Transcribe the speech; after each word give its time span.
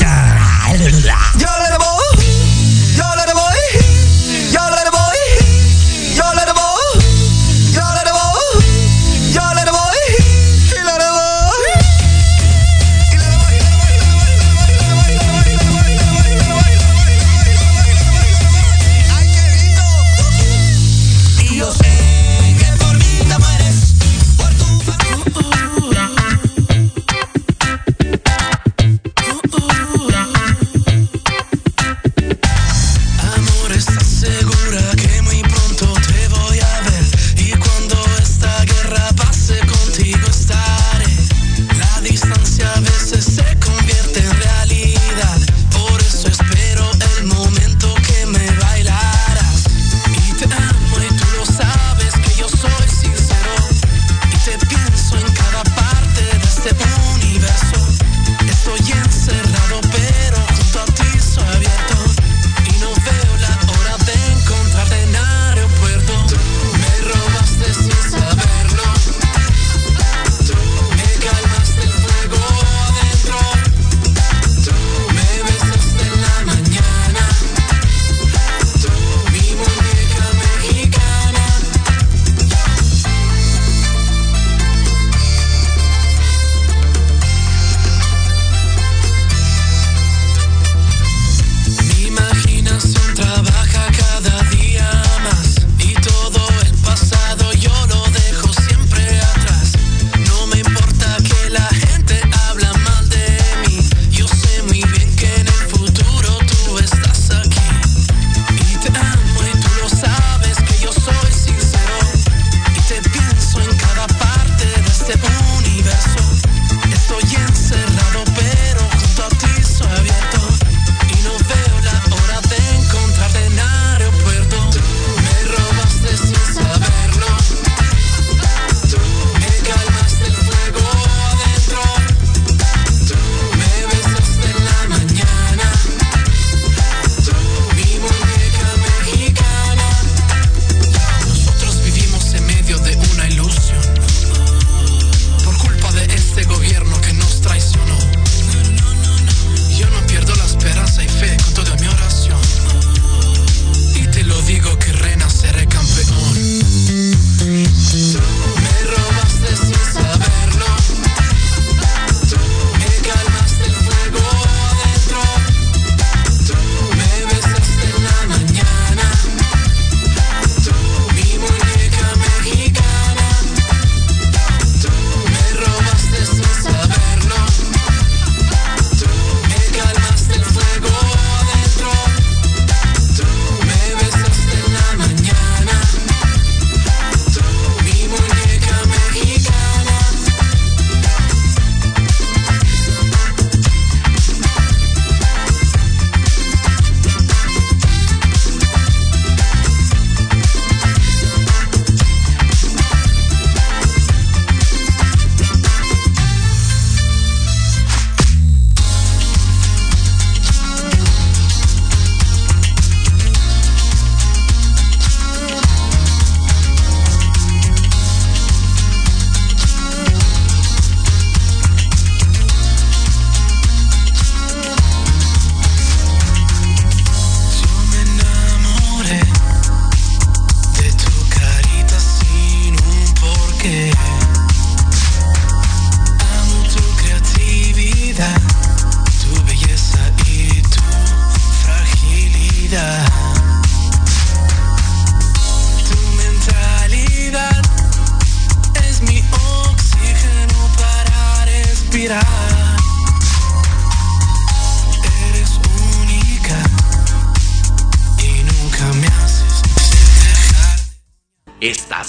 Da. 0.00 0.35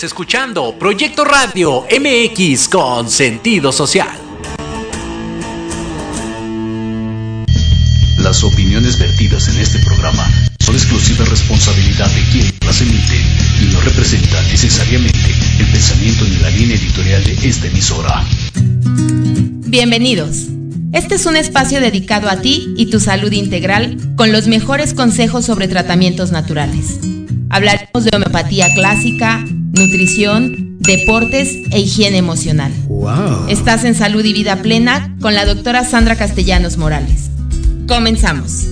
Escuchando 0.04 0.76
Proyecto 0.78 1.26
Radio 1.26 1.86
MX 1.90 2.68
con 2.68 3.10
sentido 3.10 3.72
social. 3.72 4.10
Las 8.20 8.44
opiniones 8.44 9.00
vertidas 9.00 9.48
en 9.48 9.60
este 9.60 9.80
programa 9.80 10.30
son 10.60 10.76
exclusiva 10.76 11.26
responsabilidad 11.26 12.10
de 12.12 12.22
quien 12.32 12.54
las 12.66 12.82
emite 12.82 13.18
y 13.62 13.74
no 13.74 13.82
representan 13.82 14.46
necesariamente 14.48 15.34
el 15.60 15.68
pensamiento 15.72 16.26
ni 16.26 16.36
la 16.38 16.50
línea 16.50 16.76
editorial 16.76 17.24
de 17.24 17.48
esta 17.48 17.68
emisora. 17.68 18.24
Bienvenidos. 19.68 20.48
Este 20.94 21.16
es 21.16 21.26
un 21.26 21.36
espacio 21.36 21.82
dedicado 21.82 22.30
a 22.30 22.42
ti 22.42 22.74
y 22.78 22.88
tu 22.88 23.00
salud 23.00 23.32
integral 23.32 23.98
con 24.16 24.32
los 24.32 24.48
mejores 24.48 24.94
consejos 24.94 25.46
sobre 25.46 25.68
tratamientos 25.68 26.32
naturales. 26.32 27.00
Hablaremos 27.50 28.04
de 28.04 28.16
homeopatía 28.16 28.74
clásica, 28.74 29.44
nutrición, 29.78 30.78
deportes 30.80 31.58
e 31.72 31.80
higiene 31.80 32.18
emocional. 32.18 32.72
Estás 33.48 33.84
en 33.84 33.96
salud 33.96 34.24
y 34.26 34.34
vida 34.34 34.58
plena 34.58 35.16
con 35.22 35.36
la 35.36 35.46
doctora 35.46 35.84
Sandra 35.84 36.16
Castellanos 36.16 36.78
Morales. 36.78 37.30
Comenzamos. 37.88 38.68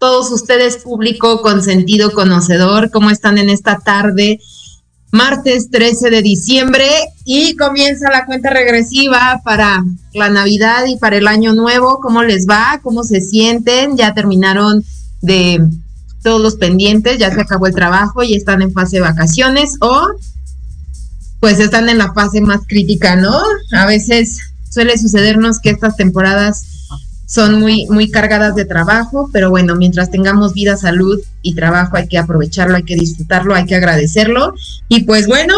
Todos 0.00 0.32
ustedes, 0.32 0.78
público 0.78 1.42
con 1.42 1.62
sentido 1.62 2.12
conocedor, 2.12 2.90
cómo 2.90 3.10
están 3.10 3.36
en 3.36 3.50
esta 3.50 3.78
tarde, 3.78 4.40
martes 5.12 5.70
13 5.70 6.08
de 6.08 6.22
diciembre, 6.22 6.88
y 7.26 7.54
comienza 7.54 8.10
la 8.10 8.24
cuenta 8.24 8.48
regresiva 8.48 9.42
para 9.44 9.84
la 10.14 10.30
Navidad 10.30 10.86
y 10.86 10.96
para 10.96 11.18
el 11.18 11.28
Año 11.28 11.52
Nuevo. 11.52 12.00
¿Cómo 12.00 12.22
les 12.22 12.46
va? 12.48 12.80
¿Cómo 12.82 13.04
se 13.04 13.20
sienten? 13.20 13.98
¿Ya 13.98 14.14
terminaron 14.14 14.82
de 15.20 15.68
todos 16.22 16.40
los 16.40 16.56
pendientes? 16.56 17.18
¿Ya 17.18 17.32
se 17.32 17.42
acabó 17.42 17.66
el 17.66 17.74
trabajo 17.74 18.22
y 18.22 18.34
están 18.34 18.62
en 18.62 18.72
fase 18.72 18.96
de 18.96 19.02
vacaciones? 19.02 19.76
¿O 19.80 20.08
pues 21.40 21.60
están 21.60 21.90
en 21.90 21.98
la 21.98 22.14
fase 22.14 22.40
más 22.40 22.60
crítica, 22.66 23.16
¿no? 23.16 23.38
A 23.72 23.84
veces 23.84 24.38
suele 24.70 24.96
sucedernos 24.96 25.60
que 25.60 25.70
estas 25.70 25.96
temporadas 25.96 26.79
son 27.30 27.60
muy, 27.60 27.86
muy 27.86 28.10
cargadas 28.10 28.56
de 28.56 28.64
trabajo, 28.64 29.30
pero 29.32 29.50
bueno, 29.50 29.76
mientras 29.76 30.10
tengamos 30.10 30.52
vida, 30.52 30.76
salud 30.76 31.20
y 31.42 31.54
trabajo 31.54 31.96
hay 31.96 32.08
que 32.08 32.18
aprovecharlo, 32.18 32.74
hay 32.74 32.82
que 32.82 32.96
disfrutarlo, 32.96 33.54
hay 33.54 33.66
que 33.66 33.76
agradecerlo. 33.76 34.52
Y 34.88 35.04
pues 35.04 35.28
bueno, 35.28 35.54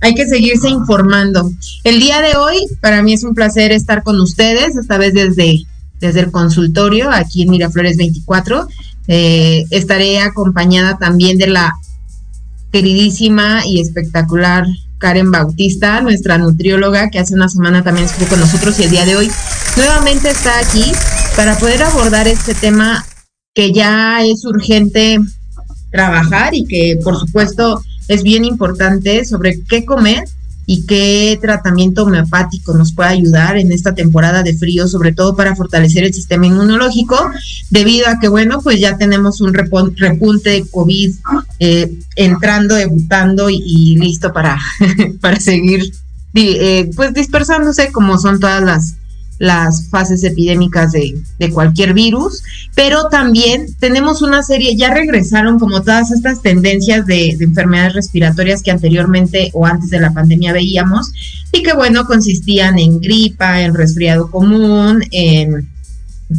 hay 0.00 0.16
que 0.16 0.26
seguirse 0.26 0.68
informando. 0.68 1.48
El 1.84 2.00
día 2.00 2.20
de 2.20 2.36
hoy, 2.36 2.56
para 2.80 3.02
mí 3.02 3.12
es 3.12 3.22
un 3.22 3.34
placer 3.36 3.70
estar 3.70 4.02
con 4.02 4.20
ustedes, 4.20 4.74
esta 4.74 4.98
vez 4.98 5.14
desde, 5.14 5.62
desde 6.00 6.20
el 6.20 6.32
consultorio 6.32 7.08
aquí 7.08 7.42
en 7.42 7.50
Miraflores 7.50 7.96
24. 7.96 8.66
Eh, 9.06 9.66
estaré 9.70 10.18
acompañada 10.18 10.98
también 10.98 11.38
de 11.38 11.46
la 11.46 11.72
queridísima 12.72 13.64
y 13.64 13.80
espectacular 13.80 14.66
Karen 15.00 15.32
Bautista, 15.32 16.00
nuestra 16.02 16.38
nutrióloga, 16.38 17.10
que 17.10 17.18
hace 17.18 17.34
una 17.34 17.48
semana 17.48 17.82
también 17.82 18.06
estuvo 18.06 18.28
con 18.28 18.38
nosotros 18.38 18.78
y 18.78 18.84
el 18.84 18.90
día 18.90 19.06
de 19.06 19.16
hoy 19.16 19.30
nuevamente 19.76 20.30
está 20.30 20.58
aquí 20.60 20.84
para 21.36 21.58
poder 21.58 21.82
abordar 21.82 22.28
este 22.28 22.54
tema 22.54 23.04
que 23.54 23.72
ya 23.72 24.22
es 24.22 24.44
urgente 24.44 25.18
trabajar 25.90 26.54
y 26.54 26.66
que 26.66 27.00
por 27.02 27.18
supuesto 27.18 27.82
es 28.08 28.22
bien 28.22 28.44
importante 28.44 29.24
sobre 29.24 29.62
qué 29.64 29.84
comer 29.84 30.24
y 30.66 30.86
qué 30.86 31.38
tratamiento 31.40 32.04
homeopático 32.04 32.74
nos 32.74 32.92
puede 32.92 33.10
ayudar 33.10 33.56
en 33.56 33.72
esta 33.72 33.94
temporada 33.94 34.42
de 34.42 34.54
frío, 34.56 34.86
sobre 34.86 35.12
todo 35.12 35.34
para 35.34 35.56
fortalecer 35.56 36.04
el 36.04 36.14
sistema 36.14 36.46
inmunológico, 36.46 37.16
debido 37.70 38.08
a 38.08 38.20
que, 38.20 38.28
bueno, 38.28 38.60
pues 38.62 38.78
ya 38.78 38.96
tenemos 38.96 39.40
un 39.40 39.52
repunte 39.52 40.50
de 40.50 40.66
COVID 40.70 41.12
eh, 41.58 41.92
entrando, 42.16 42.74
debutando 42.74 43.50
y, 43.50 43.96
listo 43.96 44.32
para, 44.32 44.58
para 45.20 45.40
seguir, 45.40 45.92
eh, 46.34 46.90
pues 46.94 47.12
dispersándose 47.14 47.90
como 47.90 48.18
son 48.18 48.38
todas 48.38 48.62
las 48.62 48.94
las 49.40 49.88
fases 49.88 50.22
epidémicas 50.22 50.92
de, 50.92 51.18
cualquier 51.50 51.94
virus, 51.94 52.42
pero 52.74 53.08
también 53.08 53.66
tenemos 53.80 54.20
una 54.20 54.42
serie, 54.42 54.76
ya 54.76 54.92
regresaron 54.92 55.58
como 55.58 55.80
todas 55.80 56.12
estas 56.12 56.42
tendencias 56.42 57.06
de, 57.06 57.30
enfermedades 57.40 57.94
respiratorias 57.94 58.62
que 58.62 58.70
anteriormente 58.70 59.50
o 59.54 59.64
antes 59.64 59.88
de 59.88 59.98
la 59.98 60.12
pandemia 60.12 60.52
veíamos 60.52 61.10
y 61.52 61.62
que 61.62 61.72
bueno, 61.72 62.04
consistían 62.04 62.78
en 62.78 63.00
gripa, 63.00 63.62
en 63.62 63.74
resfriado 63.74 64.30
común, 64.30 65.02
en 65.10 65.70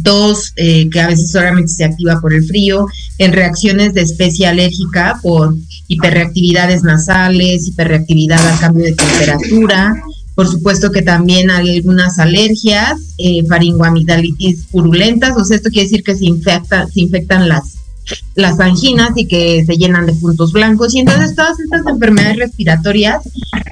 tos 0.04 0.52
eh, 0.54 0.88
que 0.88 1.00
a 1.00 1.08
veces 1.08 1.32
solamente 1.32 1.72
se 1.72 1.84
activa 1.84 2.20
por 2.20 2.32
el 2.32 2.44
frío, 2.44 2.86
en 3.18 3.32
reacciones 3.32 3.94
de 3.94 4.02
especie 4.02 4.46
alérgica 4.46 5.18
por 5.22 5.56
hiperreactividades 5.88 6.84
nasales, 6.84 7.66
hiperreactividad 7.66 8.38
al 8.46 8.60
cambio 8.60 8.84
de 8.84 8.94
temperatura, 8.94 9.92
por 10.34 10.48
supuesto 10.48 10.90
que 10.90 11.02
también 11.02 11.50
hay 11.50 11.76
algunas 11.76 12.18
alergias, 12.18 12.98
eh, 13.18 13.44
faringoamigdalitis 13.46 14.64
purulentas, 14.70 15.36
o 15.36 15.44
sea, 15.44 15.56
esto 15.56 15.70
quiere 15.70 15.88
decir 15.88 16.02
que 16.02 16.16
se, 16.16 16.24
infecta, 16.24 16.86
se 16.88 17.00
infectan 17.00 17.48
las, 17.48 17.74
las 18.34 18.58
anginas 18.60 19.10
y 19.16 19.26
que 19.26 19.64
se 19.66 19.76
llenan 19.76 20.06
de 20.06 20.14
puntos 20.14 20.52
blancos. 20.52 20.94
Y 20.94 21.00
entonces 21.00 21.34
todas 21.34 21.60
estas 21.60 21.86
enfermedades 21.86 22.38
respiratorias 22.38 23.22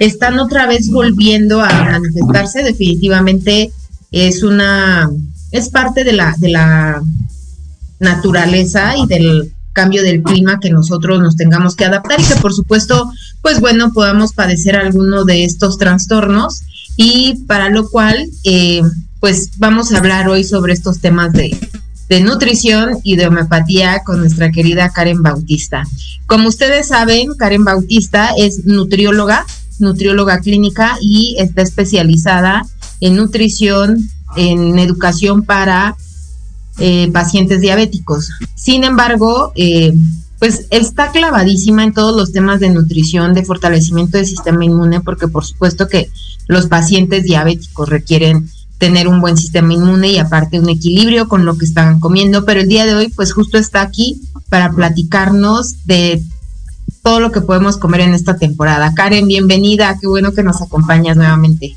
están 0.01 0.39
otra 0.39 0.67
vez 0.67 0.91
volviendo 0.91 1.63
a 1.63 1.99
manifestarse. 1.99 2.63
Definitivamente 2.63 3.73
es 4.13 4.43
una, 4.43 5.11
es 5.53 5.69
parte 5.71 6.05
de 6.05 6.13
la, 6.13 6.35
de 6.39 6.51
la 6.51 7.03
naturaleza 7.99 8.97
y 8.97 9.07
del 9.07 9.53
cambio 9.73 10.03
del 10.03 10.23
clima 10.23 10.59
que 10.61 10.71
nosotros 10.71 11.21
nos 11.21 11.37
tengamos 11.37 11.77
que 11.77 11.85
adaptar 11.85 12.21
y 12.21 12.25
que 12.25 12.35
por 12.37 12.53
supuesto, 12.53 13.11
pues 13.43 13.61
bueno, 13.61 13.93
podamos 13.93 14.33
padecer 14.33 14.77
alguno 14.77 15.25
de 15.25 15.45
estos 15.45 15.79
trastornos 15.79 16.63
y 16.97 17.37
para 17.47 17.71
lo 17.71 17.89
cual, 17.89 18.29
eh, 18.45 18.83
pues 19.21 19.53
vamos 19.59 19.93
a 19.93 19.99
hablar 19.99 20.29
hoy 20.29 20.45
sobre 20.45 20.73
estos 20.73 21.01
temas 21.01 21.33
de, 21.33 21.59
nutrición 22.23 22.99
y 23.05 23.15
de 23.15 23.29
homeopatía 23.29 24.03
con 24.05 24.19
nuestra 24.19 24.51
querida 24.51 24.91
Karen 24.91 25.23
Bautista. 25.23 25.85
Como 26.27 26.49
ustedes 26.49 26.89
saben, 26.89 27.35
Karen 27.35 27.65
Bautista 27.65 28.31
es 28.37 28.67
nutrióloga, 28.67 29.47
nutrióloga 29.79 30.41
clínica 30.41 30.97
y 31.01 31.37
está 31.39 31.63
especializada 31.63 32.67
en 33.01 33.15
nutrición, 33.15 34.11
en 34.37 34.79
educación 34.81 35.45
para 35.45 35.97
eh, 36.79 37.09
pacientes 37.13 37.61
diabéticos. 37.61 38.31
Sin 38.57 38.85
embargo, 38.85 39.53
eh, 39.55 39.95
pues 40.41 40.67
está 40.71 41.13
clavadísima 41.13 41.85
en 41.85 41.93
todos 41.93 42.17
los 42.17 42.33
temas 42.33 42.61
de 42.61 42.71
nutrición, 42.71 43.35
de 43.35 43.45
fortalecimiento 43.45 44.17
del 44.17 44.27
sistema 44.27 44.65
inmune, 44.65 45.03
porque 45.03 45.29
por 45.29 45.45
supuesto 45.45 45.87
que 45.87 46.11
los 46.49 46.67
pacientes 46.67 47.25
diabéticos 47.25 47.89
requieren 47.89 48.51
tener 48.79 49.07
un 49.07 49.21
buen 49.21 49.37
sistema 49.37 49.75
inmune 49.75 50.09
y 50.09 50.19
aparte 50.19 50.59
un 50.59 50.71
equilibrio 50.71 51.29
con 51.29 51.45
lo 51.45 51.59
que 51.59 51.67
están 51.67 52.01
comiendo, 52.01 52.47
pero 52.47 52.61
el 52.61 52.69
día 52.69 52.87
de 52.87 52.95
hoy 52.95 53.09
pues 53.09 53.35
justo 53.35 53.59
está 53.59 53.83
aquí 53.83 54.23
para 54.49 54.73
platicarnos 54.73 55.85
de 55.85 56.23
todo 57.03 57.21
lo 57.21 57.33
que 57.33 57.43
podemos 57.43 57.77
comer 57.77 58.01
en 58.01 58.15
esta 58.15 58.39
temporada. 58.39 58.95
Karen, 58.95 59.29
bienvenida, 59.29 59.99
qué 60.01 60.07
bueno 60.07 60.33
que 60.33 60.43
nos 60.43 60.63
acompañas 60.63 61.19
nuevamente. 61.19 61.77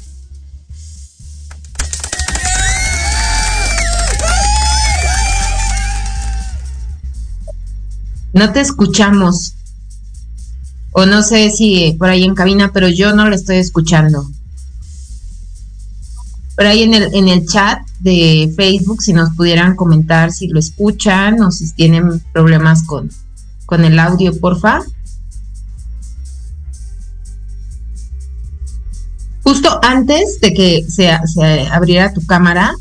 No 8.34 8.52
te 8.52 8.62
escuchamos. 8.62 9.54
O 10.92 11.06
no 11.06 11.24
sé 11.24 11.50
si 11.52 11.96
por 11.98 12.10
ahí 12.10 12.24
en 12.24 12.36
cabina, 12.36 12.72
pero 12.74 12.90
yo 12.90 13.16
no 13.16 13.30
lo 13.30 13.36
estoy 13.36 13.58
escuchando. 13.58 14.30
Por 16.56 16.66
ahí 16.66 16.84
en 16.84 16.94
el, 16.94 17.16
en 17.16 17.30
el 17.30 17.48
chat 17.48 17.80
de 18.00 18.52
Facebook, 18.56 19.02
si 19.02 19.13
nos 19.13 19.36
pudieran 19.36 19.75
comentar 19.75 20.32
si 20.32 20.48
lo 20.48 20.60
escuchan 20.60 21.42
o 21.42 21.52
si 21.52 21.72
tienen 21.74 22.20
problemas 22.32 22.84
con, 22.84 23.10
con 23.66 23.86
el 23.86 23.98
audio, 23.98 24.40
porfa. 24.40 24.82
Justo 29.44 29.80
antes 29.84 30.40
de 30.42 30.54
que 30.54 30.86
se, 30.88 31.12
se 31.25 31.68
abriera 31.68 32.13
tu 32.13 32.25
cámara, 32.25 32.74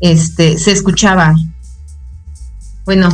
este, 0.00 0.58
se 0.58 0.72
escuchaba. 0.72 1.34
Bueno, 2.84 3.08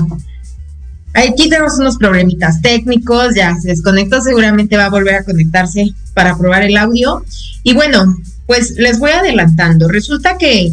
Aquí 1.14 1.48
tenemos 1.48 1.78
unos 1.78 1.98
problemitas 1.98 2.62
técnicos, 2.62 3.34
ya 3.34 3.54
se 3.60 3.68
desconectó, 3.68 4.22
seguramente 4.22 4.76
va 4.76 4.86
a 4.86 4.90
volver 4.90 5.16
a 5.16 5.24
conectarse 5.24 5.92
para 6.14 6.36
probar 6.36 6.62
el 6.62 6.76
audio. 6.76 7.24
Y 7.62 7.74
bueno, 7.74 8.16
pues 8.46 8.72
les 8.76 8.98
voy 8.98 9.10
adelantando. 9.10 9.88
Resulta 9.88 10.38
que 10.38 10.72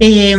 eh, 0.00 0.36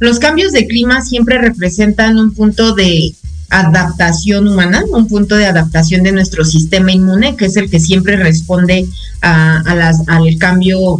los 0.00 0.18
cambios 0.18 0.52
de 0.52 0.66
clima 0.66 1.00
siempre 1.02 1.38
representan 1.38 2.18
un 2.18 2.34
punto 2.34 2.74
de 2.74 3.14
adaptación 3.48 4.48
humana, 4.48 4.82
un 4.90 5.06
punto 5.06 5.36
de 5.36 5.46
adaptación 5.46 6.02
de 6.02 6.12
nuestro 6.12 6.44
sistema 6.44 6.92
inmune, 6.92 7.36
que 7.36 7.46
es 7.46 7.56
el 7.56 7.70
que 7.70 7.80
siempre 7.80 8.16
responde 8.16 8.86
a, 9.20 9.74
las, 9.74 10.08
al 10.08 10.36
cambio 10.38 10.98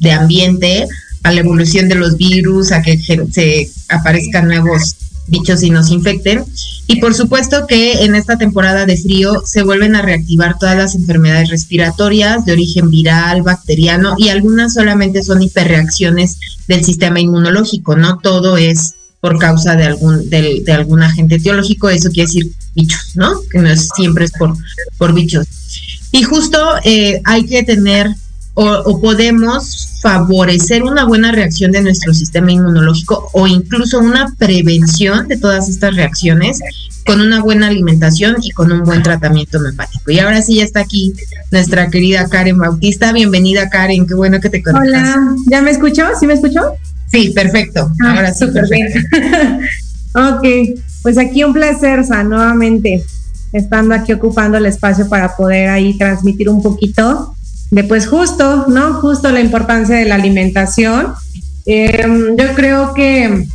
de 0.00 0.12
ambiente, 0.12 0.86
a 1.22 1.32
la 1.32 1.40
evolución 1.40 1.88
de 1.88 1.94
los 1.94 2.16
virus, 2.16 2.72
a 2.72 2.82
que 2.82 2.98
se 2.98 3.70
aparezcan 3.88 4.46
nuevos 4.48 4.96
bichos 5.26 5.62
y 5.62 5.70
nos 5.70 5.90
infecten. 5.90 6.44
Y 6.86 7.00
por 7.00 7.14
supuesto 7.14 7.66
que 7.66 8.04
en 8.04 8.14
esta 8.14 8.36
temporada 8.36 8.84
de 8.84 8.96
frío 8.96 9.42
se 9.46 9.62
vuelven 9.62 9.96
a 9.96 10.02
reactivar 10.02 10.58
todas 10.58 10.76
las 10.76 10.94
enfermedades 10.94 11.48
respiratorias 11.48 12.44
de 12.44 12.52
origen 12.52 12.90
viral, 12.90 13.42
bacteriano 13.42 14.14
y 14.18 14.28
algunas 14.28 14.74
solamente 14.74 15.22
son 15.22 15.42
hiperreacciones 15.42 16.38
del 16.68 16.84
sistema 16.84 17.20
inmunológico, 17.20 17.96
no 17.96 18.18
todo 18.18 18.58
es 18.58 18.94
por 19.20 19.38
causa 19.38 19.74
de 19.76 19.84
algún, 19.84 20.28
de, 20.28 20.62
algún 20.70 21.02
agente 21.02 21.36
etiológico, 21.36 21.88
eso 21.88 22.10
quiere 22.10 22.26
decir 22.26 22.52
bichos, 22.74 23.12
¿no? 23.14 23.40
Que 23.50 23.58
no 23.58 23.70
es, 23.70 23.88
siempre 23.96 24.26
es 24.26 24.32
por, 24.32 24.54
por 24.98 25.14
bichos. 25.14 25.46
Y 26.12 26.24
justo 26.24 26.58
eh, 26.84 27.22
hay 27.24 27.46
que 27.46 27.62
tener 27.62 28.14
o, 28.52 28.66
o 28.66 29.00
podemos 29.00 29.93
favorecer 30.04 30.82
una 30.82 31.06
buena 31.06 31.32
reacción 31.32 31.72
de 31.72 31.80
nuestro 31.80 32.12
sistema 32.12 32.52
inmunológico 32.52 33.30
o 33.32 33.46
incluso 33.46 33.98
una 34.00 34.34
prevención 34.36 35.26
de 35.28 35.38
todas 35.38 35.70
estas 35.70 35.96
reacciones 35.96 36.60
con 37.06 37.22
una 37.22 37.42
buena 37.42 37.68
alimentación 37.68 38.36
y 38.42 38.50
con 38.50 38.70
un 38.70 38.84
buen 38.84 39.02
tratamiento 39.02 39.56
homeopático. 39.56 40.10
Y 40.10 40.18
ahora 40.18 40.42
sí 40.42 40.56
ya 40.56 40.64
está 40.64 40.80
aquí 40.80 41.14
nuestra 41.50 41.88
querida 41.88 42.28
Karen 42.28 42.58
Bautista. 42.58 43.14
Bienvenida 43.14 43.70
Karen, 43.70 44.06
qué 44.06 44.12
bueno 44.12 44.40
que 44.40 44.50
te 44.50 44.62
conectas. 44.62 45.16
Hola, 45.16 45.36
¿ya 45.48 45.62
me 45.62 45.70
escuchó? 45.70 46.04
¿Sí 46.20 46.26
me 46.26 46.34
escuchó? 46.34 46.60
Sí, 47.10 47.30
perfecto. 47.30 47.90
Ah, 48.04 48.12
ahora 48.16 48.34
sí. 48.34 48.44
Bien. 48.70 48.92
ok, 50.14 50.78
pues 51.02 51.16
aquí 51.16 51.44
un 51.44 51.54
placer, 51.54 52.04
Sa, 52.04 52.22
nuevamente, 52.24 53.02
estando 53.54 53.94
aquí 53.94 54.12
ocupando 54.12 54.58
el 54.58 54.66
espacio 54.66 55.08
para 55.08 55.34
poder 55.34 55.70
ahí 55.70 55.96
transmitir 55.96 56.50
un 56.50 56.62
poquito 56.62 57.33
de 57.70 57.84
pues 57.84 58.06
justo, 58.06 58.66
¿no? 58.68 58.94
Justo 58.94 59.30
la 59.30 59.40
importancia 59.40 59.96
de 59.96 60.04
la 60.04 60.14
alimentación. 60.16 61.14
Em, 61.66 62.36
yo 62.36 62.54
creo 62.54 62.94
que, 62.94 63.46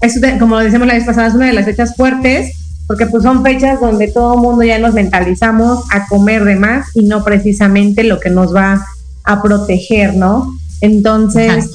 eso, 0.00 0.20
como 0.38 0.58
decíamos 0.58 0.88
la 0.88 0.94
vez 0.94 1.04
pasada, 1.04 1.28
es 1.28 1.34
una 1.34 1.46
de 1.46 1.52
las 1.52 1.64
fechas 1.64 1.96
fuertes 1.96 2.52
porque 2.86 3.06
pues 3.06 3.22
son 3.22 3.42
fechas 3.42 3.80
donde 3.80 4.08
todo 4.08 4.34
el 4.34 4.40
mundo 4.40 4.62
ya 4.62 4.78
nos 4.78 4.94
mentalizamos 4.94 5.84
a 5.90 6.06
comer 6.06 6.44
de 6.44 6.56
más 6.56 6.86
y 6.94 7.04
no 7.04 7.24
precisamente 7.24 8.04
lo 8.04 8.20
que 8.20 8.30
nos 8.30 8.54
va 8.54 8.86
a 9.24 9.42
proteger, 9.42 10.14
¿no? 10.14 10.52
Entonces, 10.80 11.72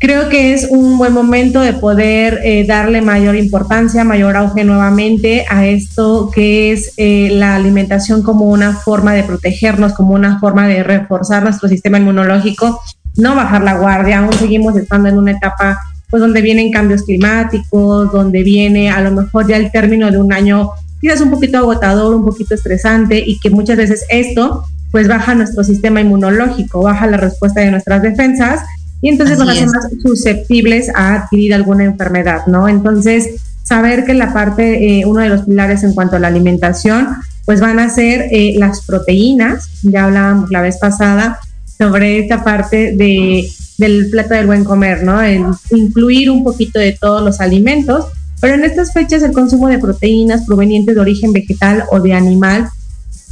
creo 0.00 0.30
que 0.30 0.54
es 0.54 0.66
un 0.70 0.96
buen 0.96 1.12
momento 1.12 1.60
de 1.60 1.74
poder 1.74 2.40
eh, 2.42 2.64
darle 2.66 3.02
mayor 3.02 3.36
importancia, 3.36 4.02
mayor 4.02 4.34
auge 4.34 4.64
nuevamente 4.64 5.44
a 5.48 5.66
esto 5.66 6.30
que 6.34 6.72
es 6.72 6.94
eh, 6.96 7.28
la 7.32 7.54
alimentación 7.54 8.22
como 8.22 8.46
una 8.46 8.74
forma 8.74 9.12
de 9.12 9.24
protegernos, 9.24 9.92
como 9.92 10.14
una 10.14 10.40
forma 10.40 10.66
de 10.66 10.82
reforzar 10.82 11.42
nuestro 11.42 11.68
sistema 11.68 11.98
inmunológico, 11.98 12.80
no 13.16 13.36
bajar 13.36 13.62
la 13.62 13.74
guardia, 13.74 14.20
aún 14.20 14.32
seguimos 14.32 14.74
estando 14.76 15.10
en 15.10 15.18
una 15.18 15.32
etapa 15.32 15.78
pues 16.08 16.22
donde 16.22 16.40
vienen 16.40 16.72
cambios 16.72 17.02
climáticos, 17.02 18.10
donde 18.10 18.42
viene 18.42 18.90
a 18.90 19.02
lo 19.02 19.12
mejor 19.12 19.46
ya 19.46 19.58
el 19.58 19.70
término 19.70 20.10
de 20.10 20.18
un 20.18 20.32
año 20.32 20.70
quizás 21.00 21.20
un 21.20 21.30
poquito 21.30 21.58
agotador, 21.58 22.14
un 22.14 22.24
poquito 22.24 22.54
estresante 22.54 23.22
y 23.24 23.38
que 23.38 23.50
muchas 23.50 23.76
veces 23.76 24.06
esto 24.08 24.64
pues 24.90 25.08
baja 25.08 25.34
nuestro 25.34 25.62
sistema 25.62 26.00
inmunológico, 26.00 26.82
baja 26.82 27.06
la 27.06 27.18
respuesta 27.18 27.60
de 27.60 27.70
nuestras 27.70 28.02
defensas 28.02 28.60
y 29.02 29.08
entonces 29.08 29.38
nos 29.38 29.48
hace 29.48 29.66
más 29.66 29.88
susceptibles 30.02 30.90
a 30.94 31.14
adquirir 31.14 31.54
alguna 31.54 31.84
enfermedad, 31.84 32.46
¿no? 32.46 32.68
Entonces, 32.68 33.40
saber 33.62 34.04
que 34.04 34.14
la 34.14 34.32
parte, 34.32 35.00
eh, 35.00 35.06
uno 35.06 35.20
de 35.20 35.28
los 35.28 35.42
pilares 35.42 35.82
en 35.84 35.94
cuanto 35.94 36.16
a 36.16 36.18
la 36.18 36.28
alimentación, 36.28 37.08
pues 37.44 37.60
van 37.60 37.78
a 37.78 37.88
ser 37.88 38.26
eh, 38.30 38.54
las 38.58 38.82
proteínas, 38.84 39.68
ya 39.82 40.04
hablábamos 40.04 40.50
la 40.50 40.60
vez 40.60 40.76
pasada 40.78 41.38
sobre 41.78 42.18
esta 42.18 42.44
parte 42.44 42.94
de 42.94 43.48
del 43.80 44.10
plato 44.10 44.34
del 44.34 44.46
buen 44.46 44.62
comer, 44.62 45.02
¿no? 45.02 45.22
El 45.22 45.42
incluir 45.70 46.30
un 46.30 46.44
poquito 46.44 46.78
de 46.78 46.92
todos 46.92 47.22
los 47.22 47.40
alimentos, 47.40 48.06
pero 48.38 48.54
en 48.54 48.64
estas 48.64 48.92
fechas 48.92 49.22
el 49.22 49.32
consumo 49.32 49.68
de 49.68 49.78
proteínas 49.78 50.44
provenientes 50.44 50.94
de 50.94 51.00
origen 51.00 51.32
vegetal 51.32 51.84
o 51.90 51.98
de 51.98 52.12
animal, 52.12 52.68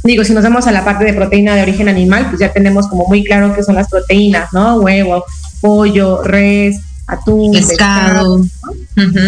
digo, 0.03 0.23
si 0.23 0.33
nos 0.33 0.43
vamos 0.43 0.65
a 0.65 0.71
la 0.71 0.83
parte 0.83 1.05
de 1.05 1.13
proteína 1.13 1.55
de 1.55 1.61
origen 1.61 1.87
animal, 1.87 2.27
pues 2.29 2.39
ya 2.39 2.51
tenemos 2.51 2.87
como 2.87 3.05
muy 3.05 3.23
claro 3.23 3.53
qué 3.53 3.61
son 3.61 3.75
las 3.75 3.89
proteínas, 3.89 4.51
¿no? 4.51 4.77
Huevo, 4.77 5.23
pollo, 5.61 6.23
res, 6.23 6.79
atún, 7.07 7.53
pescado. 7.53 8.45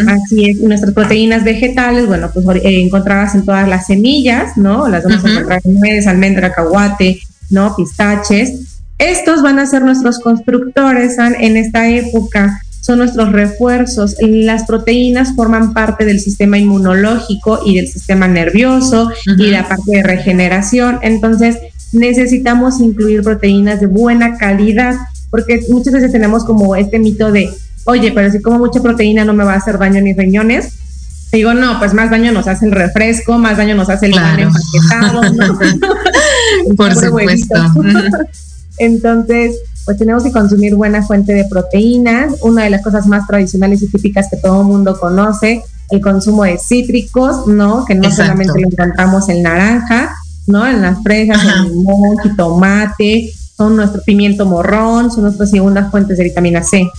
Así 0.07 0.49
es, 0.49 0.57
nuestras 0.57 0.93
proteínas 0.93 1.43
vegetales, 1.43 2.07
bueno, 2.07 2.29
pues 2.33 2.45
eh, 2.57 2.81
encontradas 2.81 3.35
en 3.35 3.45
todas 3.45 3.67
las 3.67 3.87
semillas, 3.87 4.57
¿no? 4.57 4.87
Las 4.87 5.03
vamos 5.03 5.23
a 5.25 5.29
encontrar 5.29 5.61
en 5.63 5.79
nuez, 5.79 6.07
almendra, 6.07 6.53
caguate, 6.53 7.19
¿no? 7.49 7.75
Pistaches 7.75 8.71
estos 9.01 9.41
van 9.41 9.57
a 9.57 9.65
ser 9.65 9.81
nuestros 9.81 10.19
constructores 10.19 11.17
en 11.17 11.57
esta 11.57 11.89
época, 11.89 12.61
son 12.81 12.99
nuestros 12.99 13.31
refuerzos. 13.31 14.15
Las 14.21 14.65
proteínas 14.65 15.33
forman 15.35 15.73
parte 15.73 16.05
del 16.05 16.19
sistema 16.19 16.59
inmunológico 16.59 17.61
y 17.65 17.77
del 17.77 17.87
sistema 17.87 18.27
nervioso 18.27 19.09
y 19.39 19.47
la 19.47 19.67
parte 19.67 19.91
de 19.91 20.03
regeneración. 20.03 20.99
Entonces, 21.01 21.57
necesitamos 21.91 22.79
incluir 22.79 23.23
proteínas 23.23 23.81
de 23.81 23.87
buena 23.87 24.37
calidad, 24.37 24.95
porque 25.31 25.61
muchas 25.69 25.93
veces 25.93 26.11
tenemos 26.11 26.43
como 26.43 26.75
este 26.75 26.99
mito 26.99 27.31
de, 27.31 27.49
oye, 27.85 28.11
pero 28.11 28.29
si 28.29 28.41
como 28.41 28.59
mucha 28.59 28.81
proteína 28.81 29.25
no 29.25 29.33
me 29.33 29.45
va 29.45 29.53
a 29.53 29.57
hacer 29.57 29.79
daño 29.79 30.01
ni 30.01 30.13
riñones. 30.13 30.73
Digo, 31.31 31.53
no, 31.53 31.79
pues 31.79 31.93
más 31.93 32.11
daño 32.11 32.33
nos 32.33 32.47
hace 32.49 32.65
el 32.65 32.73
refresco, 32.73 33.37
más 33.37 33.55
daño 33.55 33.73
nos 33.73 33.89
hace 33.89 34.07
el 34.07 34.11
pan 34.11 34.37
empaquetado, 34.37 35.33
¿no? 35.33 35.59
Por 36.75 36.93
supuesto. 36.93 37.55
Entonces, 38.77 39.55
pues 39.85 39.97
tenemos 39.97 40.23
que 40.23 40.31
consumir 40.33 40.75
buena 40.75 41.03
fuente 41.03 41.33
de 41.33 41.45
proteínas. 41.45 42.33
Una 42.41 42.63
de 42.63 42.69
las 42.69 42.81
cosas 42.81 43.07
más 43.07 43.25
tradicionales 43.27 43.81
y 43.81 43.87
típicas 43.87 44.27
que 44.29 44.37
todo 44.37 44.61
el 44.61 44.67
mundo 44.67 44.99
conoce, 44.99 45.63
el 45.89 46.01
consumo 46.01 46.43
de 46.43 46.57
cítricos, 46.57 47.47
¿no? 47.47 47.85
Que 47.85 47.95
no 47.95 48.11
solamente 48.11 48.59
lo 48.59 48.67
encontramos 48.67 49.29
en 49.29 49.43
naranja, 49.43 50.13
¿no? 50.47 50.67
En 50.67 50.81
las 50.81 51.01
fresas, 51.01 51.41
en 51.43 51.49
el 51.49 51.71
limón, 51.71 52.17
tomate, 52.35 53.31
son 53.61 53.75
nuestro 53.75 54.01
pimiento 54.01 54.47
morrón, 54.47 55.11
son 55.11 55.23
nuestras 55.23 55.51
segundas 55.51 55.91
fuentes 55.91 56.17
de 56.17 56.23
vitamina 56.23 56.63
C 56.63 56.89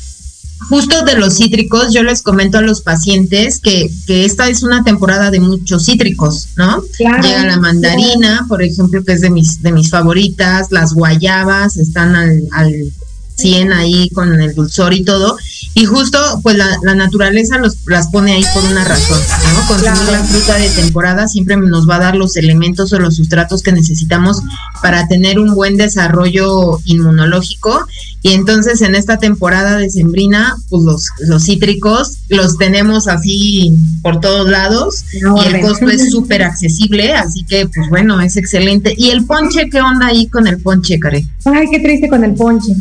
justo 0.68 1.04
de 1.04 1.16
los 1.16 1.36
cítricos, 1.36 1.92
yo 1.92 2.04
les 2.04 2.22
comento 2.22 2.58
a 2.58 2.62
los 2.62 2.82
pacientes 2.82 3.58
que, 3.58 3.90
que 4.06 4.24
esta 4.24 4.48
es 4.48 4.62
una 4.62 4.84
temporada 4.84 5.32
de 5.32 5.40
muchos 5.40 5.86
cítricos, 5.86 6.50
¿no? 6.56 6.82
Llega 6.98 7.44
la 7.44 7.58
mandarina, 7.58 8.46
por 8.48 8.62
ejemplo, 8.62 9.02
que 9.04 9.12
es 9.12 9.20
de 9.20 9.30
mis, 9.30 9.60
de 9.60 9.72
mis 9.72 9.90
favoritas, 9.90 10.70
las 10.70 10.94
guayabas 10.94 11.76
están 11.76 12.14
al, 12.14 12.48
al 12.52 12.72
100 13.34 13.72
ahí 13.72 14.08
con 14.10 14.40
el 14.40 14.54
dulzor 14.54 14.94
y 14.94 15.04
todo. 15.04 15.36
Y 15.74 15.86
justo, 15.86 16.18
pues 16.42 16.56
la, 16.56 16.94
naturaleza 16.94 17.58
los, 17.58 17.78
las 17.86 18.08
pone 18.08 18.32
ahí 18.32 18.44
por 18.52 18.62
una 18.64 18.84
razón, 18.84 19.20
¿no? 19.54 19.66
Consumir 19.66 20.12
la 20.12 20.22
fruta 20.24 20.56
de 20.56 20.68
temporada 20.68 21.28
siempre 21.28 21.56
nos 21.56 21.88
va 21.88 21.96
a 21.96 22.00
dar 22.00 22.14
los 22.14 22.36
elementos 22.36 22.92
o 22.92 22.98
los 22.98 23.16
sustratos 23.16 23.62
que 23.62 23.72
necesitamos 23.72 24.42
para 24.82 25.08
tener 25.08 25.38
un 25.38 25.54
buen 25.54 25.78
desarrollo 25.78 26.78
inmunológico. 26.84 27.86
Y 28.22 28.34
entonces 28.34 28.80
en 28.82 28.94
esta 28.94 29.18
temporada 29.18 29.78
de 29.78 29.90
sembrina, 29.90 30.54
pues 30.70 30.84
los, 30.84 31.06
los 31.26 31.44
cítricos 31.44 32.18
los 32.28 32.56
tenemos 32.56 33.08
así 33.08 33.74
por 34.00 34.20
todos 34.20 34.48
lados 34.48 35.04
y 35.12 35.54
el 35.54 35.60
costo 35.60 35.88
es 35.88 36.08
súper 36.10 36.44
accesible, 36.44 37.14
así 37.14 37.44
que 37.44 37.66
pues 37.66 37.88
bueno, 37.90 38.20
es 38.20 38.36
excelente. 38.36 38.94
¿Y 38.96 39.10
el 39.10 39.26
ponche 39.26 39.68
qué 39.68 39.80
onda 39.80 40.06
ahí 40.06 40.28
con 40.28 40.46
el 40.46 40.60
ponche, 40.60 41.00
Care? 41.00 41.26
Ay, 41.46 41.66
qué 41.70 41.80
triste 41.80 42.08
con 42.08 42.22
el 42.22 42.34
ponche. 42.34 42.72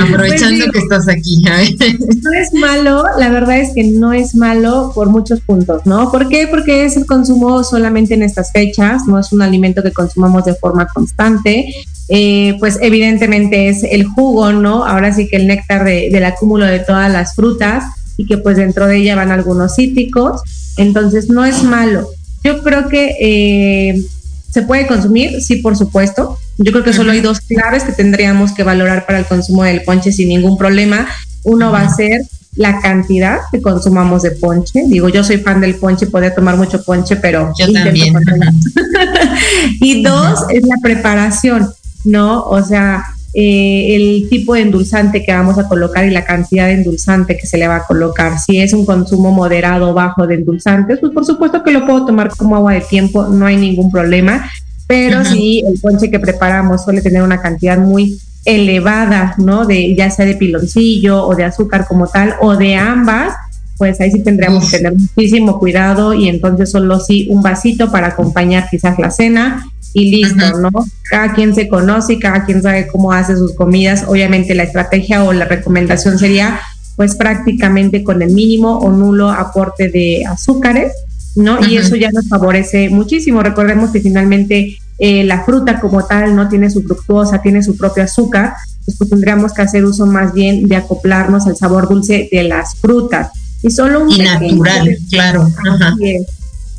Aprovechando 0.00 0.66
pues 0.66 0.72
que 0.72 0.78
estás 0.78 1.08
aquí. 1.08 1.42
no 1.42 2.32
es 2.32 2.54
malo, 2.54 3.04
la 3.18 3.30
verdad 3.30 3.58
es 3.58 3.74
que 3.74 3.82
no 3.82 4.12
es 4.12 4.36
malo 4.36 4.92
por 4.94 5.08
muchos 5.08 5.40
puntos, 5.40 5.84
¿no? 5.86 6.12
¿Por 6.12 6.28
qué? 6.28 6.46
Porque 6.48 6.84
es 6.84 6.96
el 6.96 7.06
consumo 7.06 7.64
solamente 7.64 8.14
en 8.14 8.22
estas 8.22 8.52
fechas, 8.52 9.08
no 9.08 9.18
es 9.18 9.32
un 9.32 9.42
alimento 9.42 9.82
que 9.82 9.90
consumamos 9.90 10.44
de 10.44 10.54
forma 10.54 10.86
constante. 10.86 11.74
Eh, 12.12 12.56
pues 12.58 12.76
evidentemente 12.82 13.39
es 13.50 13.84
el 13.84 14.04
jugo, 14.04 14.52
¿no? 14.52 14.84
Ahora 14.84 15.12
sí 15.12 15.28
que 15.28 15.36
el 15.36 15.46
néctar 15.46 15.84
del 15.84 16.24
acúmulo 16.24 16.66
de 16.66 16.80
todas 16.80 17.10
las 17.10 17.34
frutas 17.34 17.84
y 18.16 18.26
que 18.26 18.38
pues 18.38 18.56
dentro 18.56 18.86
de 18.86 18.98
ella 18.98 19.16
van 19.16 19.30
algunos 19.30 19.76
cítricos, 19.76 20.42
entonces 20.76 21.28
no 21.28 21.44
es 21.44 21.62
malo. 21.62 22.08
Yo 22.44 22.62
creo 22.62 22.88
que 22.88 23.16
eh, 23.20 24.02
se 24.50 24.62
puede 24.62 24.86
consumir, 24.86 25.40
sí, 25.40 25.56
por 25.56 25.76
supuesto, 25.76 26.38
yo 26.58 26.72
creo 26.72 26.84
que 26.84 26.92
solo 26.92 27.12
hay 27.12 27.20
dos 27.20 27.40
claves 27.40 27.84
que 27.84 27.92
tendríamos 27.92 28.52
que 28.52 28.64
valorar 28.64 29.06
para 29.06 29.18
el 29.18 29.24
consumo 29.24 29.62
del 29.64 29.82
ponche 29.82 30.12
sin 30.12 30.28
ningún 30.28 30.58
problema. 30.58 31.06
Uno 31.44 31.72
va 31.72 31.82
a 31.82 31.94
ser 31.94 32.22
la 32.56 32.80
cantidad 32.80 33.38
que 33.50 33.62
consumamos 33.62 34.22
de 34.22 34.32
ponche. 34.32 34.82
Digo, 34.86 35.08
yo 35.08 35.24
soy 35.24 35.38
fan 35.38 35.60
del 35.60 35.76
ponche, 35.76 36.06
podría 36.06 36.34
tomar 36.34 36.56
mucho 36.56 36.82
ponche, 36.82 37.16
pero 37.16 37.52
yo 37.58 37.72
también. 37.72 38.14
y 39.80 40.02
dos 40.02 40.40
es 40.50 40.66
la 40.66 40.76
preparación, 40.82 41.70
¿no? 42.04 42.42
O 42.42 42.62
sea, 42.62 43.04
eh, 43.34 43.94
el 43.94 44.28
tipo 44.28 44.54
de 44.54 44.62
endulzante 44.62 45.24
que 45.24 45.32
vamos 45.32 45.58
a 45.58 45.68
colocar 45.68 46.04
y 46.04 46.10
la 46.10 46.24
cantidad 46.24 46.66
de 46.66 46.74
endulzante 46.74 47.36
que 47.36 47.46
se 47.46 47.58
le 47.58 47.68
va 47.68 47.76
a 47.76 47.86
colocar. 47.86 48.38
Si 48.38 48.60
es 48.60 48.72
un 48.72 48.84
consumo 48.84 49.30
moderado 49.30 49.90
o 49.90 49.94
bajo 49.94 50.26
de 50.26 50.36
endulzantes, 50.36 50.98
pues 51.00 51.12
por 51.12 51.24
supuesto 51.24 51.62
que 51.62 51.70
lo 51.70 51.86
puedo 51.86 52.06
tomar 52.06 52.30
como 52.36 52.56
agua 52.56 52.74
de 52.74 52.80
tiempo, 52.80 53.26
no 53.28 53.46
hay 53.46 53.56
ningún 53.56 53.90
problema 53.90 54.50
pero 54.90 55.24
si 55.24 55.60
el 55.60 55.78
ponche 55.78 56.10
que 56.10 56.18
preparamos 56.18 56.82
suele 56.82 57.00
tener 57.00 57.22
una 57.22 57.40
cantidad 57.40 57.78
muy 57.78 58.18
elevada, 58.44 59.36
¿no? 59.38 59.64
De 59.64 59.94
ya 59.94 60.10
sea 60.10 60.26
de 60.26 60.34
piloncillo 60.34 61.24
o 61.24 61.36
de 61.36 61.44
azúcar 61.44 61.86
como 61.86 62.08
tal 62.08 62.34
o 62.40 62.56
de 62.56 62.74
ambas, 62.74 63.34
pues 63.78 64.00
ahí 64.00 64.10
sí 64.10 64.18
tendríamos 64.24 64.68
que 64.68 64.78
tener 64.78 64.94
muchísimo 64.94 65.60
cuidado 65.60 66.12
y 66.12 66.28
entonces 66.28 66.72
solo 66.72 66.98
sí 66.98 67.28
un 67.30 67.40
vasito 67.40 67.92
para 67.92 68.08
acompañar 68.08 68.66
quizás 68.68 68.98
la 68.98 69.12
cena 69.12 69.64
y 69.92 70.10
listo, 70.10 70.58
¿no? 70.60 70.70
Cada 71.10 71.34
quien 71.34 71.54
se 71.54 71.68
conoce 71.68 72.14
y 72.14 72.18
cada 72.18 72.44
quien 72.44 72.62
sabe 72.62 72.86
cómo 72.86 73.12
hace 73.12 73.36
sus 73.36 73.54
comidas. 73.54 74.04
Obviamente 74.06 74.54
la 74.54 74.62
estrategia 74.62 75.24
o 75.24 75.32
la 75.32 75.44
recomendación 75.44 76.18
sería 76.18 76.60
pues 76.96 77.16
prácticamente 77.16 78.04
con 78.04 78.20
el 78.22 78.30
mínimo 78.32 78.78
o 78.78 78.90
nulo 78.90 79.30
aporte 79.30 79.88
de 79.88 80.24
azúcares 80.26 80.92
¿no? 81.36 81.64
Y 81.66 81.76
eso 81.76 81.96
ya 81.96 82.10
nos 82.10 82.28
favorece 82.28 82.88
muchísimo. 82.90 83.42
Recordemos 83.42 83.90
que 83.90 84.00
finalmente 84.00 84.78
eh, 84.98 85.24
la 85.24 85.44
fruta 85.44 85.80
como 85.80 86.04
tal 86.04 86.34
no 86.34 86.48
tiene 86.48 86.70
su 86.70 86.82
fructuosa, 86.82 87.42
tiene 87.42 87.62
su 87.62 87.76
propio 87.76 88.04
azúcar, 88.04 88.54
pues, 88.84 88.96
pues, 88.96 89.10
tendríamos 89.10 89.52
que 89.52 89.62
hacer 89.62 89.84
uso 89.84 90.06
más 90.06 90.32
bien 90.32 90.66
de 90.66 90.76
acoplarnos 90.76 91.46
al 91.46 91.56
sabor 91.56 91.88
dulce 91.88 92.28
de 92.30 92.44
las 92.44 92.76
frutas. 92.76 93.30
Y 93.62 93.70
solo 93.70 94.04
un 94.04 94.10
y 94.10 94.18
natural, 94.18 94.96
claro. 95.10 95.48
Así 95.80 96.16
es, 96.16 96.26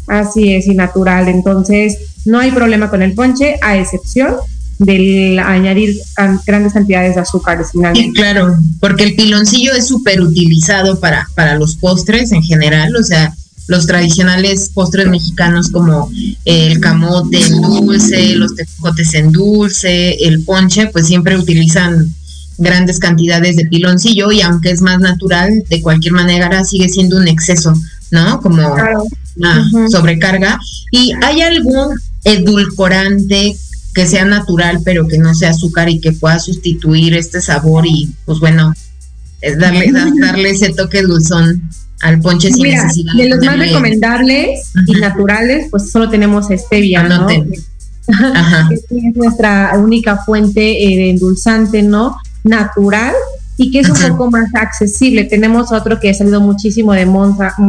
así 0.08 0.54
es, 0.54 0.68
y 0.68 0.76
natural. 0.76 1.28
Entonces, 1.28 1.98
no 2.26 2.40
hay 2.40 2.52
problema 2.52 2.90
con 2.90 3.02
el 3.02 3.14
ponche, 3.14 3.56
a 3.62 3.78
excepción 3.78 4.36
del 4.80 5.38
añadir 5.38 5.96
grandes 6.46 6.74
cantidades 6.74 7.16
de 7.16 7.22
azúcares. 7.22 7.68
Sí, 7.94 8.12
claro, 8.14 8.56
porque 8.80 9.04
el 9.04 9.16
piloncillo 9.16 9.74
es 9.74 9.88
súper 9.88 10.22
utilizado 10.22 11.00
para, 11.00 11.28
para 11.36 11.56
los 11.56 11.76
postres 11.76 12.32
en 12.32 12.42
general, 12.42 12.96
o 12.96 13.04
sea, 13.04 13.34
los 13.68 13.86
tradicionales 13.86 14.70
postres 14.74 15.08
mexicanos 15.08 15.70
como 15.70 16.12
el 16.46 16.80
camote 16.80 17.40
en 17.40 17.62
dulce, 17.62 18.36
los 18.36 18.56
tejotes 18.56 19.14
en 19.14 19.32
dulce, 19.32 20.14
el 20.26 20.44
ponche, 20.44 20.88
pues 20.88 21.08
siempre 21.08 21.38
utilizan 21.38 22.14
grandes 22.58 23.00
cantidades 23.00 23.56
de 23.56 23.66
piloncillo 23.66 24.32
y 24.32 24.42
aunque 24.42 24.72
es 24.72 24.82
más 24.82 25.00
natural, 25.00 25.64
de 25.70 25.82
cualquier 25.82 26.14
manera 26.14 26.64
sigue 26.66 26.90
siendo 26.90 27.18
un 27.18 27.28
exceso, 27.28 27.74
¿no? 28.10 28.42
Como 28.42 28.76
una 29.36 29.70
sobrecarga. 29.90 30.60
¿Y 30.92 31.14
hay 31.24 31.42
algún 31.42 31.98
edulcorante 32.24 33.56
que 33.94 34.08
sea 34.08 34.26
natural 34.26 34.80
pero 34.86 35.08
que 35.08 35.18
no 35.18 35.34
sea 35.34 35.50
azúcar 35.50 35.90
y 35.90 36.00
que 36.00 36.14
pueda 36.14 36.40
sustituir 36.40 37.14
este 37.14 37.42
sabor 37.42 37.86
y 37.86 38.10
pues 38.26 38.40
bueno, 38.40 38.74
es 39.42 39.58
darle, 39.58 39.92
darle 40.22 40.52
ese 40.52 40.70
toque 40.70 41.02
dulzón 41.02 41.70
al 42.02 42.20
ponche 42.20 42.52
sin 42.52 42.64
necesidad. 42.64 43.14
De 43.16 43.30
los 43.30 43.46
más 43.46 43.60
recomendables 43.60 44.72
y 44.88 44.94
naturales, 44.94 45.68
pues 45.70 45.92
solo 45.92 46.10
tenemos 46.10 46.48
stevia, 46.50 47.04
¿no? 47.04 47.28
Ajá. 48.34 48.70
es 48.90 49.16
nuestra 49.16 49.74
única 49.78 50.18
fuente 50.18 50.84
eh, 50.84 50.98
de 50.98 51.10
endulzante, 51.12 51.84
¿no? 51.84 52.18
Natural 52.44 53.14
y 53.58 53.70
que 53.70 53.82
es 53.82 53.90
un 53.90 54.10
poco 54.10 54.32
más 54.32 54.50
accesible. 54.56 55.26
Tenemos 55.26 55.72
otro 55.72 56.00
que 56.00 56.10
ha 56.10 56.14
salido 56.14 56.42
muchísimo 56.42 56.94
de, 56.94 57.06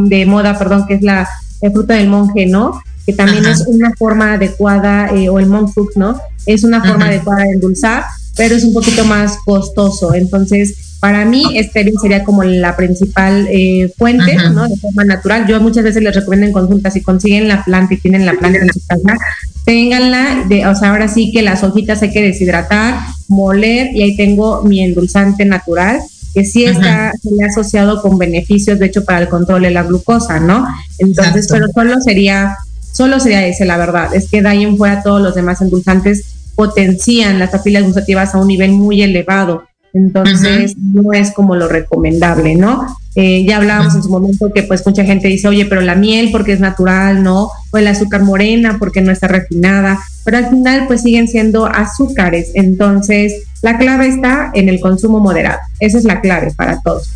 de 0.05 0.25
moda, 0.25 0.57
perdón, 0.57 0.85
que 0.87 0.95
es 0.95 1.03
la, 1.03 1.29
fruta 1.71 1.95
del 1.95 2.09
monje, 2.09 2.45
¿no? 2.45 2.81
Que 3.05 3.13
también 3.13 3.45
es 3.45 3.65
una 3.67 3.91
forma 3.97 4.33
adecuada, 4.33 5.09
eh, 5.13 5.29
o 5.29 5.39
el 5.39 5.47
monk 5.47 5.73
fruit, 5.73 5.91
¿no? 5.95 6.19
Es 6.45 6.63
una 6.63 6.83
forma 6.83 7.07
adecuada 7.07 7.43
de 7.43 7.51
endulzar, 7.51 8.03
pero 8.35 8.55
es 8.55 8.63
un 8.63 8.73
poquito 8.73 9.05
más 9.05 9.37
costoso. 9.45 10.13
Entonces, 10.13 10.97
para 10.99 11.25
mí, 11.25 11.43
este 11.55 11.91
sería 12.01 12.23
como 12.23 12.43
la 12.43 12.77
principal 12.77 13.47
eh, 13.51 13.91
fuente, 13.97 14.37
¿no? 14.53 14.69
De 14.69 14.77
forma 14.77 15.03
natural. 15.03 15.45
Yo 15.47 15.59
muchas 15.59 15.83
veces 15.83 16.01
les 16.01 16.15
recomiendo 16.15 16.47
en 16.47 16.53
consulta, 16.53 16.91
si 16.91 17.01
consiguen 17.01 17.49
la 17.49 17.63
planta 17.65 17.93
y 17.93 17.97
tienen 17.97 18.25
la 18.25 18.33
planta 18.33 18.59
en 18.59 18.71
su 18.71 18.79
casa, 18.87 19.17
ténganla, 19.65 20.45
de, 20.47 20.65
o 20.65 20.75
sea, 20.75 20.91
ahora 20.91 21.09
sí 21.09 21.31
que 21.33 21.41
las 21.41 21.63
hojitas 21.63 22.01
hay 22.01 22.11
que 22.11 22.21
deshidratar, 22.21 22.99
moler 23.27 23.89
y 23.93 24.03
ahí 24.03 24.15
tengo 24.15 24.63
mi 24.63 24.81
endulzante 24.81 25.43
natural 25.43 25.99
que 26.33 26.45
sí 26.45 26.65
está 26.65 27.13
asociado 27.47 28.01
con 28.01 28.17
beneficios, 28.17 28.79
de 28.79 28.87
hecho, 28.87 29.05
para 29.05 29.19
el 29.19 29.29
control 29.29 29.63
de 29.63 29.71
la 29.71 29.83
glucosa, 29.83 30.39
¿no? 30.39 30.65
Entonces, 30.97 31.47
pero 31.49 31.67
solo 31.73 32.01
sería, 32.01 32.57
solo 32.91 33.19
sería 33.19 33.45
ese, 33.45 33.65
la 33.65 33.77
verdad, 33.77 34.13
es 34.15 34.29
que 34.29 34.41
de 34.41 34.49
ahí 34.49 34.63
en 34.63 34.77
fuera 34.77 35.03
todos 35.03 35.21
los 35.21 35.35
demás 35.35 35.61
endulzantes 35.61 36.25
potencian 36.55 37.39
las 37.39 37.51
papilas 37.51 37.83
gustativas 37.83 38.33
a 38.33 38.39
un 38.39 38.47
nivel 38.47 38.71
muy 38.71 39.01
elevado. 39.01 39.63
Entonces, 39.93 40.75
no 40.77 41.13
es 41.13 41.31
como 41.31 41.55
lo 41.55 41.67
recomendable, 41.67 42.55
¿no? 42.55 42.87
Eh, 43.15 43.45
ya 43.47 43.57
hablábamos 43.57 43.93
en 43.93 44.01
su 44.01 44.09
momento 44.09 44.51
que 44.51 44.63
pues 44.63 44.85
mucha 44.87 45.05
gente 45.05 45.27
dice, 45.27 45.47
oye, 45.47 45.67
pero 45.67 45.81
la 45.81 45.93
miel 45.93 46.29
porque 46.31 46.53
es 46.53 46.59
natural, 46.59 47.21
¿no? 47.21 47.51
O 47.73 47.77
el 47.79 47.87
azúcar 47.87 48.21
morena 48.21 48.77
porque 48.77 49.01
no 49.01 49.11
está 49.11 49.27
refinada, 49.27 49.99
pero 50.23 50.37
al 50.37 50.49
final 50.49 50.85
pues 50.85 51.01
siguen 51.01 51.27
siendo 51.27 51.65
azúcares. 51.65 52.51
Entonces, 52.53 53.33
la 53.63 53.79
clave 53.79 54.07
está 54.07 54.51
en 54.53 54.69
el 54.69 54.79
consumo 54.79 55.19
moderado. 55.19 55.59
Esa 55.79 55.97
es 55.97 56.03
la 56.03 56.21
clave 56.21 56.53
para 56.55 56.79
todos. 56.81 57.09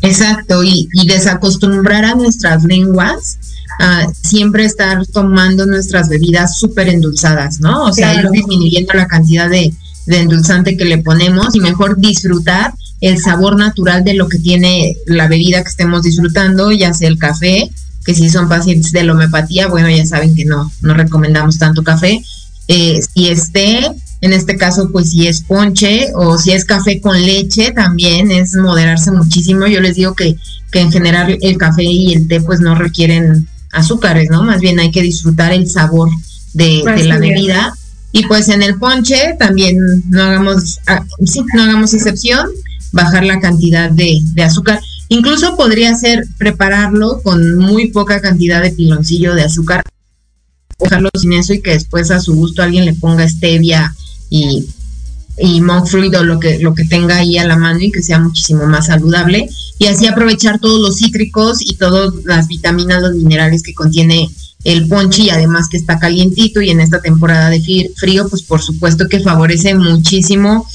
Exacto, 0.00 0.64
y, 0.64 0.88
desacostumbrar 1.06 2.04
a 2.04 2.14
nuestras 2.14 2.64
lenguas 2.64 3.38
a 3.80 4.06
siempre 4.22 4.64
estar 4.64 5.06
tomando 5.06 5.66
nuestras 5.66 6.08
bebidas 6.08 6.56
súper 6.56 6.88
endulzadas, 6.88 7.60
¿no? 7.60 7.84
O 7.84 7.92
sea, 7.92 8.14
ir 8.14 8.30
disminuyendo 8.30 8.94
la 8.94 9.06
cantidad 9.06 9.50
de, 9.50 9.72
de 10.06 10.18
endulzante 10.20 10.76
que 10.76 10.84
le 10.84 10.98
ponemos 10.98 11.54
y 11.54 11.60
mejor 11.60 11.98
disfrutar 11.98 12.72
el 13.00 13.18
sabor 13.18 13.56
natural 13.56 14.04
de 14.04 14.14
lo 14.14 14.28
que 14.28 14.38
tiene 14.38 14.96
la 15.06 15.28
bebida 15.28 15.62
que 15.62 15.68
estemos 15.68 16.02
disfrutando, 16.02 16.72
ya 16.72 16.94
sea 16.94 17.08
el 17.08 17.18
café, 17.18 17.70
que 18.04 18.14
si 18.14 18.30
son 18.30 18.48
pacientes 18.48 18.92
de 18.92 19.04
la 19.04 19.12
homeopatía, 19.12 19.68
bueno, 19.68 19.88
ya 19.88 20.04
saben 20.06 20.34
que 20.34 20.44
no, 20.44 20.70
no 20.82 20.94
recomendamos 20.94 21.58
tanto 21.58 21.82
café. 21.82 22.22
Eh, 22.68 23.00
si 23.14 23.28
esté, 23.28 23.90
en 24.20 24.32
este 24.32 24.56
caso, 24.56 24.90
pues 24.92 25.10
si 25.10 25.26
es 25.26 25.42
ponche 25.42 26.08
o 26.14 26.38
si 26.38 26.52
es 26.52 26.64
café 26.64 27.00
con 27.00 27.20
leche, 27.20 27.72
también 27.72 28.30
es 28.30 28.54
moderarse 28.54 29.10
muchísimo. 29.10 29.66
Yo 29.66 29.80
les 29.80 29.96
digo 29.96 30.14
que, 30.14 30.36
que 30.72 30.80
en 30.80 30.92
general 30.92 31.38
el 31.40 31.58
café 31.58 31.84
y 31.84 32.14
el 32.14 32.28
té 32.28 32.40
pues 32.40 32.60
no 32.60 32.74
requieren 32.74 33.48
azúcares, 33.72 34.28
¿no? 34.30 34.42
Más 34.42 34.60
bien 34.60 34.78
hay 34.78 34.90
que 34.90 35.02
disfrutar 35.02 35.52
el 35.52 35.68
sabor 35.68 36.08
de, 36.54 36.82
de 36.96 37.04
la 37.04 37.18
bebida 37.18 37.74
y 38.12 38.26
pues 38.26 38.48
en 38.48 38.62
el 38.62 38.78
ponche 38.78 39.36
también 39.38 39.76
no 40.08 40.22
hagamos, 40.22 40.80
ah, 40.86 41.04
sí, 41.24 41.42
no 41.54 41.62
hagamos 41.62 41.92
excepción, 41.92 42.48
bajar 42.92 43.24
la 43.24 43.38
cantidad 43.40 43.90
de, 43.90 44.22
azúcar. 44.42 44.80
Incluso 45.08 45.56
podría 45.56 45.94
ser 45.94 46.26
prepararlo 46.36 47.20
con 47.22 47.56
muy 47.56 47.90
poca 47.90 48.20
cantidad 48.20 48.62
de 48.62 48.72
piloncillo 48.72 49.34
de 49.34 49.42
azúcar, 49.42 49.82
dejarlo 50.78 51.08
sin 51.18 51.32
eso 51.32 51.54
y 51.54 51.62
que 51.62 51.72
después 51.72 52.10
a 52.10 52.20
su 52.20 52.34
gusto 52.34 52.62
alguien 52.62 52.84
le 52.84 52.92
ponga 52.92 53.28
stevia 53.28 53.94
y, 54.28 54.66
y 55.38 55.60
monk 55.60 55.86
fruit 55.86 56.14
o 56.14 56.24
lo 56.24 56.38
que, 56.38 56.58
lo 56.58 56.74
que 56.74 56.84
tenga 56.84 57.16
ahí 57.16 57.38
a 57.38 57.46
la 57.46 57.56
mano 57.56 57.80
y 57.80 57.90
que 57.90 58.02
sea 58.02 58.18
muchísimo 58.18 58.66
más 58.66 58.86
saludable. 58.86 59.48
Y 59.78 59.86
así 59.86 60.06
aprovechar 60.06 60.60
todos 60.60 60.80
los 60.80 60.96
cítricos 60.96 61.62
y 61.62 61.76
todas 61.76 62.12
las 62.24 62.48
vitaminas, 62.48 63.02
los 63.02 63.14
minerales 63.14 63.62
que 63.62 63.74
contiene 63.74 64.28
el 64.64 64.88
ponche 64.88 65.30
además 65.30 65.68
que 65.70 65.76
está 65.76 65.98
calientito 65.98 66.60
y 66.60 66.70
en 66.70 66.80
esta 66.80 67.00
temporada 67.00 67.48
de 67.48 67.90
frío, 67.96 68.28
pues 68.28 68.42
por 68.42 68.60
supuesto 68.60 69.08
que 69.08 69.20
favorece 69.20 69.74
muchísimo 69.74 70.68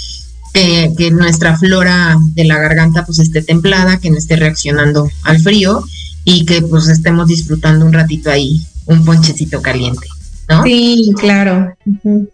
que, 0.54 1.12
nuestra 1.12 1.58
flora 1.58 2.16
de 2.34 2.46
la 2.46 2.60
garganta 2.60 3.06
pues 3.06 3.20
esté 3.20 3.42
templada, 3.42 4.00
que 4.00 4.10
no 4.10 4.18
esté 4.18 4.36
reaccionando 4.36 5.10
al 5.24 5.39
frío 5.39 5.84
y 6.24 6.46
que 6.46 6.62
pues 6.62 6.88
estemos 6.88 7.28
disfrutando 7.28 7.86
un 7.86 7.94
ratito 7.94 8.30
ahí 8.30 8.62
un 8.86 9.04
ponchecito 9.04 9.62
caliente. 9.62 10.08
¿No? 10.50 10.62
Sí, 10.63 11.13
claro. 11.18 11.74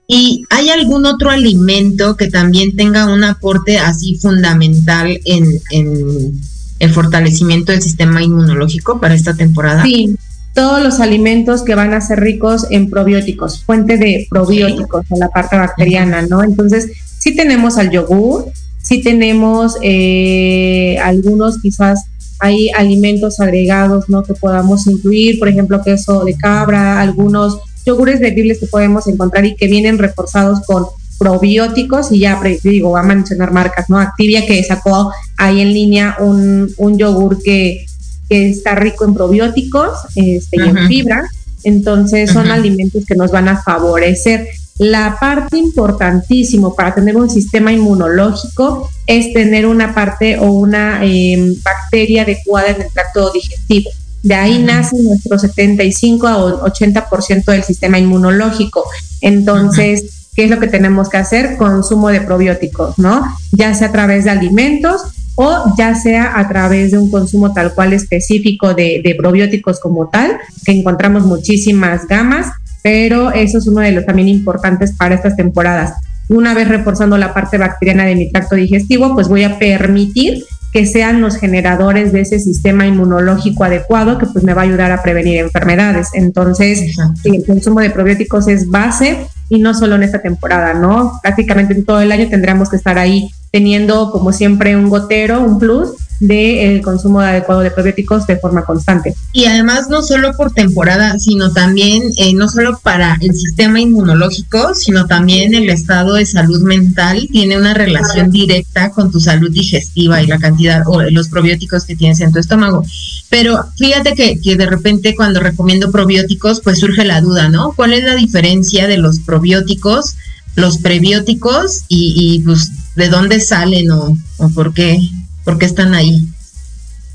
¿Y 0.08 0.43
hay 0.49 0.69
algún 0.69 1.05
otro 1.05 1.29
alimento 1.29 2.17
que 2.17 2.27
también 2.27 2.75
tenga 2.75 3.05
un 3.05 3.23
aporte 3.23 3.77
así 3.77 4.17
fundamental 4.17 5.19
en, 5.25 5.45
en 5.69 6.41
el 6.79 6.91
fortalecimiento 6.91 7.71
del 7.71 7.84
sistema 7.84 8.23
inmunológico 8.23 8.99
para 8.99 9.13
esta 9.13 9.36
temporada? 9.36 9.84
Sí, 9.84 10.17
todos 10.60 10.84
los 10.84 11.00
alimentos 11.00 11.63
que 11.63 11.74
van 11.74 11.93
a 11.93 12.02
ser 12.02 12.19
ricos 12.19 12.67
en 12.69 12.89
probióticos, 12.89 13.63
fuente 13.63 13.98
de 13.98 14.28
probióticos 14.30 15.06
en 15.10 15.19
la 15.19 15.30
parte 15.30 15.56
bacteriana, 15.56 16.24
¿no? 16.24 16.43
Entonces, 16.43 16.91
sí 17.17 17.34
tenemos 17.34 17.78
al 17.78 17.91
yogur, 17.91 18.52
sí 18.82 19.02
tenemos 19.02 19.78
eh, 19.82 20.98
algunos 21.02 21.62
quizás 21.62 22.08
hay 22.41 22.72
alimentos 22.72 23.39
agregados, 23.39 24.10
¿no? 24.10 24.24
Que 24.24 24.34
podamos 24.34 24.86
incluir, 24.88 25.39
por 25.39 25.48
ejemplo, 25.48 25.82
queso 25.82 26.26
de 26.26 26.36
cabra, 26.36 27.00
algunos 27.00 27.62
yogures 27.86 28.19
bebibles 28.19 28.60
que 28.60 28.67
podemos 28.67 29.08
encontrar 29.08 29.45
y 29.45 29.56
que 29.56 29.67
vienen 29.67 29.98
reforzados 29.98 30.60
con 30.65 30.88
probióticos 31.17 32.12
y 32.12 32.19
ya 32.19 32.38
digo, 32.63 32.91
va 32.91 33.00
a 33.00 33.04
mencionar 33.04 33.54
marcas, 33.54 33.89
¿no? 33.89 33.98
Activia 33.98 34.45
que 34.45 34.62
sacó 34.62 35.13
ahí 35.38 35.62
en 35.62 35.74
línea 35.74 36.17
un, 36.19 36.69
un 36.76 36.98
yogur 36.98 37.41
que 37.41 37.86
que 38.29 38.49
está 38.49 38.75
rico 38.75 39.05
en 39.05 39.13
probióticos 39.13 39.97
este, 40.15 40.57
y 40.57 40.61
en 40.61 40.87
fibra. 40.87 41.29
Entonces 41.63 42.31
son 42.31 42.51
alimentos 42.51 43.05
que 43.05 43.15
nos 43.15 43.31
van 43.31 43.49
a 43.49 43.61
favorecer. 43.61 44.47
La 44.77 45.17
parte 45.19 45.57
importantísimo 45.57 46.73
para 46.73 46.95
tener 46.95 47.17
un 47.17 47.29
sistema 47.29 47.73
inmunológico 47.73 48.89
es 49.07 49.33
tener 49.33 49.65
una 49.65 49.93
parte 49.93 50.37
o 50.37 50.51
una 50.51 51.03
em, 51.03 51.53
bacteria 51.61 52.21
adecuada 52.21 52.69
en 52.69 52.83
el 52.83 52.91
tracto 52.93 53.29
digestivo. 53.31 53.89
De 54.23 54.35
ahí 54.35 54.59
nace 54.59 54.97
nuestro 55.01 55.37
75 55.37 56.27
a 56.27 56.37
80% 56.71 57.45
del 57.45 57.63
sistema 57.63 57.99
inmunológico. 57.99 58.85
Entonces, 59.19 60.29
¿qué 60.33 60.45
es 60.45 60.49
lo 60.49 60.59
que 60.59 60.67
tenemos 60.67 61.09
que 61.09 61.17
hacer? 61.17 61.57
Consumo 61.57 62.09
de 62.09 62.21
probióticos, 62.21 62.97
¿no? 62.97 63.23
Ya 63.51 63.73
sea 63.73 63.89
a 63.89 63.91
través 63.91 64.23
de 64.23 64.29
alimentos 64.29 65.01
o 65.41 65.73
ya 65.78 65.95
sea 65.95 66.38
a 66.38 66.49
través 66.49 66.91
de 66.91 66.97
un 66.97 67.10
consumo 67.10 67.54
tal 67.54 67.73
cual 67.73 67.93
específico 67.93 68.73
de, 68.73 69.15
probióticos 69.17 69.80
como 69.80 70.10
tal, 70.10 70.38
que 70.65 70.73
encontramos 70.73 71.25
muchísimas 71.25 72.08
gamas, 72.08 72.47
pero 72.84 73.32
eso 73.32 73.60
es 73.60 73.65
uno 73.65 73.80
de 73.80 73.93
los 73.93 74.06
también 74.06 74.28
importantes 74.28 74.91
para 74.97 75.15
estas 75.15 75.38
temporadas. 75.38 75.93
Una 76.28 76.54
vez 76.54 76.67
reforzando 76.67 77.17
la 77.17 77.34
parte 77.34 77.58
bacteriana 77.58 78.04
de 78.04 78.17
mi 78.17 78.30
tracto 78.30 78.58
digestivo, 78.58 79.13
pues 79.15 79.30
voy 79.30 79.45
a 79.45 79.58
permitir 79.58 80.43
que 80.73 80.86
sean 80.86 81.21
los 81.21 81.38
generadores 81.38 82.12
de 82.12 82.19
ese 82.19 82.38
sistema 82.39 82.86
inmunológico 82.86 83.63
adecuado 83.63 84.17
que 84.17 84.25
pues 84.25 84.43
me 84.43 84.54
va 84.54 84.63
a 84.63 84.65
ayudar 84.65 84.91
a 84.91 85.02
prevenir 85.02 85.38
enfermedades. 85.38 86.10
Entonces, 86.15 86.97
el 87.23 87.45
consumo 87.45 87.80
de 87.80 87.91
probióticos 87.91 88.49
es 88.49 88.69
base 88.69 89.25
y 89.49 89.59
no 89.59 89.73
solo 89.73 89.95
en 89.95 90.03
esta 90.03 90.21
temporada, 90.21 90.73
¿no? 90.73 91.19
Prácticamente 91.21 91.73
en 91.73 91.85
todo 91.85 92.01
el 92.01 92.12
año 92.12 92.29
tendríamos 92.29 92.69
que 92.69 92.75
estar 92.75 92.97
ahí 92.97 93.29
teniendo 93.51 94.12
como 94.12 94.31
siempre 94.31 94.75
un 94.75 94.89
gotero, 94.89 95.41
un 95.41 95.59
plus 95.59 95.95
del 96.19 96.82
consumo 96.82 97.21
adecuado 97.21 97.62
de 97.62 97.71
probióticos 97.71 98.27
de 98.27 98.38
forma 98.38 98.65
constante. 98.65 99.15
Y 99.32 99.45
además 99.45 99.88
no 99.89 100.01
solo 100.01 100.34
por 100.34 100.51
temporada, 100.51 101.17
sino 101.17 101.51
también 101.51 102.03
eh, 102.17 102.34
no 102.34 102.49
solo 102.49 102.79
para 102.84 103.17
el 103.21 103.34
sistema 103.34 103.79
inmunológico, 103.79 104.75
sino 104.75 105.05
también 105.05 105.53
el 105.53 105.69
estado 105.69 106.15
de 106.15 106.25
salud 106.25 106.62
mental 106.63 107.27
tiene 107.32 107.58
una 107.58 107.73
relación 107.73 108.32
directa 108.32 108.91
con 108.91 109.12
tu 109.12 109.19
salud 109.19 109.51
digestiva 109.51 110.21
y 110.21 110.27
la 110.27 110.39
cantidad 110.39 110.84
o 110.86 111.01
los 111.03 111.29
probióticos 111.29 111.86
que 111.86 111.95
tienes 111.95 112.19
en 112.19 112.32
tu 112.32 112.39
estómago. 112.39 112.84
Pero 113.29 113.65
fíjate 113.77 114.13
que, 114.13 114.39
que 114.41 114.55
de 114.55 114.65
repente 114.65 115.15
cuando 115.15 115.39
recomiendo 115.39 115.91
probióticos, 115.91 116.62
pues 116.62 116.79
surge 116.79 117.05
la 117.05 117.21
duda, 117.21 117.49
¿no? 117.49 117.73
¿Cuál 117.73 117.93
es 117.93 118.03
la 118.03 118.15
diferencia 118.15 118.88
de 118.88 118.97
los 118.97 119.19
probióticos? 119.19 120.15
los 120.55 120.79
prebióticos 120.79 121.84
y, 121.88 122.13
y, 122.17 122.39
pues 122.39 122.71
de 122.95 123.08
dónde 123.08 123.39
salen 123.39 123.91
o, 123.91 124.17
o 124.38 124.49
por 124.49 124.73
qué 124.73 124.99
porque 125.43 125.65
están 125.65 125.93
ahí. 125.93 126.28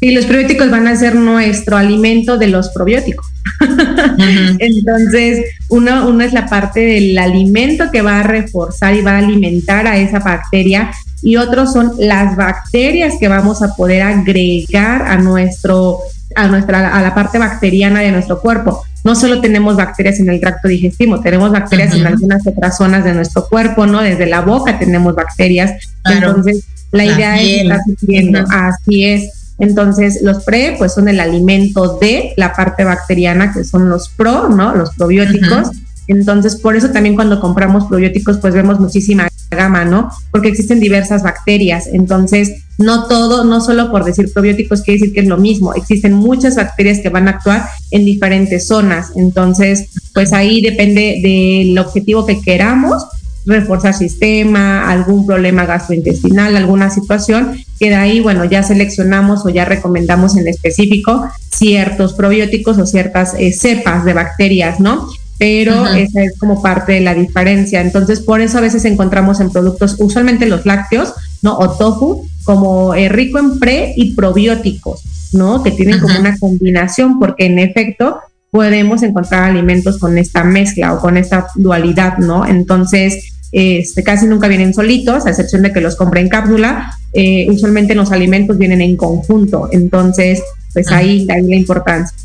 Sí, 0.01 0.13
los 0.13 0.27
probióticos 0.27 0.71
van 0.71 0.87
a 0.87 0.97
ser 0.97 1.15
nuestro 1.15 1.77
alimento 1.77 2.37
de 2.37 2.49
los 2.49 2.69
probióticos. 2.71 3.27
Entonces, 4.59 5.45
uno, 5.69 6.09
uno 6.09 6.25
es 6.25 6.33
la 6.33 6.47
parte 6.47 6.81
del 6.81 7.17
alimento 7.17 7.91
que 7.91 8.03
va 8.03 8.21
a 8.21 8.23
reforzar 8.23 8.95
y 8.95 9.03
va 9.03 9.13
a 9.13 9.19
alimentar 9.19 9.87
a 9.87 9.97
esa 9.97 10.19
bacteria 10.19 10.91
y 11.23 11.37
otros 11.37 11.73
son 11.73 11.93
las 11.99 12.37
bacterias 12.37 13.15
que 13.19 13.29
vamos 13.29 13.63
a 13.63 13.75
poder 13.75 14.03
agregar 14.03 15.03
a 15.03 15.17
nuestro 15.17 15.99
a 16.37 16.49
nuestra 16.49 16.95
a 16.95 17.01
la 17.01 17.15
parte 17.15 17.39
bacteriana 17.39 18.01
de 18.01 18.11
nuestro 18.11 18.41
cuerpo. 18.41 18.85
No 19.05 19.15
solo 19.15 19.41
tenemos 19.41 19.77
bacterias 19.77 20.19
en 20.21 20.29
el 20.31 20.41
tracto 20.41 20.69
digestivo, 20.69 21.21
tenemos 21.21 21.53
bacterias 21.53 21.95
en 21.95 22.07
algunas 22.07 22.47
otras 22.47 22.77
zonas 22.77 23.05
de 23.05 23.15
nuestro 23.15 23.47
cuerpo, 23.47 23.87
¿no? 23.87 24.01
Desde 24.01 24.27
la 24.27 24.41
boca 24.41 24.79
tenemos 24.79 25.15
bacterias. 25.15 25.73
Entonces, 26.05 26.65
la 26.95 27.05
idea 27.05 27.43
es 27.43 27.63
estar 27.63 27.81
sufriendo, 27.85 28.45
así 28.51 29.05
es. 29.05 29.55
Entonces, 29.59 30.21
los 30.23 30.45
pre, 30.45 30.77
pues 30.79 30.95
son 30.95 31.09
el 31.09 31.21
alimento 31.21 31.99
de 31.99 32.33
la 32.37 32.53
parte 32.53 32.85
bacteriana, 32.85 33.53
que 33.53 33.65
son 33.65 33.89
los 33.89 34.09
pro, 34.09 34.49
¿no? 34.49 34.75
Los 34.75 34.95
probióticos. 34.95 35.71
Entonces, 36.07 36.57
por 36.57 36.77
eso 36.77 36.91
también 36.91 37.15
cuando 37.15 37.41
compramos 37.41 37.87
probióticos, 37.87 38.39
pues 38.39 38.55
vemos 38.55 38.79
muchísima 38.79 39.29
gama, 39.51 39.85
¿no? 39.85 40.11
Porque 40.31 40.49
existen 40.49 40.81
diversas 40.81 41.23
bacterias. 41.23 41.89
Entonces, 41.93 42.63
no 42.79 43.07
todo, 43.07 43.45
no 43.45 43.61
solo 43.61 43.91
por 43.91 44.05
decir 44.05 44.33
probióticos 44.33 44.83
quiere 44.83 45.01
decir 45.01 45.15
que 45.15 45.21
es 45.21 45.29
lo 45.29 45.37
mismo. 45.37 45.75
Existen 45.75 46.13
muchas 46.13 46.57
bacterias 46.57 46.99
que 47.01 47.09
van 47.09 47.29
a 47.29 47.33
actuar 47.33 47.65
en 47.91 48.05
diferentes 48.05 48.67
zonas. 48.67 49.13
Entonces, 49.17 49.89
pues 50.13 50.33
ahí 50.33 50.61
depende 50.61 51.21
del 51.23 51.79
objetivo 51.79 52.27
que 52.27 52.41
queramos 52.41 53.05
reforzar 53.47 53.95
sistema, 53.95 54.91
algún 54.91 55.27
problema 55.27 55.67
gastrointestinal, 55.67 56.57
alguna 56.57 56.91
situación, 56.91 57.57
que 57.79 57.91
de 57.91 57.95
ahí, 57.95 58.21
bueno, 58.21 58.45
ya 58.45 58.63
seleccionamos 58.63 59.45
o 59.45 59.51
ya 59.51 59.65
recomendamos 59.65 60.37
en 60.37 60.49
específico 60.49 61.29
ciertos 61.51 62.15
probióticos 62.15 62.79
o 62.79 62.87
ciertas 62.87 63.35
eh, 63.39 63.53
cepas 63.53 64.05
de 64.05 64.15
bacterias, 64.15 64.81
¿no? 64.81 65.09
Pero 65.39 65.87
esa 65.89 66.23
es 66.23 66.39
como 66.39 66.63
parte 66.63 66.93
de 66.93 67.01
la 67.01 67.13
diferencia. 67.13 67.81
Entonces, 67.81 68.21
por 68.21 68.41
eso 68.41 68.59
a 68.59 68.61
veces 68.61 68.85
encontramos 68.85 69.41
en 69.41 69.51
productos, 69.51 69.97
usualmente 69.99 70.47
los 70.47 70.65
lácteos, 70.65 71.13
¿no? 71.43 71.59
O 71.59 71.71
tofu, 71.71 72.27
como 72.45 72.95
eh, 72.95 73.09
rico 73.09 73.39
en 73.39 73.59
pre 73.59 73.95
y 73.97 74.15
probióticos, 74.15 75.03
¿no? 75.33 75.63
Que 75.63 75.73
tienen 75.73 76.01
como 76.01 76.19
una 76.19 76.39
combinación, 76.39 77.19
porque 77.19 77.47
en 77.47 77.59
efecto 77.59 78.21
podemos 78.51 79.03
encontrar 79.03 79.51
alimentos 79.51 79.99
con 79.99 80.17
esta 80.17 80.45
mezcla 80.45 80.95
o 80.95 81.01
con 81.01 81.17
esta 81.17 81.49
dualidad, 81.57 82.19
¿no? 82.19 82.47
Entonces, 82.47 83.34
este, 83.55 84.03
casi 84.03 84.27
nunca 84.27 84.49
vienen 84.49 84.75
solitos, 84.75 85.27
a 85.27 85.31
excepción 85.31 85.63
de 85.63 85.73
que 85.73 85.81
los 85.81 85.95
compre 85.95 86.21
en 86.21 86.29
cápsula. 86.29 86.99
Eh, 87.13 87.47
usualmente 87.49 87.95
los 87.95 88.11
alimentos 88.11 88.59
vienen 88.59 88.81
en 88.81 88.97
conjunto, 88.97 89.69
entonces, 89.71 90.43
pues 90.73 90.91
ahí, 90.91 91.27
ahí 91.31 91.43
la 91.43 91.55
importancia. 91.55 92.17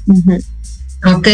Ok, 1.05 1.27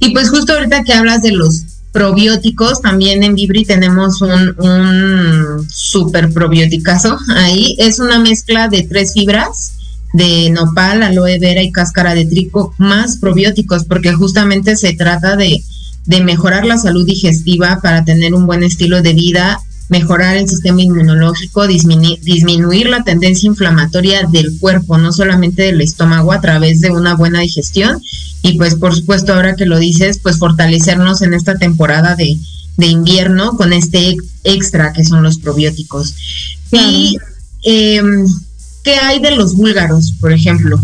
y 0.00 0.12
pues 0.14 0.30
justo 0.30 0.54
ahorita 0.54 0.82
que 0.82 0.94
hablas 0.94 1.22
de 1.22 1.32
los 1.32 1.64
probióticos, 1.92 2.80
también 2.80 3.22
en 3.22 3.34
Vibri 3.34 3.66
tenemos 3.66 4.22
un, 4.22 4.54
un 4.58 5.66
super 5.70 6.32
probióticazo 6.32 7.18
ahí. 7.36 7.76
Es 7.78 7.98
una 7.98 8.18
mezcla 8.18 8.68
de 8.68 8.82
tres 8.82 9.12
fibras 9.12 9.74
de 10.14 10.48
nopal, 10.50 11.02
aloe 11.02 11.38
vera 11.38 11.62
y 11.62 11.70
cáscara 11.70 12.14
de 12.14 12.24
trigo 12.24 12.72
más 12.78 13.18
probióticos, 13.18 13.84
porque 13.84 14.12
justamente 14.12 14.76
se 14.76 14.94
trata 14.94 15.36
de 15.36 15.62
de 16.06 16.22
mejorar 16.22 16.64
la 16.64 16.78
salud 16.78 17.06
digestiva 17.06 17.80
para 17.82 18.04
tener 18.04 18.34
un 18.34 18.46
buen 18.46 18.62
estilo 18.62 19.02
de 19.02 19.14
vida, 19.14 19.60
mejorar 19.88 20.36
el 20.36 20.48
sistema 20.48 20.82
inmunológico, 20.82 21.66
disminuir, 21.66 22.88
la 22.88 23.04
tendencia 23.04 23.46
inflamatoria 23.46 24.26
del 24.30 24.58
cuerpo, 24.58 24.98
no 24.98 25.12
solamente 25.12 25.62
del 25.62 25.80
estómago, 25.80 26.32
a 26.32 26.40
través 26.40 26.80
de 26.80 26.90
una 26.90 27.14
buena 27.14 27.40
digestión. 27.40 28.00
Y 28.42 28.56
pues 28.56 28.74
por 28.74 28.94
supuesto, 28.94 29.34
ahora 29.34 29.56
que 29.56 29.66
lo 29.66 29.78
dices, 29.78 30.18
pues 30.22 30.38
fortalecernos 30.38 31.22
en 31.22 31.34
esta 31.34 31.56
temporada 31.56 32.16
de, 32.16 32.38
invierno 32.78 33.56
con 33.56 33.72
este 33.72 34.16
extra 34.42 34.92
que 34.92 35.04
son 35.04 35.22
los 35.22 35.38
probióticos. 35.38 36.14
Y, 36.72 37.16
em, 37.62 38.26
¿qué 38.82 38.96
hay 38.96 39.20
de 39.20 39.30
los 39.30 39.54
búlgaros, 39.54 40.12
por 40.20 40.32
ejemplo? 40.32 40.80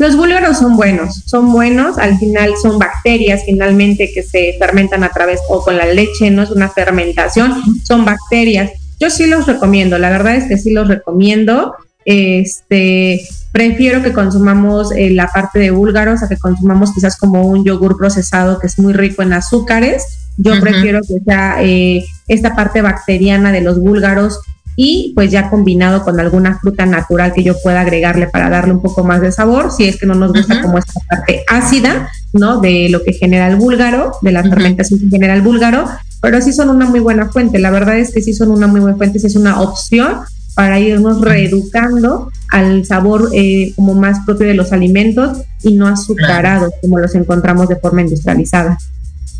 Los 0.00 0.16
búlgaros 0.16 0.56
son 0.56 0.78
buenos, 0.78 1.24
son 1.26 1.52
buenos, 1.52 1.98
al 1.98 2.18
final 2.18 2.54
son 2.62 2.78
bacterias 2.78 3.42
finalmente 3.44 4.10
que 4.14 4.22
se 4.22 4.54
fermentan 4.58 5.04
a 5.04 5.10
través 5.10 5.40
o 5.50 5.62
con 5.62 5.76
la 5.76 5.84
leche, 5.84 6.30
no 6.30 6.42
es 6.42 6.50
una 6.50 6.70
fermentación, 6.70 7.52
son 7.84 8.06
bacterias. 8.06 8.70
Yo 8.98 9.10
sí 9.10 9.26
los 9.26 9.46
recomiendo, 9.46 9.98
la 9.98 10.08
verdad 10.08 10.36
es 10.36 10.44
que 10.44 10.56
sí 10.56 10.72
los 10.72 10.88
recomiendo. 10.88 11.74
Este, 12.06 13.20
prefiero 13.52 14.02
que 14.02 14.14
consumamos 14.14 14.90
eh, 14.92 15.10
la 15.10 15.28
parte 15.28 15.58
de 15.58 15.70
búlgaros 15.70 16.22
a 16.22 16.30
que 16.30 16.38
consumamos 16.38 16.94
quizás 16.94 17.18
como 17.18 17.46
un 17.46 17.62
yogur 17.62 17.98
procesado 17.98 18.58
que 18.58 18.68
es 18.68 18.78
muy 18.78 18.94
rico 18.94 19.20
en 19.20 19.34
azúcares. 19.34 20.30
Yo 20.38 20.58
prefiero 20.60 21.00
que 21.02 21.20
sea 21.26 21.58
eh, 21.60 22.06
esta 22.26 22.56
parte 22.56 22.80
bacteriana 22.80 23.52
de 23.52 23.60
los 23.60 23.78
búlgaros 23.78 24.40
y 24.76 25.12
pues 25.14 25.30
ya 25.30 25.50
combinado 25.50 26.04
con 26.04 26.18
alguna 26.20 26.58
fruta 26.58 26.86
natural 26.86 27.32
que 27.32 27.42
yo 27.42 27.54
pueda 27.62 27.80
agregarle 27.80 28.28
para 28.28 28.48
darle 28.48 28.72
un 28.72 28.82
poco 28.82 29.04
más 29.04 29.20
de 29.20 29.32
sabor, 29.32 29.72
si 29.72 29.84
es 29.84 29.96
que 29.96 30.06
no 30.06 30.14
nos 30.14 30.32
gusta 30.32 30.62
como 30.62 30.78
esta 30.78 31.00
parte 31.08 31.44
ácida, 31.48 32.08
¿no? 32.32 32.60
De 32.60 32.88
lo 32.88 33.02
que 33.02 33.12
genera 33.12 33.48
el 33.48 33.56
búlgaro, 33.56 34.12
de 34.22 34.32
la 34.32 34.42
fermentación 34.42 35.00
que 35.00 35.08
genera 35.08 35.34
el 35.34 35.42
búlgaro, 35.42 35.84
pero 36.20 36.40
sí 36.40 36.52
son 36.52 36.70
una 36.70 36.86
muy 36.86 37.00
buena 37.00 37.28
fuente, 37.30 37.58
la 37.58 37.70
verdad 37.70 37.98
es 37.98 38.12
que 38.12 38.22
sí 38.22 38.32
son 38.32 38.50
una 38.50 38.66
muy 38.66 38.80
buena 38.80 38.96
fuente, 38.96 39.18
sí 39.18 39.26
es 39.26 39.36
una 39.36 39.60
opción 39.60 40.18
para 40.54 40.80
irnos 40.80 41.20
reeducando 41.20 42.30
al 42.50 42.84
sabor 42.84 43.30
eh, 43.32 43.72
como 43.76 43.94
más 43.94 44.24
propio 44.26 44.46
de 44.46 44.54
los 44.54 44.72
alimentos 44.72 45.38
y 45.62 45.74
no 45.74 45.86
azucarados 45.86 46.72
como 46.80 46.98
los 46.98 47.14
encontramos 47.14 47.68
de 47.68 47.76
forma 47.76 48.02
industrializada. 48.02 48.78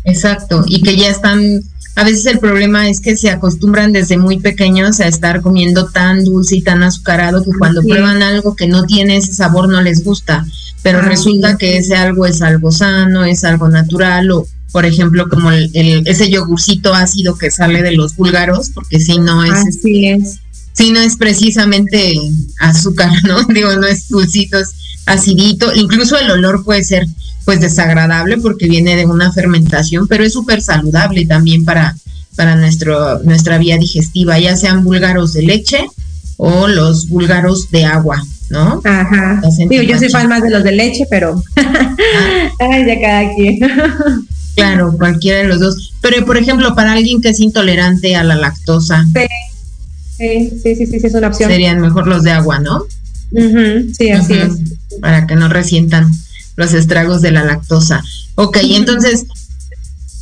Exacto, 0.03 0.63
y 0.67 0.81
que 0.81 0.95
ya 0.95 1.09
están 1.09 1.61
a 1.95 2.03
veces 2.03 2.25
el 2.25 2.39
problema 2.39 2.89
es 2.89 3.01
que 3.01 3.17
se 3.17 3.29
acostumbran 3.29 3.91
desde 3.91 4.17
muy 4.17 4.39
pequeños 4.39 4.99
a 4.99 5.07
estar 5.07 5.41
comiendo 5.41 5.87
tan 5.89 6.23
dulce 6.23 6.55
y 6.57 6.61
tan 6.61 6.83
azucarado 6.83 7.43
que 7.43 7.51
cuando 7.57 7.81
prueban 7.81 8.23
algo 8.23 8.55
que 8.55 8.67
no 8.67 8.85
tiene 8.85 9.17
ese 9.17 9.33
sabor 9.33 9.69
no 9.69 9.81
les 9.81 10.03
gusta, 10.03 10.45
pero 10.83 11.01
resulta 11.01 11.57
que 11.57 11.77
ese 11.77 11.95
algo 11.95 12.25
es 12.25 12.41
algo 12.41 12.71
sano, 12.71 13.25
es 13.25 13.43
algo 13.43 13.67
natural 13.69 14.31
o 14.31 14.47
por 14.71 14.85
ejemplo 14.85 15.27
como 15.29 15.51
el, 15.51 15.69
ese 16.05 16.29
yogurcito 16.29 16.93
ácido 16.93 17.37
que 17.37 17.51
sale 17.51 17.83
de 17.83 17.91
los 17.91 18.15
búlgaros, 18.15 18.69
porque 18.69 18.99
si 18.99 19.17
no 19.17 19.43
es 19.43 19.51
Así 19.51 20.07
es. 20.07 20.39
Si 20.73 20.91
no 20.91 20.99
es 20.99 21.17
precisamente 21.17 22.15
azúcar, 22.59 23.11
¿no? 23.23 23.43
Digo, 23.53 23.75
no 23.75 23.87
es 23.87 24.07
dulcito, 24.07 24.59
es 24.59 24.71
acidito, 25.05 25.73
incluso 25.75 26.17
el 26.17 26.31
olor 26.31 26.63
puede 26.63 26.83
ser 26.83 27.05
pues 27.45 27.59
desagradable 27.59 28.37
porque 28.37 28.67
viene 28.67 28.95
de 28.95 29.05
una 29.05 29.31
fermentación, 29.31 30.07
pero 30.07 30.23
es 30.23 30.33
súper 30.33 30.61
saludable 30.61 31.25
también 31.25 31.65
para, 31.65 31.95
para 32.35 32.55
nuestro, 32.55 33.19
nuestra 33.23 33.57
vía 33.57 33.77
digestiva, 33.77 34.39
ya 34.39 34.55
sean 34.55 34.83
búlgaros 34.83 35.33
de 35.33 35.43
leche 35.43 35.85
o 36.37 36.67
los 36.67 37.07
búlgaros 37.07 37.69
de 37.71 37.85
agua, 37.85 38.23
¿no? 38.49 38.81
Ajá. 38.83 39.41
Digo, 39.69 39.83
yo 39.83 39.97
soy 39.97 40.09
fan 40.09 40.27
más 40.27 40.41
de 40.41 40.49
los 40.49 40.63
de 40.63 40.71
leche, 40.71 41.05
pero 41.09 41.41
Ay, 42.59 42.85
ya 42.85 43.01
cada 43.01 43.35
quien. 43.35 43.59
claro, 44.55 44.95
cualquiera 44.97 45.39
de 45.39 45.47
los 45.47 45.59
dos. 45.59 45.93
Pero, 46.01 46.25
por 46.25 46.37
ejemplo, 46.37 46.73
para 46.75 46.93
alguien 46.93 47.21
que 47.21 47.29
es 47.29 47.39
intolerante 47.39 48.15
a 48.15 48.23
la 48.23 48.35
lactosa. 48.35 49.05
Sí, 49.13 49.27
sí, 50.21 50.75
sí, 50.75 50.85
sí, 50.85 50.99
sí 50.99 51.07
es 51.07 51.13
una 51.13 51.27
opción. 51.27 51.49
Serían 51.49 51.81
mejor 51.81 52.07
los 52.07 52.23
de 52.23 52.31
agua, 52.31 52.59
¿no? 52.59 52.85
sí, 53.33 54.09
así 54.11 54.33
es. 54.33 54.99
Para 54.99 55.25
que 55.25 55.35
no 55.35 55.47
resientan 55.47 56.11
los 56.55 56.73
estragos 56.73 57.21
de 57.21 57.31
la 57.31 57.43
lactosa. 57.43 58.03
Ok, 58.35 58.57
entonces, 58.61 59.25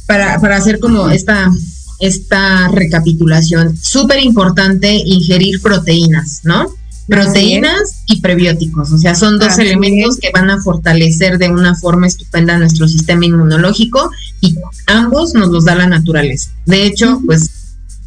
para, 0.06 0.40
para 0.40 0.58
hacer 0.58 0.80
como 0.80 1.10
esta, 1.10 1.52
esta 2.00 2.68
recapitulación, 2.70 3.76
súper 3.78 4.24
importante 4.24 5.02
ingerir 5.06 5.62
proteínas, 5.62 6.42
¿no? 6.44 6.74
Proteínas 7.08 8.04
y 8.06 8.22
prebióticos. 8.22 8.92
O 8.92 8.98
sea, 9.00 9.16
son 9.16 9.40
dos 9.40 9.58
elementos 9.58 10.18
que 10.18 10.30
van 10.32 10.52
a 10.52 10.62
fortalecer 10.62 11.40
de 11.40 11.50
una 11.50 11.76
forma 11.76 12.06
estupenda 12.06 12.58
nuestro 12.60 12.88
sistema 12.88 13.26
inmunológico 13.26 14.12
y 14.42 14.56
ambos 14.86 15.34
nos 15.34 15.50
los 15.50 15.66
da 15.66 15.74
la 15.74 15.88
naturaleza. 15.88 16.52
De 16.68 16.86
hecho, 16.86 17.20
pues 17.26 17.50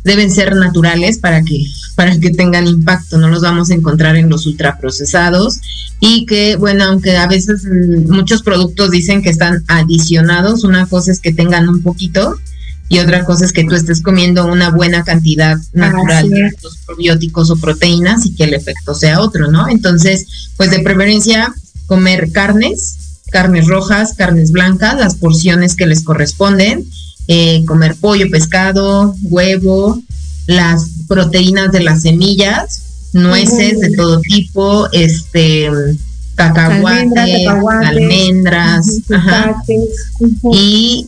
deben 0.05 0.31
ser 0.31 0.55
naturales 0.55 1.19
para 1.19 1.43
que 1.43 1.65
para 1.95 2.19
que 2.19 2.31
tengan 2.31 2.67
impacto, 2.67 3.19
no 3.19 3.29
los 3.29 3.43
vamos 3.43 3.71
a 3.71 3.75
encontrar 3.75 4.17
en 4.17 4.29
los 4.29 4.47
ultraprocesados 4.47 5.61
y 6.01 6.27
que 6.27 6.57
bueno, 6.57 6.85
aunque 6.85 7.17
a 7.17 7.27
veces 7.27 7.65
mm, 7.65 8.11
muchos 8.13 8.43
productos 8.43 8.91
dicen 8.91 9.23
que 9.23 9.31
están 9.31 9.65
adicionados, 9.69 10.65
una 10.65 10.87
cosa 10.87 11.13
es 11.13 11.21
que 11.21 11.33
tengan 11.33 11.69
un 11.69 11.83
poquito 11.83 12.39
y 12.89 12.99
otra 12.99 13.25
cosa 13.25 13.45
es 13.45 13.53
que 13.53 13.65
tú 13.65 13.75
estés 13.75 14.03
comiendo 14.03 14.47
una 14.47 14.71
buena 14.71 15.03
cantidad 15.03 15.57
natural 15.73 16.29
de 16.29 16.47
estos 16.49 16.79
probióticos 16.85 17.51
o 17.51 17.57
proteínas 17.57 18.27
y 18.27 18.35
que 18.35 18.45
el 18.45 18.55
efecto 18.55 18.95
sea 18.95 19.21
otro, 19.21 19.51
¿no? 19.51 19.69
Entonces, 19.69 20.27
pues 20.59 20.71
de 20.71 20.81
preferencia 20.81 21.55
comer 21.87 22.31
carnes, 22.33 23.23
carnes 23.31 23.67
rojas, 23.67 24.15
carnes 24.15 24.53
blancas, 24.53 24.99
las 24.99 25.15
porciones 25.15 25.75
que 25.75 25.87
les 25.87 26.03
corresponden 26.03 26.85
eh, 27.29 27.65
comer 27.67 27.97
pollo, 28.01 28.29
pescado, 28.31 29.15
huevo, 29.23 30.03
las 30.47 30.91
proteínas 31.09 31.73
de 31.73 31.81
las 31.81 32.03
semillas, 32.03 32.83
nueces 33.13 33.81
de 33.81 33.95
todo 33.97 34.21
tipo, 34.21 34.91
este 34.93 35.69
cacahuates, 36.35 37.47
almendras, 37.85 38.87
y 40.53 41.07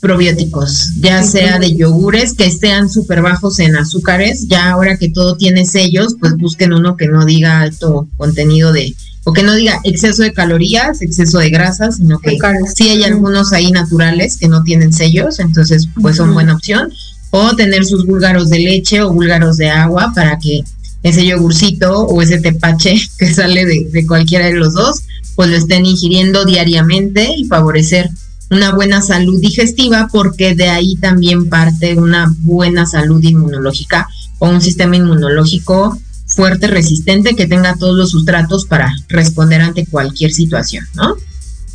probióticos, 0.00 0.92
ya 1.00 1.22
sea 1.22 1.58
de 1.58 1.74
yogures 1.74 2.34
que 2.34 2.46
estén 2.46 2.88
súper 2.88 3.22
bajos 3.22 3.58
en 3.58 3.76
azúcares, 3.76 4.46
ya 4.48 4.70
ahora 4.70 4.98
que 4.98 5.08
todo 5.08 5.36
tiene 5.36 5.64
sellos, 5.64 6.16
pues 6.20 6.36
busquen 6.36 6.72
uno 6.72 6.96
que 6.96 7.08
no 7.08 7.24
diga 7.24 7.60
alto 7.60 8.06
contenido 8.16 8.72
de 8.72 8.94
o 9.24 9.32
que 9.32 9.42
no 9.42 9.54
diga 9.54 9.80
exceso 9.82 10.22
de 10.22 10.32
calorías, 10.32 11.02
exceso 11.02 11.38
de 11.40 11.50
grasas, 11.50 11.96
sino 11.96 12.20
que 12.20 12.38
sí 12.76 12.90
hay 12.90 13.02
algunos 13.02 13.52
ahí 13.52 13.72
naturales 13.72 14.36
que 14.36 14.46
no 14.46 14.62
tienen 14.62 14.92
sellos, 14.92 15.40
entonces 15.40 15.88
pues 16.00 16.16
son 16.16 16.32
buena 16.32 16.54
opción. 16.54 16.92
O 17.30 17.54
tener 17.56 17.84
sus 17.84 18.06
búlgaros 18.06 18.48
de 18.48 18.58
leche 18.60 19.02
o 19.02 19.12
búlgaros 19.12 19.56
de 19.56 19.68
agua 19.68 20.12
para 20.14 20.38
que 20.38 20.62
ese 21.02 21.26
yogurcito 21.26 22.06
o 22.06 22.22
ese 22.22 22.38
tepache 22.38 22.96
que 23.18 23.32
sale 23.32 23.64
de, 23.64 23.88
de 23.90 24.06
cualquiera 24.06 24.46
de 24.46 24.54
los 24.54 24.74
dos, 24.74 25.02
pues 25.34 25.50
lo 25.50 25.56
estén 25.56 25.86
ingiriendo 25.86 26.44
diariamente 26.44 27.28
y 27.36 27.44
favorecer 27.44 28.10
una 28.50 28.74
buena 28.74 29.02
salud 29.02 29.40
digestiva 29.40 30.08
porque 30.10 30.54
de 30.54 30.68
ahí 30.68 30.96
también 30.96 31.48
parte 31.48 31.96
una 31.96 32.32
buena 32.40 32.86
salud 32.86 33.22
inmunológica 33.22 34.08
o 34.38 34.48
un 34.48 34.60
sistema 34.60 34.96
inmunológico 34.96 35.98
fuerte, 36.26 36.66
resistente, 36.66 37.34
que 37.34 37.46
tenga 37.46 37.76
todos 37.76 37.96
los 37.96 38.10
sustratos 38.10 38.66
para 38.66 38.92
responder 39.08 39.60
ante 39.60 39.86
cualquier 39.86 40.32
situación, 40.32 40.84
¿no? 40.94 41.16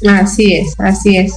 Así 0.07 0.53
es, 0.53 0.73
así 0.77 1.17
es. 1.17 1.33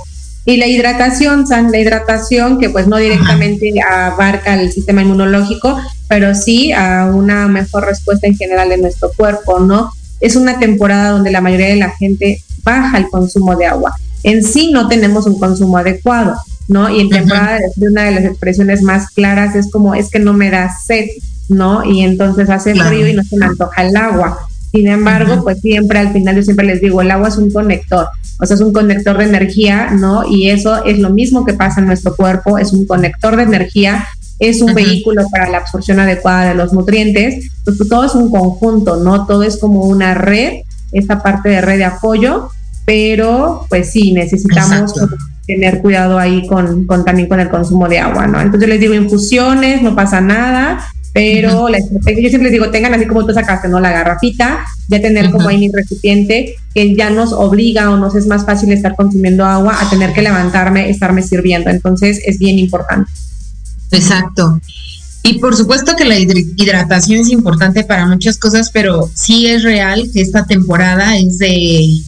Y 0.47 0.59
la 0.59 0.67
hidratación, 0.67 1.47
San, 1.47 1.73
la 1.73 1.79
hidratación 1.79 2.59
que 2.59 2.69
pues 2.69 2.87
no 2.87 2.99
directamente 2.99 3.73
abarca 3.81 4.61
el 4.61 4.71
sistema 4.73 5.03
inmunológico, 5.03 5.79
pero 6.09 6.35
sí 6.35 6.71
a 6.73 7.11
una 7.13 7.49
mejor 7.49 7.87
respuesta 7.87 8.27
en 8.27 8.37
general 8.37 8.69
de 8.69 8.79
nuestro 8.79 9.11
cuerpo, 9.17 9.61
¿no? 9.61 9.91
Es 10.21 10.37
una 10.37 10.59
temporada 10.59 11.11
donde 11.11 11.31
la 11.31 11.41
mayoría 11.41 11.69
de 11.69 11.77
la 11.77 11.91
gente 11.91 12.43
baja 12.63 12.99
el 12.99 13.09
consumo 13.09 13.57
de 13.57 13.67
agua. 13.67 13.95
En 14.23 14.45
sí 14.45 14.71
no 14.71 14.89
tenemos 14.89 15.27
un 15.27 15.39
consumo 15.39 15.79
adecuado, 15.79 16.35
¿no? 16.69 16.91
Y 16.91 17.01
en 17.01 17.09
temporada 17.09 17.59
de 17.77 17.89
una 17.89 18.05
de 18.05 18.13
las 18.13 18.25
expresiones 18.25 18.83
más 18.83 19.11
claras 19.11 19.55
es 19.57 19.71
como 19.71 19.95
es 19.95 20.11
que 20.11 20.19
no 20.19 20.35
me 20.35 20.51
da 20.51 20.71
sed, 20.85 21.07
¿no? 21.49 21.85
Y 21.85 22.03
entonces 22.03 22.51
hace 22.51 22.75
frío 22.75 23.09
y 23.09 23.15
no 23.15 23.23
se 23.23 23.37
me 23.37 23.47
antoja 23.47 23.83
el 23.83 23.97
agua. 23.97 24.39
Sin 24.75 24.89
embargo, 24.89 25.45
pues 25.45 25.61
siempre 25.61 26.01
al 26.01 26.13
final 26.13 26.35
yo 26.35 26.43
siempre 26.43 26.67
les 26.67 26.81
digo, 26.81 27.01
el 27.01 27.09
agua 27.13 27.29
es 27.29 27.37
un 27.37 27.49
conector, 27.53 28.09
o 28.41 28.45
sea, 28.45 28.57
es 28.57 28.61
un 28.61 28.73
conector 28.73 29.17
de 29.17 29.25
energía, 29.25 29.91
¿no? 29.93 30.25
Y 30.29 30.51
eso 30.51 30.85
es 30.85 30.99
lo 30.99 31.11
mismo 31.11 31.45
que 31.45 31.55
pasa 31.55 31.81
en 31.81 31.87
nuestro 31.87 32.17
cuerpo, 32.17 32.59
es 32.59 32.73
un 32.73 32.85
conector 32.85 33.37
de 33.37 33.45
energía, 33.45 34.05
es 34.41 34.61
un 34.63 34.75
vehículo 34.75 35.29
para 35.31 35.49
la 35.49 35.59
absorción 35.59 36.01
adecuada 36.01 36.49
de 36.49 36.55
los 36.57 36.73
nutrientes, 36.73 37.53
pues, 37.65 37.77
pues, 37.77 37.89
todo 37.89 38.05
es 38.05 38.17
un 38.17 38.33
conjunto, 38.33 38.97
¿no? 38.97 39.27
Todo 39.27 39.45
es 39.45 39.59
como 39.59 39.85
una 39.85 40.15
red, 40.15 40.63
esta 40.91 41.23
parte 41.23 41.51
de 41.51 41.61
red 41.61 41.79
de 41.79 41.85
apoyo, 41.85 42.49
pero 42.85 43.67
pues 43.69 43.93
sí, 43.93 44.13
necesitamos 44.13 44.93
tener 45.47 45.83
cuidado 45.83 46.19
ahí 46.19 46.49
con, 46.49 46.85
con, 46.87 47.05
también 47.05 47.29
con 47.29 47.39
el 47.39 47.49
consumo 47.49 47.89
de 47.89 48.01
agua, 48.01 48.27
¿no? 48.27 48.41
Entonces 48.41 48.69
les 48.69 48.81
digo 48.81 48.95
infusiones, 48.95 49.83
no 49.83 49.95
pasa 49.95 50.21
nada, 50.21 50.81
pero 51.15 51.69
la 51.69 51.79
estrategia, 51.79 52.25
yo 52.25 52.29
siempre 52.29 52.51
les 52.51 52.61
digo, 52.61 52.73
tengan 52.73 52.93
así 52.93 53.07
como 53.07 53.25
tú 53.25 53.33
sacaste, 53.33 53.69
¿no? 53.69 53.79
La 53.79 53.93
garrafita, 53.93 54.67
ya 54.89 55.01
tener 55.01 55.31
como 55.31 55.49
ahí 55.49 55.59
mi 55.59 55.71
recipiente, 55.71 56.57
que 56.75 56.97
ya 56.97 57.09
nos 57.09 57.33
obliga 57.33 57.89
o 57.93 57.97
nos 57.97 58.17
es 58.17 58.27
más 58.27 58.45
fácil 58.45 58.73
estar 58.73 58.97
consumiendo 58.97 59.45
agua 59.45 59.79
a 59.81 59.89
tener 59.89 60.13
que 60.13 60.23
levantarme, 60.23 60.91
estarme 60.91 61.23
sirviendo. 61.23 61.71
Entonces 61.71 62.21
es 62.27 62.41
bien 62.41 62.59
importante. 62.59 63.09
Exacto. 63.93 64.61
Y 65.23 65.39
por 65.39 65.55
supuesto 65.55 65.95
que 65.95 66.05
la 66.05 66.19
hidratación 66.19 67.21
es 67.21 67.29
importante 67.29 67.85
para 67.85 68.07
muchas 68.07 68.37
cosas, 68.37 68.71
pero 68.73 69.09
sí 69.15 69.47
es 69.47 69.63
real 69.63 70.11
que 70.13 70.21
esta 70.21 70.45
temporada 70.47 71.17
es 71.17 71.39
de 71.39 72.03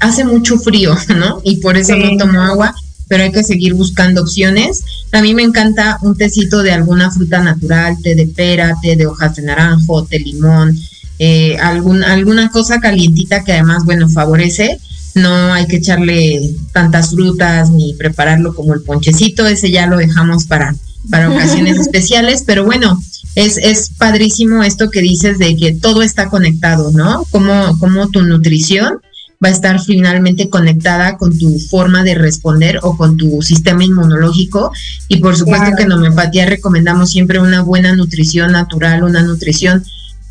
hace 0.00 0.22
mucho 0.22 0.58
frío, 0.58 0.94
¿no? 1.16 1.40
Y 1.44 1.56
por 1.56 1.78
eso 1.78 1.96
no 1.96 2.14
tomo 2.18 2.42
agua 2.42 2.74
pero 3.08 3.24
hay 3.24 3.32
que 3.32 3.44
seguir 3.44 3.74
buscando 3.74 4.22
opciones. 4.22 4.82
A 5.12 5.22
mí 5.22 5.34
me 5.34 5.42
encanta 5.42 5.98
un 6.02 6.16
tecito 6.16 6.62
de 6.62 6.72
alguna 6.72 7.10
fruta 7.10 7.40
natural, 7.40 7.96
té 8.02 8.14
de 8.14 8.26
pera, 8.26 8.74
té 8.82 8.96
de 8.96 9.06
hojas 9.06 9.36
de 9.36 9.42
naranjo, 9.42 10.04
té 10.04 10.18
limón, 10.18 10.78
eh, 11.18 11.56
algún, 11.58 12.02
alguna 12.02 12.50
cosa 12.50 12.80
calientita 12.80 13.44
que 13.44 13.52
además, 13.52 13.84
bueno, 13.84 14.08
favorece. 14.08 14.78
No 15.14 15.52
hay 15.52 15.66
que 15.68 15.76
echarle 15.76 16.40
tantas 16.72 17.10
frutas 17.10 17.70
ni 17.70 17.94
prepararlo 17.94 18.52
como 18.54 18.74
el 18.74 18.82
ponchecito, 18.82 19.46
ese 19.46 19.70
ya 19.70 19.86
lo 19.86 19.96
dejamos 19.96 20.44
para, 20.46 20.74
para 21.08 21.30
ocasiones 21.30 21.78
especiales, 21.80 22.42
pero 22.44 22.64
bueno, 22.64 23.00
es, 23.36 23.56
es 23.58 23.90
padrísimo 23.96 24.64
esto 24.64 24.90
que 24.90 25.00
dices 25.02 25.38
de 25.38 25.56
que 25.56 25.72
todo 25.72 26.02
está 26.02 26.28
conectado, 26.28 26.90
¿no? 26.90 27.24
Como, 27.30 27.78
como 27.78 28.08
tu 28.08 28.22
nutrición 28.22 29.00
va 29.44 29.48
a 29.48 29.52
estar 29.52 29.78
finalmente 29.80 30.48
conectada 30.48 31.18
con 31.18 31.38
tu 31.38 31.58
forma 31.58 32.02
de 32.02 32.14
responder 32.14 32.78
o 32.82 32.96
con 32.96 33.18
tu 33.18 33.42
sistema 33.42 33.84
inmunológico. 33.84 34.72
Y 35.08 35.18
por 35.18 35.36
supuesto 35.36 35.76
que 35.76 35.82
en 35.82 35.92
homeopatía 35.92 36.46
recomendamos 36.46 37.10
siempre 37.10 37.38
una 37.38 37.62
buena 37.62 37.94
nutrición 37.94 38.52
natural, 38.52 39.04
una 39.04 39.22
nutrición 39.22 39.84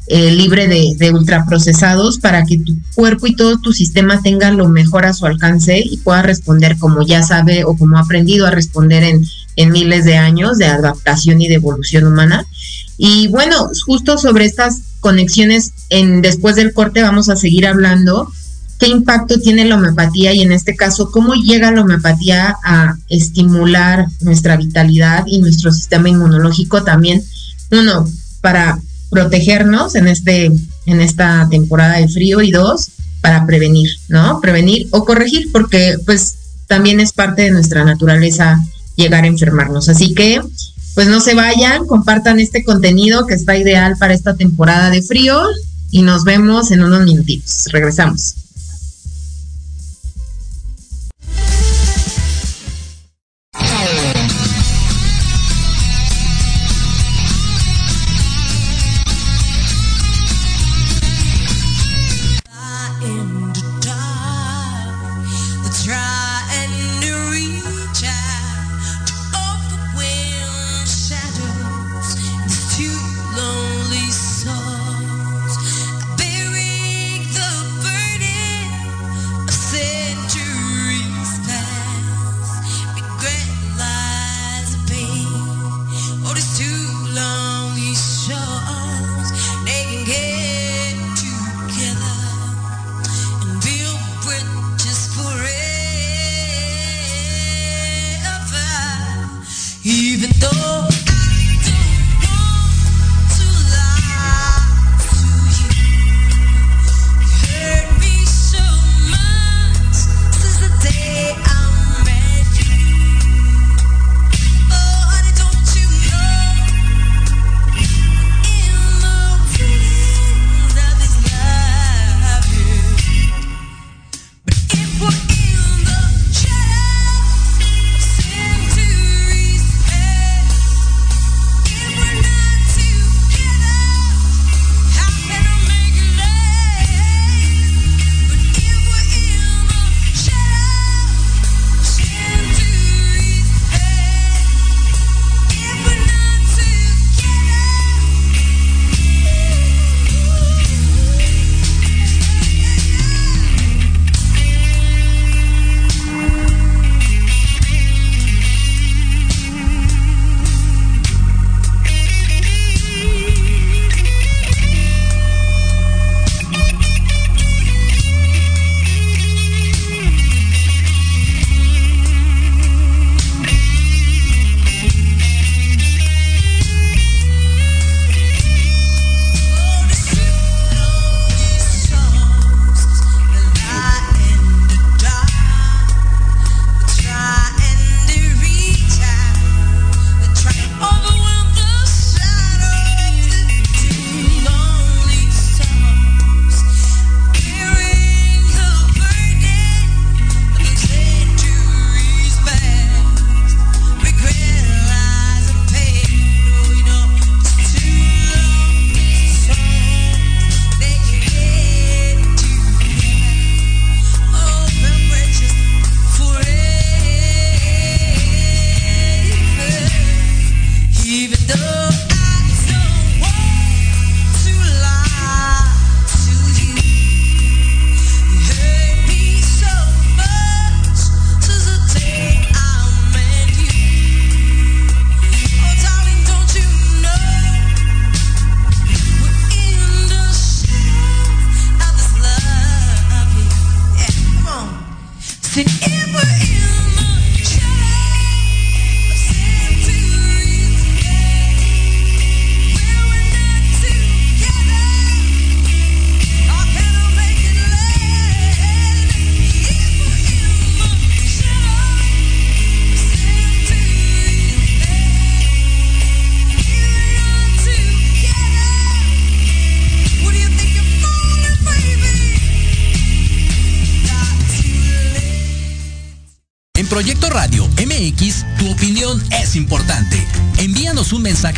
eh, 0.07 0.31
libre 0.31 0.67
de, 0.67 0.95
de, 0.97 1.11
ultraprocesados 1.11 2.17
para 2.17 2.43
que 2.43 2.57
tu 2.57 2.73
cuerpo 2.93 3.27
y 3.27 3.35
todo 3.35 3.57
tu 3.59 3.71
sistema 3.71 4.21
tengan 4.21 4.57
lo 4.57 4.67
mejor 4.67 5.05
a 5.05 5.13
su 5.13 5.25
alcance 5.25 5.79
y 5.79 5.95
pueda 5.97 6.21
responder 6.23 6.77
como 6.77 7.03
ya 7.03 7.23
sabe 7.23 7.63
o 7.63 7.77
como 7.77 7.97
ha 7.97 8.01
aprendido 8.01 8.45
a 8.45 8.51
responder 8.51 9.03
en, 9.03 9.23
en 9.55 9.71
miles 9.71 10.03
de 10.03 10.17
años 10.17 10.57
de 10.57 10.65
adaptación 10.65 11.41
y 11.41 11.47
de 11.47 11.55
evolución 11.55 12.05
humana. 12.05 12.45
Y 12.97 13.27
bueno, 13.29 13.69
justo 13.85 14.17
sobre 14.17 14.45
estas 14.45 14.81
conexiones, 14.99 15.71
en, 15.89 16.21
después 16.21 16.55
del 16.55 16.73
corte 16.73 17.01
vamos 17.01 17.29
a 17.29 17.35
seguir 17.35 17.65
hablando 17.65 18.29
qué 18.83 18.89
impacto 18.89 19.39
tiene 19.39 19.63
la 19.63 19.75
homeopatía 19.75 20.33
y 20.33 20.41
en 20.41 20.51
este 20.51 20.75
caso, 20.75 21.09
cómo 21.09 21.35
llega 21.35 21.71
la 21.71 21.81
homeopatía 21.81 22.57
a 22.65 22.97
estimular 23.07 24.07
nuestra 24.19 24.57
vitalidad 24.57 25.23
y 25.25 25.39
nuestro 25.39 25.71
sistema 25.71 26.09
inmunológico 26.09 26.83
también, 26.83 27.23
uno, 27.71 28.05
para 28.41 28.77
protegernos 29.09 29.95
en 29.95 30.09
este 30.09 30.51
en 30.85 30.99
esta 30.99 31.47
temporada 31.49 31.97
de 31.99 32.09
frío 32.09 32.41
y 32.41 32.51
dos, 32.51 32.89
para 33.21 33.45
prevenir, 33.45 33.89
¿no? 34.09 34.41
Prevenir 34.41 34.89
o 34.91 35.05
corregir 35.05 35.49
porque 35.53 35.95
pues 36.05 36.35
también 36.67 36.99
es 36.99 37.13
parte 37.13 37.43
de 37.43 37.51
nuestra 37.51 37.85
naturaleza 37.85 38.61
llegar 38.97 39.23
a 39.23 39.27
enfermarnos. 39.27 39.87
Así 39.87 40.13
que 40.13 40.41
pues 40.93 41.07
no 41.07 41.21
se 41.21 41.35
vayan, 41.35 41.87
compartan 41.87 42.41
este 42.41 42.65
contenido 42.65 43.27
que 43.27 43.35
está 43.35 43.55
ideal 43.55 43.95
para 43.97 44.13
esta 44.13 44.35
temporada 44.35 44.89
de 44.89 45.01
frío 45.01 45.41
y 45.89 46.01
nos 46.01 46.25
vemos 46.25 46.71
en 46.71 46.83
unos 46.83 47.05
minutitos. 47.05 47.67
Regresamos. 47.71 48.42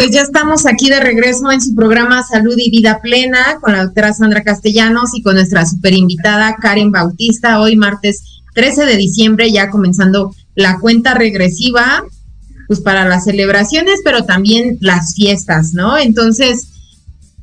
Pues 0.00 0.12
ya 0.12 0.22
estamos 0.22 0.64
aquí 0.64 0.88
de 0.88 0.98
regreso 0.98 1.52
en 1.52 1.60
su 1.60 1.74
programa 1.74 2.22
Salud 2.22 2.54
y 2.56 2.70
Vida 2.70 3.00
Plena 3.02 3.58
con 3.60 3.74
la 3.74 3.84
doctora 3.84 4.14
Sandra 4.14 4.42
Castellanos 4.42 5.10
y 5.12 5.20
con 5.20 5.34
nuestra 5.34 5.66
super 5.66 5.92
invitada 5.92 6.56
Karen 6.56 6.90
Bautista. 6.90 7.60
Hoy 7.60 7.76
martes 7.76 8.40
13 8.54 8.86
de 8.86 8.96
diciembre, 8.96 9.52
ya 9.52 9.68
comenzando 9.68 10.34
la 10.54 10.78
cuenta 10.78 11.12
regresiva, 11.12 12.02
pues 12.66 12.80
para 12.80 13.06
las 13.06 13.24
celebraciones, 13.24 14.00
pero 14.02 14.24
también 14.24 14.78
las 14.80 15.14
fiestas, 15.14 15.74
¿no? 15.74 15.98
Entonces, 15.98 16.68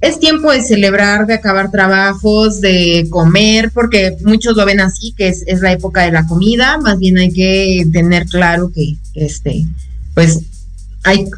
es 0.02 0.20
tiempo 0.20 0.52
de 0.52 0.64
celebrar, 0.64 1.28
de 1.28 1.36
acabar 1.36 1.70
trabajos, 1.70 2.60
de 2.60 3.06
comer, 3.12 3.70
porque 3.72 4.18
muchos 4.26 4.58
lo 4.58 4.66
ven 4.66 4.80
así, 4.80 5.14
que 5.16 5.28
es, 5.28 5.44
es 5.46 5.62
la 5.62 5.74
época 5.74 6.02
de 6.02 6.12
la 6.12 6.26
comida, 6.26 6.80
más 6.80 6.98
bien 6.98 7.20
hay 7.20 7.32
que 7.32 7.86
tener 7.94 8.26
claro 8.26 8.72
que, 8.74 8.96
este, 9.14 9.64
pues 10.16 10.40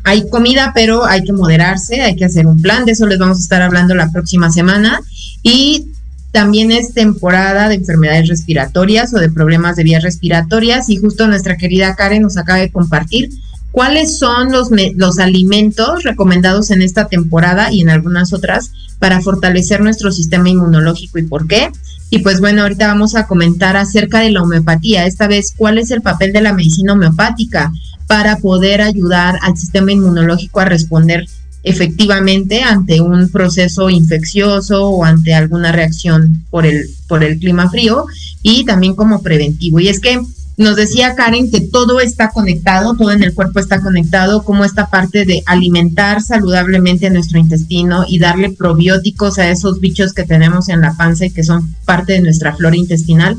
hay, 0.04 0.30
comida, 0.30 0.72
pero 0.74 1.06
hay 1.06 1.24
que 1.24 1.34
moderarse, 1.34 2.02
hay 2.02 2.16
que 2.16 2.26
hacer 2.26 2.48
un 2.48 2.62
plan, 2.62 2.86
de 2.86 2.94
eso 2.94 3.06
les 3.06 3.20
vamos 3.20 3.38
a 3.38 3.42
estar 3.42 3.62
hablando 3.62 3.94
la 3.96 4.12
próxima 4.12 4.52
semana. 4.52 5.02
Y 5.44 5.88
también 6.32 6.72
es 6.72 6.94
temporada 6.94 7.70
de 7.70 7.76
enfermedades 7.76 8.28
respiratorias 8.28 9.14
o 9.14 9.20
de 9.20 9.30
problemas 9.30 9.76
de 9.76 9.84
vías 9.84 10.04
respiratorias 10.04 10.90
y 10.90 10.98
justo 10.98 11.28
nuestra 11.28 11.58
querida 11.58 11.96
Karen 11.96 12.22
nos 12.22 12.38
acaba 12.38 12.60
de 12.60 12.72
compartir 12.72 13.30
cuáles 13.72 14.18
son 14.20 14.52
los, 14.52 14.70
los 14.96 15.20
alimentos 15.20 16.04
recomendados 16.04 16.72
en 16.72 16.82
esta 16.82 17.08
temporada 17.08 17.72
y 17.72 17.82
en 17.82 17.90
algunas 17.90 18.34
otras 18.34 18.72
para 19.00 19.22
fortalecer 19.22 19.82
nuestro 19.82 20.12
sistema 20.12 20.50
inmunológico 20.50 21.20
y 21.20 21.24
por 21.24 21.48
qué. 21.48 21.72
Y 22.12 22.20
pues 22.20 22.40
bueno, 22.40 22.64
ahorita 22.64 22.88
vamos 22.88 23.16
a 23.16 23.28
comentar 23.28 23.78
acerca 23.78 24.20
de 24.20 24.32
la 24.32 24.42
homeopatía, 24.42 25.06
esta 25.06 25.28
vez 25.28 25.54
cuál 25.56 25.78
es 25.78 25.92
el 25.92 26.02
papel 26.02 26.34
de 26.34 26.42
la 26.42 26.54
medicina 26.54 26.94
homeopática 26.94 27.72
para 28.10 28.38
poder 28.38 28.82
ayudar 28.82 29.38
al 29.44 29.56
sistema 29.56 29.92
inmunológico 29.92 30.60
a 30.60 30.66
responder 30.66 31.28
efectivamente 31.62 32.64
ante 32.64 33.02
un 33.02 33.30
proceso 33.30 33.88
infeccioso 33.92 34.90
o 34.90 35.06
ante 35.06 35.36
alguna 35.36 35.72
reacción 35.72 36.44
por 36.50 36.66
el, 36.66 36.90
por 37.08 37.24
el 37.24 37.38
clima 37.38 37.70
frío 37.70 38.08
y 38.42 38.66
también 38.66 38.96
como 38.96 39.22
preventivo. 39.22 39.80
Y 39.80 39.90
es 39.90 40.00
que 40.00 40.20
nos 40.58 40.76
decía 40.76 41.14
Karen 41.14 41.52
que 41.52 41.62
todo 41.62 42.00
está 42.00 42.32
conectado, 42.32 42.96
todo 42.96 43.12
en 43.12 43.22
el 43.22 43.36
cuerpo 43.36 43.60
está 43.60 43.80
conectado, 43.80 44.44
como 44.44 44.66
esta 44.66 44.88
parte 44.88 45.24
de 45.24 45.44
alimentar 45.46 46.24
saludablemente 46.24 47.12
nuestro 47.12 47.38
intestino 47.38 48.06
y 48.08 48.18
darle 48.18 48.50
probióticos 48.50 49.38
a 49.38 49.52
esos 49.52 49.80
bichos 49.80 50.14
que 50.14 50.24
tenemos 50.26 50.68
en 50.70 50.82
la 50.82 50.96
panza 50.96 51.28
y 51.28 51.32
que 51.32 51.44
son 51.44 51.76
parte 51.86 52.14
de 52.14 52.22
nuestra 52.22 52.56
flora 52.56 52.76
intestinal 52.76 53.38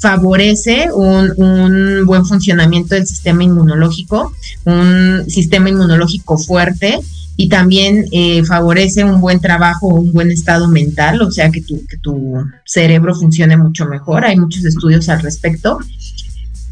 favorece 0.00 0.88
un, 0.92 2.04
buen 2.06 2.24
funcionamiento 2.24 2.94
del 2.94 3.06
sistema 3.06 3.44
inmunológico, 3.44 4.32
un 4.64 5.24
sistema 5.28 5.68
inmunológico 5.68 6.38
fuerte 6.38 6.98
y 7.36 7.48
también 7.48 8.06
eh, 8.10 8.42
favorece 8.44 9.04
un 9.04 9.20
buen 9.20 9.40
trabajo, 9.40 9.88
un 9.88 10.12
buen 10.12 10.30
estado 10.30 10.68
mental, 10.68 11.22
o 11.22 11.30
sea 11.30 11.50
que 11.50 11.60
tu, 11.60 11.86
que 11.86 11.98
tu 11.98 12.44
cerebro 12.64 13.14
funcione 13.14 13.56
mucho 13.56 13.86
mejor. 13.86 14.24
Hay 14.24 14.38
muchos 14.38 14.64
estudios 14.64 15.08
al 15.08 15.20
respecto. 15.20 15.78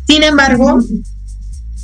Sin 0.07 0.23
embargo, 0.23 0.79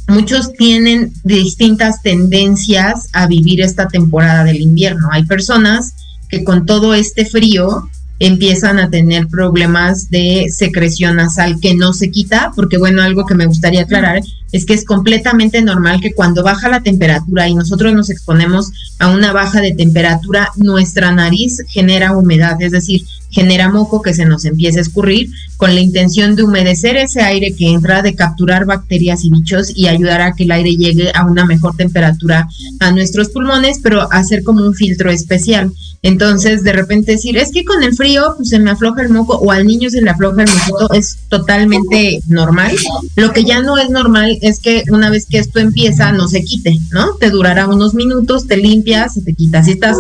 muchos 0.09 0.53
tienen 0.55 1.13
distintas 1.25 2.03
tendencias 2.03 3.09
a 3.13 3.27
vivir 3.27 3.61
esta 3.61 3.89
temporada 3.89 4.45
del 4.45 4.61
invierno. 4.61 5.09
Hay 5.13 5.25
personas 5.25 5.95
que 6.29 6.43
con 6.43 6.65
todo 6.65 6.95
este 6.95 7.27
frío 7.27 7.89
empiezan 8.19 8.79
a 8.79 8.91
tener 8.91 9.27
problemas 9.29 10.09
de 10.09 10.47
secreción 10.51 11.17
nasal 11.17 11.59
que 11.61 11.75
no 11.75 11.93
se 11.93 12.11
quita, 12.11 12.53
porque 12.55 12.79
bueno, 12.79 13.03
algo 13.03 13.27
que 13.27 13.35
me 13.35 13.47
gustaría 13.47 13.83
aclarar 13.83 14.23
es 14.53 14.65
que 14.65 14.75
es 14.75 14.85
completamente 14.85 15.63
normal 15.63 16.01
que 16.01 16.13
cuando 16.13 16.45
baja 16.45 16.69
la 16.69 16.81
temperatura 16.81 17.49
y 17.49 17.55
nosotros 17.55 17.93
nos 17.93 18.11
exponemos 18.11 18.71
a 19.01 19.09
una 19.09 19.33
baja 19.33 19.61
de 19.61 19.75
temperatura, 19.75 20.51
nuestra 20.57 21.11
nariz 21.11 21.63
genera 21.69 22.17
humedad, 22.17 22.61
es 22.63 22.71
decir, 22.71 23.05
genera 23.35 23.69
moco 23.69 24.01
que 24.01 24.15
se 24.15 24.25
nos 24.25 24.45
empieza 24.45 24.79
a 24.79 24.83
escurrir 24.83 25.29
con 25.57 25.75
la 25.75 25.81
intención 25.81 26.37
de 26.37 26.45
humedecer 26.45 26.97
ese 26.97 27.21
aire 27.21 27.55
que 27.55 27.69
entra, 27.71 28.03
de 28.03 28.15
capturar 28.15 28.65
bacterias 28.65 29.25
y 29.25 29.31
bichos 29.31 29.73
y 29.75 29.89
ayudar 29.89 30.21
a 30.21 30.33
que 30.33 30.45
el 30.45 30.53
aire 30.53 30.77
llegue 30.77 31.11
a 31.15 31.25
una 31.25 31.45
mejor 31.45 31.77
temperatura 31.77 32.49
a 32.81 32.93
nuestros 32.93 33.31
pulmones, 33.31 33.81
pero 33.83 34.11
hacer 34.13 34.45
como 34.45 34.65
un 34.65 34.75
filtro 34.75 35.11
especial. 35.11 35.73
Entonces, 36.03 36.63
de 36.63 36.75
repente 36.75 37.13
decir, 37.13 37.39
es 37.39 37.51
que 37.51 37.65
con 37.65 37.83
el 37.83 37.95
frío 37.95 38.35
pues, 38.37 38.51
se 38.51 38.59
me 38.59 38.71
afloja 38.71 39.01
el 39.01 39.09
moco 39.09 39.39
o 39.39 39.51
al 39.51 39.67
niño 39.67 39.89
se 39.89 40.03
le 40.03 40.11
afloja 40.11 40.43
el 40.43 40.51
moco, 40.69 40.93
es 40.93 41.17
totalmente 41.31 42.21
normal. 42.29 42.77
Lo 43.17 43.33
que 43.33 43.45
ya 43.45 43.63
no 43.63 43.79
es 43.79 43.89
normal 43.89 44.39
es 44.43 44.61
que 44.61 44.83
una 44.91 45.09
vez 45.09 45.25
que 45.25 45.39
esto 45.39 45.61
empieza 45.61 46.13
no 46.13 46.29
se 46.29 46.45
quite, 46.45 46.79
¿no? 46.93 47.15
Te 47.15 47.31
durará 47.31 47.67
unos 47.67 47.95
minutos, 47.95 48.47
te 48.47 48.59
limpias, 48.59 49.15
se 49.15 49.23
te 49.23 49.33
quita. 49.33 49.65
Si 49.65 49.73
estás 49.73 49.97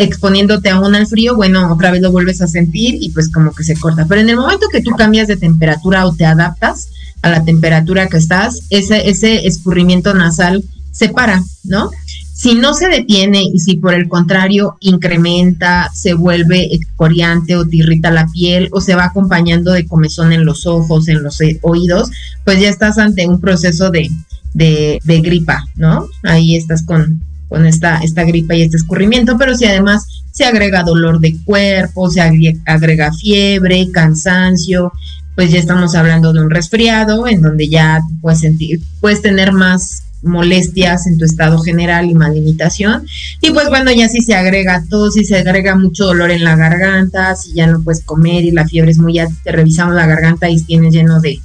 exponiéndote 0.00 0.70
aún 0.70 0.94
al 0.94 1.06
frío, 1.06 1.36
bueno, 1.36 1.72
otra 1.72 1.90
vez 1.90 2.00
lo 2.00 2.10
vuelves 2.10 2.40
a 2.40 2.48
sentir 2.48 2.96
y 3.00 3.10
pues 3.10 3.30
como 3.30 3.54
que 3.54 3.64
se 3.64 3.76
corta. 3.76 4.06
Pero 4.08 4.20
en 4.20 4.30
el 4.30 4.36
momento 4.36 4.66
que 4.72 4.82
tú 4.82 4.92
cambias 4.92 5.28
de 5.28 5.36
temperatura 5.36 6.06
o 6.06 6.14
te 6.14 6.24
adaptas 6.24 6.88
a 7.22 7.28
la 7.28 7.44
temperatura 7.44 8.08
que 8.08 8.16
estás, 8.16 8.60
ese, 8.70 9.08
ese 9.10 9.46
escurrimiento 9.46 10.14
nasal 10.14 10.64
se 10.90 11.10
para, 11.10 11.42
¿no? 11.64 11.90
Si 12.32 12.54
no 12.54 12.72
se 12.72 12.88
detiene 12.88 13.42
y 13.42 13.58
si 13.58 13.76
por 13.76 13.92
el 13.92 14.08
contrario 14.08 14.78
incrementa, 14.80 15.90
se 15.92 16.14
vuelve 16.14 16.74
excoriante 16.74 17.54
o 17.56 17.66
te 17.66 17.76
irrita 17.76 18.10
la 18.10 18.26
piel 18.28 18.70
o 18.72 18.80
se 18.80 18.94
va 18.94 19.04
acompañando 19.04 19.72
de 19.72 19.86
comezón 19.86 20.32
en 20.32 20.46
los 20.46 20.66
ojos, 20.66 21.08
en 21.08 21.22
los 21.22 21.38
eh, 21.42 21.58
oídos, 21.60 22.10
pues 22.44 22.58
ya 22.58 22.70
estás 22.70 22.96
ante 22.96 23.28
un 23.28 23.42
proceso 23.42 23.90
de, 23.90 24.10
de, 24.54 25.20
gripa, 25.20 25.66
¿no? 25.74 26.06
Ahí 26.22 26.56
estás 26.56 26.82
con, 26.82 27.22
con 27.50 27.66
esta, 27.66 27.98
esta 27.98 28.22
gripa 28.22 28.54
y 28.54 28.62
este 28.62 28.78
escurrimiento, 28.78 29.36
pero 29.36 29.54
si 29.54 29.66
además 29.66 30.06
se 30.30 30.44
agrega 30.44 30.84
dolor 30.84 31.20
de 31.20 31.36
cuerpo, 31.44 32.08
se 32.08 32.20
agrega 32.20 33.12
fiebre, 33.12 33.90
cansancio, 33.92 34.92
pues 35.34 35.50
ya 35.50 35.58
estamos 35.58 35.94
hablando 35.96 36.32
de 36.32 36.40
un 36.40 36.48
resfriado 36.48 37.26
en 37.26 37.42
donde 37.42 37.68
ya 37.68 38.00
puedes 38.22 38.40
sentir, 38.40 38.80
puedes 39.00 39.20
tener 39.20 39.52
más 39.52 40.04
molestias 40.22 41.06
en 41.08 41.18
tu 41.18 41.24
estado 41.24 41.58
general 41.60 42.08
y 42.08 42.14
limitación. 42.14 43.04
Y 43.40 43.50
pues 43.50 43.68
bueno, 43.68 43.90
ya 43.90 44.08
si 44.08 44.20
se 44.20 44.34
agrega 44.34 44.84
todo, 44.88 45.10
si 45.10 45.24
se 45.24 45.38
agrega 45.38 45.74
mucho 45.74 46.06
dolor 46.06 46.30
en 46.30 46.44
la 46.44 46.56
garganta, 46.56 47.34
si 47.34 47.54
ya 47.54 47.66
no 47.66 47.82
puedes 47.82 48.04
comer 48.04 48.44
y 48.44 48.52
la 48.52 48.68
fiebre 48.68 48.92
es 48.92 48.98
muy 48.98 49.18
alta, 49.18 49.34
te 49.42 49.52
revisamos 49.52 49.94
la 49.94 50.06
garganta 50.06 50.48
y 50.48 50.60
tienes 50.60 50.92
lleno 50.94 51.20
de 51.20 51.40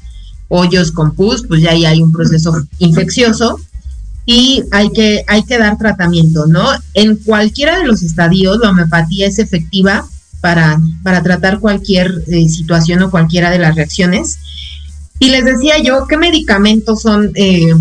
hoyos 0.50 0.92
con 0.92 1.16
pus, 1.16 1.46
pues 1.48 1.62
ya 1.62 1.72
ahí 1.72 1.86
hay 1.86 2.04
un 2.04 2.12
proceso 2.12 2.54
infeccioso 2.80 3.60
y 4.26 4.64
hay 4.72 4.90
que, 4.90 5.24
hay 5.28 5.44
que 5.44 5.58
dar 5.58 5.78
tratamiento, 5.78 6.48
¿no? 6.48 6.68
En 6.94 7.16
cualquiera 7.18 7.78
de 7.78 7.86
los 7.86 8.02
estadios, 8.02 8.58
la 8.60 8.72
homeopatía 8.72 9.28
es 9.28 9.40
efectiva 9.40 10.08
para, 10.42 10.80
para 11.04 11.22
tratar 11.22 11.60
cualquier 11.60 12.24
eh, 12.28 12.50
situación 12.50 13.04
o 13.04 13.12
cualquiera 13.12 13.52
de 13.52 13.60
las 13.60 13.76
reacciones. 13.76 14.38
Y 15.20 15.30
les 15.30 15.46
decía 15.46 15.82
yo, 15.84 16.08
¿qué 16.08 16.18
medicamentos 16.18 17.02
son 17.02 17.32
eh, 17.36 17.72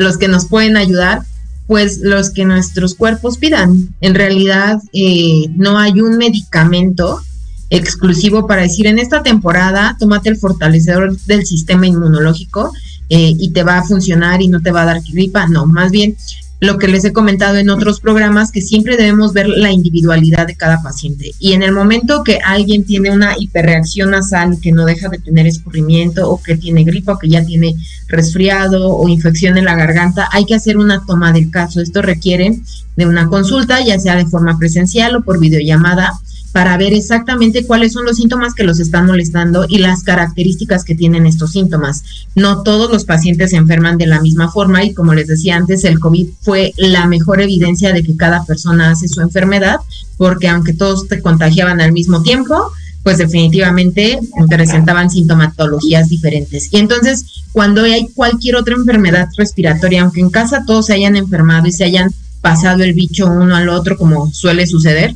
los 0.00 0.18
que 0.18 0.28
nos 0.28 0.46
pueden 0.46 0.76
ayudar, 0.76 1.22
pues 1.66 1.98
los 1.98 2.30
que 2.30 2.44
nuestros 2.44 2.94
cuerpos 2.94 3.38
pidan. 3.38 3.94
En 4.00 4.14
realidad 4.14 4.80
eh, 4.92 5.46
no 5.54 5.78
hay 5.78 6.00
un 6.00 6.16
medicamento 6.16 7.20
exclusivo 7.68 8.48
para 8.48 8.62
decir 8.62 8.88
en 8.88 8.98
esta 8.98 9.22
temporada 9.22 9.96
tómate 10.00 10.28
el 10.28 10.36
fortalecedor 10.36 11.16
del 11.26 11.46
sistema 11.46 11.86
inmunológico, 11.86 12.72
eh, 13.10 13.34
y 13.38 13.50
te 13.50 13.62
va 13.62 13.78
a 13.78 13.84
funcionar 13.84 14.40
y 14.40 14.48
no 14.48 14.62
te 14.62 14.70
va 14.70 14.82
a 14.82 14.86
dar 14.86 15.02
gripa, 15.02 15.46
no, 15.46 15.66
más 15.66 15.90
bien 15.90 16.16
lo 16.60 16.76
que 16.76 16.88
les 16.88 17.04
he 17.04 17.12
comentado 17.12 17.56
en 17.56 17.70
otros 17.70 18.00
programas, 18.00 18.52
que 18.52 18.60
siempre 18.60 18.96
debemos 18.96 19.32
ver 19.32 19.48
la 19.48 19.72
individualidad 19.72 20.46
de 20.46 20.56
cada 20.56 20.82
paciente. 20.82 21.32
Y 21.38 21.54
en 21.54 21.62
el 21.62 21.72
momento 21.72 22.22
que 22.22 22.38
alguien 22.44 22.84
tiene 22.84 23.10
una 23.10 23.34
hiperreacción 23.38 24.10
nasal 24.10 24.58
que 24.60 24.70
no 24.70 24.84
deja 24.84 25.08
de 25.08 25.18
tener 25.18 25.46
escurrimiento 25.46 26.30
o 26.30 26.42
que 26.42 26.56
tiene 26.56 26.84
gripa 26.84 27.14
o 27.14 27.18
que 27.18 27.30
ya 27.30 27.44
tiene 27.44 27.74
resfriado 28.08 28.94
o 28.94 29.08
infección 29.08 29.56
en 29.56 29.64
la 29.64 29.74
garganta, 29.74 30.28
hay 30.32 30.44
que 30.44 30.54
hacer 30.54 30.76
una 30.76 31.04
toma 31.06 31.32
del 31.32 31.50
caso. 31.50 31.80
Esto 31.80 32.02
requiere 32.02 32.60
de 32.94 33.06
una 33.06 33.28
consulta, 33.28 33.82
ya 33.82 33.98
sea 33.98 34.16
de 34.16 34.26
forma 34.26 34.58
presencial 34.58 35.16
o 35.16 35.22
por 35.22 35.40
videollamada 35.40 36.12
para 36.52 36.76
ver 36.76 36.92
exactamente 36.92 37.64
cuáles 37.64 37.92
son 37.92 38.04
los 38.04 38.16
síntomas 38.16 38.54
que 38.54 38.64
los 38.64 38.80
están 38.80 39.06
molestando 39.06 39.66
y 39.68 39.78
las 39.78 40.02
características 40.02 40.84
que 40.84 40.94
tienen 40.94 41.26
estos 41.26 41.52
síntomas. 41.52 42.02
No 42.34 42.62
todos 42.62 42.90
los 42.90 43.04
pacientes 43.04 43.50
se 43.50 43.56
enferman 43.56 43.98
de 43.98 44.06
la 44.06 44.20
misma 44.20 44.50
forma 44.50 44.84
y 44.84 44.92
como 44.92 45.14
les 45.14 45.28
decía 45.28 45.56
antes, 45.56 45.84
el 45.84 46.00
COVID 46.00 46.28
fue 46.40 46.72
la 46.76 47.06
mejor 47.06 47.40
evidencia 47.40 47.92
de 47.92 48.02
que 48.02 48.16
cada 48.16 48.44
persona 48.44 48.90
hace 48.90 49.08
su 49.08 49.20
enfermedad, 49.20 49.76
porque 50.16 50.48
aunque 50.48 50.72
todos 50.72 51.06
te 51.08 51.20
contagiaban 51.20 51.80
al 51.80 51.92
mismo 51.92 52.22
tiempo, 52.22 52.72
pues 53.02 53.18
definitivamente 53.18 54.18
presentaban 54.48 55.10
sintomatologías 55.10 56.08
diferentes. 56.08 56.68
Y 56.70 56.78
entonces, 56.78 57.24
cuando 57.52 57.82
hay 57.82 58.08
cualquier 58.08 58.56
otra 58.56 58.74
enfermedad 58.74 59.28
respiratoria, 59.36 60.02
aunque 60.02 60.20
en 60.20 60.30
casa 60.30 60.64
todos 60.66 60.86
se 60.86 60.94
hayan 60.94 61.16
enfermado 61.16 61.66
y 61.66 61.72
se 61.72 61.84
hayan 61.84 62.10
pasado 62.42 62.82
el 62.82 62.92
bicho 62.92 63.26
uno 63.26 63.56
al 63.56 63.68
otro, 63.68 63.96
como 63.96 64.30
suele 64.32 64.66
suceder, 64.66 65.14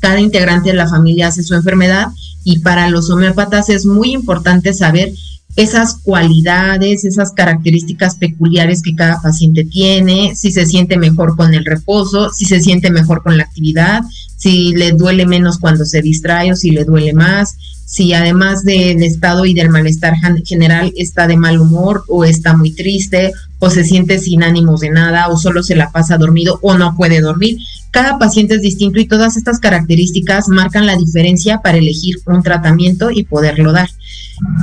cada 0.00 0.20
integrante 0.20 0.70
de 0.70 0.76
la 0.76 0.88
familia 0.88 1.28
hace 1.28 1.42
su 1.42 1.54
enfermedad 1.54 2.08
y 2.44 2.60
para 2.60 2.88
los 2.88 3.10
homeópatas 3.10 3.68
es 3.68 3.86
muy 3.86 4.12
importante 4.12 4.72
saber 4.72 5.12
esas 5.56 5.96
cualidades, 6.02 7.04
esas 7.04 7.32
características 7.32 8.16
peculiares 8.16 8.82
que 8.82 8.94
cada 8.94 9.20
paciente 9.20 9.64
tiene, 9.64 10.34
si 10.36 10.52
se 10.52 10.64
siente 10.64 10.96
mejor 10.96 11.36
con 11.36 11.54
el 11.54 11.64
reposo, 11.64 12.30
si 12.30 12.44
se 12.44 12.60
siente 12.60 12.90
mejor 12.90 13.22
con 13.22 13.36
la 13.36 13.44
actividad, 13.44 14.02
si 14.36 14.72
le 14.74 14.92
duele 14.92 15.26
menos 15.26 15.58
cuando 15.58 15.84
se 15.84 16.02
distrae 16.02 16.52
o 16.52 16.56
si 16.56 16.70
le 16.70 16.84
duele 16.84 17.12
más, 17.12 17.56
si 17.84 18.12
además 18.14 18.62
del 18.64 19.02
estado 19.02 19.44
y 19.44 19.52
del 19.52 19.68
malestar 19.68 20.14
general 20.44 20.92
está 20.96 21.26
de 21.26 21.36
mal 21.36 21.60
humor 21.60 22.04
o 22.06 22.24
está 22.24 22.56
muy 22.56 22.70
triste 22.70 23.32
o 23.58 23.68
se 23.68 23.82
siente 23.82 24.20
sin 24.20 24.44
ánimos 24.44 24.80
de 24.80 24.90
nada 24.90 25.28
o 25.28 25.36
solo 25.36 25.64
se 25.64 25.74
la 25.74 25.90
pasa 25.90 26.16
dormido 26.16 26.60
o 26.62 26.78
no 26.78 26.94
puede 26.96 27.20
dormir. 27.20 27.58
Cada 27.90 28.18
paciente 28.18 28.54
es 28.54 28.62
distinto 28.62 29.00
y 29.00 29.06
todas 29.06 29.36
estas 29.36 29.58
características 29.58 30.48
marcan 30.48 30.86
la 30.86 30.96
diferencia 30.96 31.60
para 31.60 31.78
elegir 31.78 32.16
un 32.26 32.42
tratamiento 32.42 33.10
y 33.10 33.24
poderlo 33.24 33.72
dar. 33.72 33.90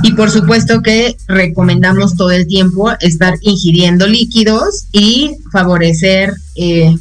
Y 0.02 0.12
por 0.12 0.30
supuesto 0.30 0.82
que 0.82 1.16
recomendamos 1.26 2.16
todo 2.16 2.30
el 2.30 2.46
tiempo 2.46 2.90
estar 3.00 3.34
ingiriendo 3.42 4.06
líquidos 4.06 4.86
y 4.92 5.36
favorecer 5.52 6.32
eh, 6.56 6.94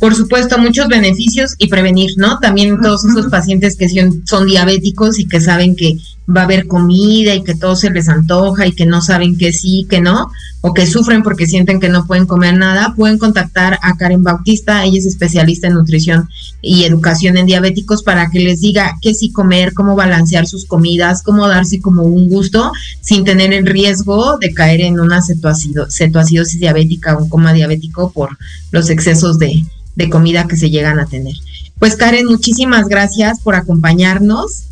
por 0.00 0.14
supuesto, 0.14 0.58
muchos 0.58 0.88
beneficios 0.88 1.54
y 1.58 1.68
prevenir, 1.68 2.12
¿no? 2.16 2.38
También 2.38 2.80
todos 2.80 3.04
esos 3.04 3.26
pacientes 3.26 3.76
que 3.76 3.88
son 4.24 4.46
diabéticos 4.46 5.18
y 5.18 5.28
que 5.28 5.40
saben 5.40 5.76
que 5.76 5.98
va 6.34 6.42
a 6.42 6.44
haber 6.44 6.66
comida 6.66 7.34
y 7.34 7.42
que 7.42 7.54
todo 7.54 7.76
se 7.76 7.90
les 7.90 8.08
antoja 8.08 8.66
y 8.66 8.72
que 8.72 8.86
no 8.86 9.02
saben 9.02 9.36
que 9.36 9.52
sí, 9.52 9.86
que 9.88 10.00
no, 10.00 10.30
o 10.60 10.74
que 10.74 10.86
sufren 10.86 11.22
porque 11.22 11.46
sienten 11.46 11.80
que 11.80 11.88
no 11.88 12.06
pueden 12.06 12.26
comer 12.26 12.56
nada, 12.56 12.94
pueden 12.94 13.18
contactar 13.18 13.78
a 13.82 13.96
Karen 13.96 14.22
Bautista, 14.22 14.84
ella 14.84 14.98
es 14.98 15.06
especialista 15.06 15.66
en 15.66 15.74
nutrición 15.74 16.28
y 16.62 16.84
educación 16.84 17.36
en 17.36 17.46
diabéticos 17.46 18.02
para 18.02 18.30
que 18.30 18.40
les 18.40 18.60
diga 18.60 18.96
qué 19.00 19.14
sí 19.14 19.32
comer, 19.32 19.72
cómo 19.72 19.96
balancear 19.96 20.46
sus 20.46 20.66
comidas, 20.66 21.22
cómo 21.22 21.48
darse 21.48 21.80
como 21.80 22.02
un 22.02 22.28
gusto 22.28 22.72
sin 23.00 23.24
tener 23.24 23.52
el 23.52 23.66
riesgo 23.66 24.38
de 24.38 24.52
caer 24.52 24.82
en 24.82 25.00
una 25.00 25.22
cetoacidosis 25.22 26.60
diabética 26.60 27.16
o 27.16 27.24
un 27.24 27.28
coma 27.28 27.52
diabético 27.52 28.12
por 28.12 28.36
los 28.70 28.90
excesos 28.90 29.38
de, 29.38 29.64
de 29.96 30.10
comida 30.10 30.46
que 30.46 30.56
se 30.56 30.70
llegan 30.70 31.00
a 31.00 31.06
tener. 31.06 31.34
Pues 31.78 31.96
Karen, 31.96 32.26
muchísimas 32.26 32.88
gracias 32.88 33.40
por 33.40 33.54
acompañarnos. 33.54 34.69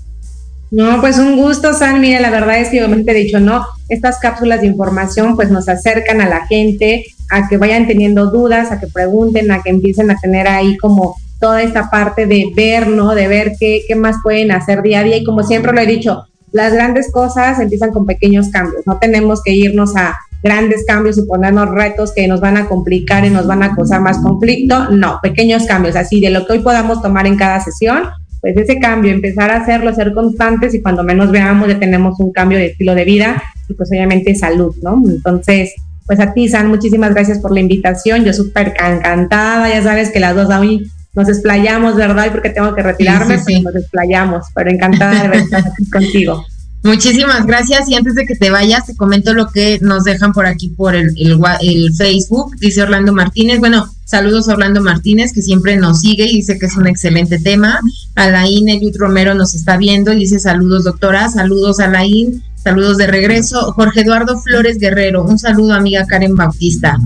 No, 0.71 1.01
pues 1.01 1.19
un 1.19 1.37
gusto, 1.37 1.73
San. 1.73 2.01
Mira, 2.01 2.21
la 2.21 2.31
verdad 2.31 2.59
es 2.59 2.69
que 2.69 2.83
obviamente 2.83 3.13
he 3.13 3.15
dicho, 3.15 3.41
no, 3.41 3.65
estas 3.89 4.19
cápsulas 4.19 4.61
de 4.61 4.67
información 4.67 5.35
pues 5.35 5.51
nos 5.51 5.69
acercan 5.69 6.21
a 6.21 6.29
la 6.29 6.47
gente 6.47 7.07
a 7.31 7.49
que 7.49 7.57
vayan 7.57 7.87
teniendo 7.87 8.31
dudas, 8.31 8.71
a 8.71 8.79
que 8.79 8.87
pregunten, 8.87 9.51
a 9.51 9.63
que 9.63 9.71
empiecen 9.71 10.11
a 10.11 10.17
tener 10.17 10.47
ahí 10.47 10.77
como 10.77 11.17
toda 11.41 11.63
esta 11.63 11.89
parte 11.91 12.27
de 12.27 12.53
ver, 12.55 12.89
¿no? 12.89 13.15
De 13.15 13.29
ver 13.29 13.53
qué, 13.59 13.83
qué 13.87 13.95
más 13.95 14.17
pueden 14.23 14.51
hacer 14.51 14.83
día 14.83 15.01
a 15.01 15.05
día. 15.05 15.17
Y 15.17 15.25
como 15.25 15.43
siempre 15.43 15.73
lo 15.73 15.81
he 15.81 15.87
dicho, 15.87 16.25
las 16.53 16.73
grandes 16.73 17.11
cosas 17.13 17.61
empiezan 17.61 17.93
con 17.93 18.07
pequeños 18.07 18.49
cambios. 18.49 18.87
No 18.87 18.99
tenemos 18.99 19.43
que 19.43 19.53
irnos 19.53 19.97
a 19.97 20.17
grandes 20.43 20.85
cambios 20.87 21.19
y 21.19 21.23
ponernos 21.23 21.69
retos 21.71 22.13
que 22.15 22.29
nos 22.29 22.41
van 22.41 22.57
a 22.57 22.69
complicar 22.69 23.25
y 23.25 23.31
nos 23.31 23.47
van 23.47 23.63
a 23.63 23.75
causar 23.75 24.01
más 24.01 24.19
conflicto. 24.19 24.91
No, 24.91 25.19
pequeños 25.23 25.67
cambios, 25.67 25.97
así 25.97 26.21
de 26.21 26.31
lo 26.31 26.47
que 26.47 26.55
hoy 26.55 26.59
podamos 26.61 27.03
tomar 27.03 27.27
en 27.27 27.37
cada 27.37 27.61
sesión, 27.61 28.05
pues 28.41 28.57
ese 28.57 28.79
cambio, 28.79 29.13
empezar 29.13 29.51
a 29.51 29.57
hacerlo, 29.57 29.95
ser 29.95 30.13
constantes 30.13 30.75
y 30.75 30.83
cuando 30.83 31.03
menos 31.03 31.31
veamos 31.31 31.69
ya 31.69 31.79
tenemos 31.79 32.21
un 32.21 32.33
cambio 32.33 32.59
de 32.59 32.67
estilo 32.67 32.95
de 32.95 33.05
vida 33.05 33.43
y 33.69 33.75
pues 33.75 33.91
obviamente 33.91 34.35
salud, 34.35 34.75
¿no? 34.83 35.03
Entonces, 35.07 35.75
pues 36.07 36.21
a 36.21 36.33
ti, 36.33 36.49
San, 36.49 36.69
muchísimas 36.69 37.13
gracias 37.13 37.39
por 37.39 37.53
la 37.53 37.61
invitación. 37.61 38.25
Yo 38.25 38.33
súper 38.33 38.75
encantada, 38.79 39.69
ya 39.69 39.83
sabes 39.83 40.11
que 40.11 40.21
las 40.21 40.35
dos 40.35 40.49
hoy 40.51 40.91
nos 41.15 41.29
explayamos, 41.29 41.97
¿verdad? 41.97 42.27
Y 42.27 42.31
porque 42.31 42.51
tengo 42.51 42.75
que 42.75 42.83
retirarme, 42.83 43.39
sí, 43.39 43.61
nos 43.61 43.75
explayamos, 43.75 44.47
pero 44.55 44.71
encantada 44.71 45.29
de 45.29 45.39
estar 45.39 45.61
aquí 45.61 45.91
contigo. 45.93 46.45
Muchísimas 46.85 47.45
gracias 47.45 47.89
y 47.89 47.95
antes 47.95 48.15
de 48.15 48.25
que 48.25 48.37
te 48.37 48.51
vayas 48.51 48.87
te 48.87 48.97
comento 48.97 49.35
lo 49.35 49.49
que 49.49 49.79
nos 49.83 50.05
dejan 50.05 50.33
por 50.33 50.47
aquí 50.47 50.71
por 50.71 50.95
el, 50.95 51.13
el, 51.19 51.93
Facebook. 51.95 52.57
Dice 52.59 52.83
Orlando 52.83 53.13
Martínez, 53.13 53.59
bueno, 53.59 53.87
saludos 54.09 54.49
a 54.49 54.55
Orlando 54.55 54.81
Martínez 54.81 55.35
que 55.35 55.43
siempre 55.43 55.77
nos 55.77 56.01
sigue 56.01 56.25
y 56.25 56.37
dice 56.37 56.59
que 56.59 56.67
es 56.67 56.77
un 56.77 56.87
excelente 56.87 57.39
tema. 57.39 57.79
Alain 58.15 58.69
Eliud 58.69 58.97
Romero 58.97 59.35
nos 59.35 59.55
está 59.55 59.77
viendo 59.77 60.13
y 60.15 60.21
dice 60.21 60.39
saludos 60.39 60.85
doctora, 60.85 61.29
saludos 61.29 61.79
Alain, 61.79 62.43
saludos 62.57 62.97
de 62.97 63.07
regreso. 63.07 63.73
Jorge 63.73 64.01
Eduardo 64.01 64.41
Flores 64.41 64.79
Guerrero, 64.79 65.25
un 65.25 65.39
saludo 65.39 65.75
amiga 65.75 66.07
Karen 66.07 66.35
Bautista. 66.35 66.97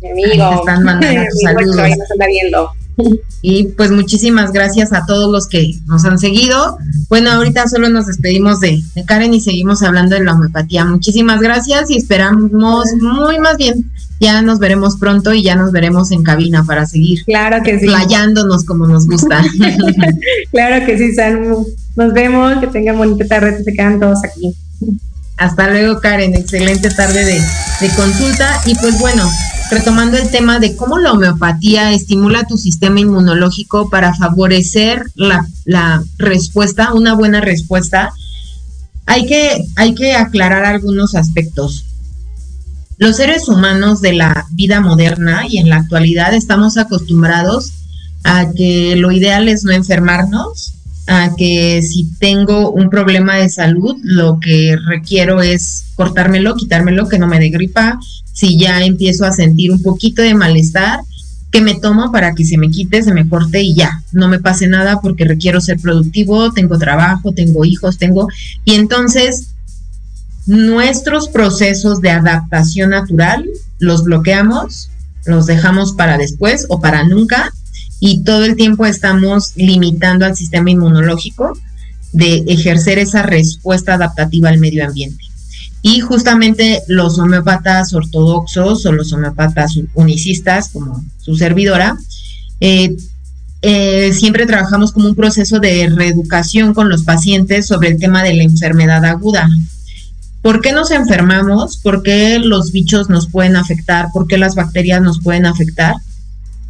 Mi 0.00 0.10
amigo. 0.10 0.54
están 0.58 0.82
mandando 0.82 1.22
saludos. 1.40 1.90
Y 3.44 3.64
pues 3.76 3.90
muchísimas 3.90 4.52
gracias 4.52 4.92
a 4.92 5.04
todos 5.04 5.30
los 5.30 5.48
que 5.48 5.74
nos 5.86 6.04
han 6.04 6.18
seguido. 6.18 6.78
Bueno, 7.08 7.32
ahorita 7.32 7.66
solo 7.66 7.88
nos 7.88 8.06
despedimos 8.06 8.60
de, 8.60 8.80
Karen 9.04 9.34
y 9.34 9.40
seguimos 9.40 9.82
hablando 9.82 10.14
de 10.14 10.22
la 10.22 10.34
homeopatía. 10.34 10.84
Muchísimas 10.84 11.40
gracias 11.40 11.90
y 11.90 11.96
esperamos 11.96 12.52
muy 12.52 13.40
más 13.40 13.56
bien. 13.56 13.90
Ya 14.20 14.40
nos 14.42 14.60
veremos 14.60 14.96
pronto 14.96 15.34
y 15.34 15.42
ya 15.42 15.56
nos 15.56 15.72
veremos 15.72 16.12
en 16.12 16.22
cabina 16.22 16.62
para 16.64 16.86
seguir 16.86 17.24
claro 17.24 17.64
que 17.64 17.80
sí. 17.80 17.86
playándonos 17.86 18.64
como 18.64 18.86
nos 18.86 19.08
gusta. 19.08 19.42
claro 20.52 20.86
que 20.86 20.96
sí, 20.96 21.12
Salmo. 21.12 21.66
Nos 21.96 22.12
vemos, 22.12 22.58
que 22.60 22.68
tengan 22.68 22.98
bonita 22.98 23.26
tarde, 23.26 23.64
se 23.64 23.72
quedan 23.72 23.98
todos 23.98 24.20
aquí. 24.22 24.54
Hasta 25.36 25.68
luego, 25.68 26.00
Karen. 26.00 26.36
Excelente 26.36 26.90
tarde 26.90 27.24
de, 27.24 27.40
de 27.80 27.94
consulta. 27.96 28.60
Y 28.66 28.76
pues 28.76 29.00
bueno, 29.00 29.28
retomando 29.72 30.18
el 30.18 30.30
tema 30.30 30.58
de 30.58 30.76
cómo 30.76 30.98
la 30.98 31.12
homeopatía 31.12 31.92
estimula 31.92 32.44
tu 32.44 32.58
sistema 32.58 33.00
inmunológico 33.00 33.88
para 33.88 34.14
favorecer 34.14 35.06
la, 35.14 36.04
respuesta, 36.18 36.92
una 36.92 37.14
buena 37.14 37.40
respuesta 37.40 38.12
hay 39.06 39.26
que, 39.26 39.64
hay 39.76 39.94
que 39.94 40.14
aclarar 40.14 40.64
algunos 40.64 41.14
aspectos. 41.14 41.86
Los 42.98 43.16
seres 43.16 43.48
humanos 43.48 44.00
de 44.00 44.12
la 44.12 44.46
vida 44.52 44.80
moderna 44.80 45.46
y 45.48 45.58
en 45.58 45.70
la 45.70 45.76
actualidad 45.76 46.34
estamos 46.34 46.76
acostumbrados 46.76 47.72
a 48.24 48.52
que 48.52 48.94
lo 48.96 49.10
ideal 49.10 49.48
es 49.48 49.64
no 49.64 49.72
enfermarnos, 49.72 50.74
a 51.06 51.34
que 51.36 51.82
si 51.82 52.08
tengo 52.18 52.70
un 52.70 52.88
problema 52.88 53.36
de 53.36 53.48
salud, 53.48 53.96
lo 54.02 54.38
que 54.40 54.76
requiero 54.86 55.42
es 55.42 55.86
cortármelo, 55.96 56.54
quitármelo, 56.56 57.08
que 57.08 57.18
no 57.18 57.26
me 57.26 57.40
dé 57.40 57.48
gripa. 57.48 57.98
Si 58.32 58.56
ya 58.56 58.82
empiezo 58.84 59.24
a 59.24 59.32
sentir 59.32 59.72
un 59.72 59.82
poquito 59.82 60.22
de 60.22 60.34
malestar, 60.34 61.00
que 61.50 61.60
me 61.60 61.74
tomo 61.74 62.10
para 62.10 62.34
que 62.34 62.44
se 62.44 62.56
me 62.56 62.70
quite, 62.70 63.02
se 63.02 63.12
me 63.12 63.28
corte 63.28 63.60
y 63.60 63.74
ya, 63.74 64.02
no 64.12 64.28
me 64.28 64.40
pase 64.40 64.68
nada 64.68 65.00
porque 65.00 65.24
requiero 65.24 65.60
ser 65.60 65.78
productivo, 65.78 66.50
tengo 66.52 66.78
trabajo, 66.78 67.32
tengo 67.32 67.64
hijos, 67.64 67.98
tengo... 67.98 68.28
Y 68.64 68.74
entonces 68.74 69.48
nuestros 70.46 71.28
procesos 71.28 72.00
de 72.00 72.10
adaptación 72.10 72.90
natural 72.90 73.46
los 73.78 74.04
bloqueamos, 74.04 74.90
los 75.26 75.46
dejamos 75.46 75.92
para 75.92 76.16
después 76.16 76.66
o 76.68 76.80
para 76.80 77.04
nunca 77.04 77.52
y 78.04 78.24
todo 78.24 78.44
el 78.44 78.56
tiempo 78.56 78.84
estamos 78.84 79.52
limitando 79.54 80.26
al 80.26 80.36
sistema 80.36 80.72
inmunológico 80.72 81.56
de 82.10 82.42
ejercer 82.48 82.98
esa 82.98 83.22
respuesta 83.22 83.94
adaptativa 83.94 84.48
al 84.48 84.58
medio 84.58 84.84
ambiente. 84.84 85.22
Y 85.82 86.00
justamente 86.00 86.82
los 86.88 87.20
homeópatas 87.20 87.94
ortodoxos 87.94 88.84
o 88.86 88.92
los 88.92 89.12
homeópatas 89.12 89.78
unicistas, 89.94 90.70
como 90.72 91.04
su 91.18 91.36
servidora, 91.36 91.96
eh, 92.58 92.96
eh, 93.62 94.12
siempre 94.12 94.46
trabajamos 94.46 94.90
como 94.90 95.06
un 95.06 95.14
proceso 95.14 95.60
de 95.60 95.88
reeducación 95.88 96.74
con 96.74 96.88
los 96.88 97.04
pacientes 97.04 97.68
sobre 97.68 97.90
el 97.90 98.00
tema 98.00 98.24
de 98.24 98.34
la 98.34 98.42
enfermedad 98.42 99.04
aguda. 99.04 99.48
¿Por 100.42 100.60
qué 100.60 100.72
nos 100.72 100.90
enfermamos? 100.90 101.76
¿Por 101.76 102.02
qué 102.02 102.40
los 102.40 102.72
bichos 102.72 103.08
nos 103.08 103.28
pueden 103.28 103.54
afectar? 103.54 104.08
¿Por 104.12 104.26
qué 104.26 104.38
las 104.38 104.56
bacterias 104.56 105.00
nos 105.02 105.20
pueden 105.20 105.46
afectar? 105.46 105.94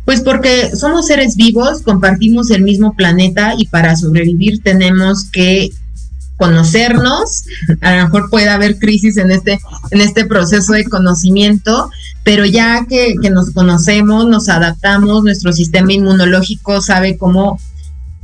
Pues 0.04 0.20
porque 0.20 0.74
somos 0.74 1.06
seres 1.06 1.36
vivos, 1.36 1.82
compartimos 1.82 2.50
el 2.50 2.62
mismo 2.62 2.94
planeta 2.94 3.54
y 3.56 3.66
para 3.66 3.96
sobrevivir 3.96 4.60
tenemos 4.62 5.24
que 5.30 5.70
conocernos. 6.36 7.44
A 7.80 7.96
lo 7.96 8.04
mejor 8.04 8.28
puede 8.28 8.48
haber 8.48 8.78
crisis 8.78 9.16
en 9.16 9.30
este, 9.30 9.60
en 9.90 10.00
este 10.00 10.24
proceso 10.24 10.72
de 10.72 10.84
conocimiento, 10.84 11.88
pero 12.24 12.44
ya 12.44 12.84
que, 12.88 13.14
nos 13.30 13.52
conocemos, 13.52 14.26
nos 14.26 14.48
adaptamos, 14.48 15.22
nuestro 15.22 15.52
sistema 15.52 15.92
inmunológico 15.92 16.80
sabe 16.80 17.16
cómo 17.16 17.58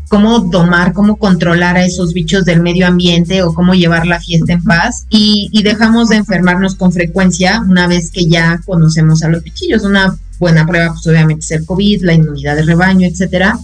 cómo 0.09 0.49
tomar, 0.49 0.95
cómo 0.95 1.17
controlar 1.17 1.77
a 1.77 1.85
esos 1.85 2.15
bichos 2.15 2.47
del 2.47 2.63
medio 2.63 2.87
ambiente 2.87 3.43
o 3.43 3.53
cómo 3.53 3.75
llevar 3.75 4.07
la 4.07 4.19
fiesta 4.19 4.55
en 4.55 4.65
paz 4.65 5.05
y, 5.11 5.51
y, 5.53 5.63
dejamos 5.63 6.09
de 6.09 6.17
enfermarnos 6.17 6.77
con 6.77 6.93
frecuencia 6.93 7.61
una 7.61 7.87
vez 7.87 8.11
que 8.11 8.27
ya 8.27 8.59
conocemos 8.65 9.23
a 9.23 9.29
los 9.29 9.43
bichillos. 9.43 9.83
Una 9.83 10.17
buena 10.39 10.67
prueba, 10.67 10.93
pues 10.93 11.07
obviamente 11.07 11.45
es 11.45 11.51
el 11.51 11.67
COVID, 11.67 12.03
la 12.03 12.15
inmunidad 12.15 12.57
de 12.57 12.63
rebaño, 12.63 13.07
etcétera. 13.07 13.59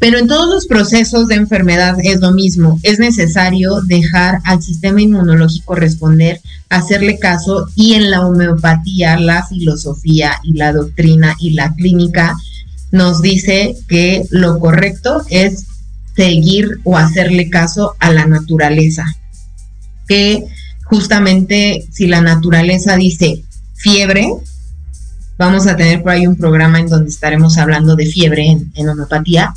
Pero 0.00 0.18
en 0.18 0.28
todos 0.28 0.48
los 0.48 0.66
procesos 0.66 1.28
de 1.28 1.34
enfermedad 1.34 1.96
es 2.02 2.20
lo 2.20 2.32
mismo. 2.32 2.80
Es 2.82 2.98
necesario 2.98 3.82
dejar 3.82 4.38
al 4.44 4.62
sistema 4.62 5.02
inmunológico 5.02 5.74
responder, 5.74 6.40
hacerle 6.70 7.18
caso 7.18 7.66
y 7.74 7.94
en 7.94 8.10
la 8.10 8.26
homeopatía, 8.26 9.18
la 9.18 9.46
filosofía 9.46 10.36
y 10.42 10.54
la 10.54 10.72
doctrina 10.72 11.36
y 11.38 11.50
la 11.50 11.74
clínica 11.74 12.34
nos 12.92 13.20
dice 13.20 13.76
que 13.88 14.24
lo 14.30 14.58
correcto 14.58 15.22
es 15.28 15.66
seguir 16.16 16.80
o 16.84 16.96
hacerle 16.96 17.50
caso 17.50 17.94
a 17.98 18.10
la 18.10 18.26
naturaleza. 18.26 19.04
Que 20.08 20.44
justamente 20.84 21.86
si 21.92 22.06
la 22.06 22.22
naturaleza 22.22 22.96
dice 22.96 23.44
fiebre, 23.74 24.28
vamos 25.40 25.66
a 25.66 25.74
tener 25.74 26.02
por 26.02 26.12
ahí 26.12 26.26
un 26.26 26.36
programa 26.36 26.78
en 26.78 26.86
donde 26.86 27.10
estaremos 27.10 27.58
hablando 27.58 27.96
de 27.96 28.06
fiebre 28.06 28.58
en, 28.74 28.88
homeopatía, 28.88 29.52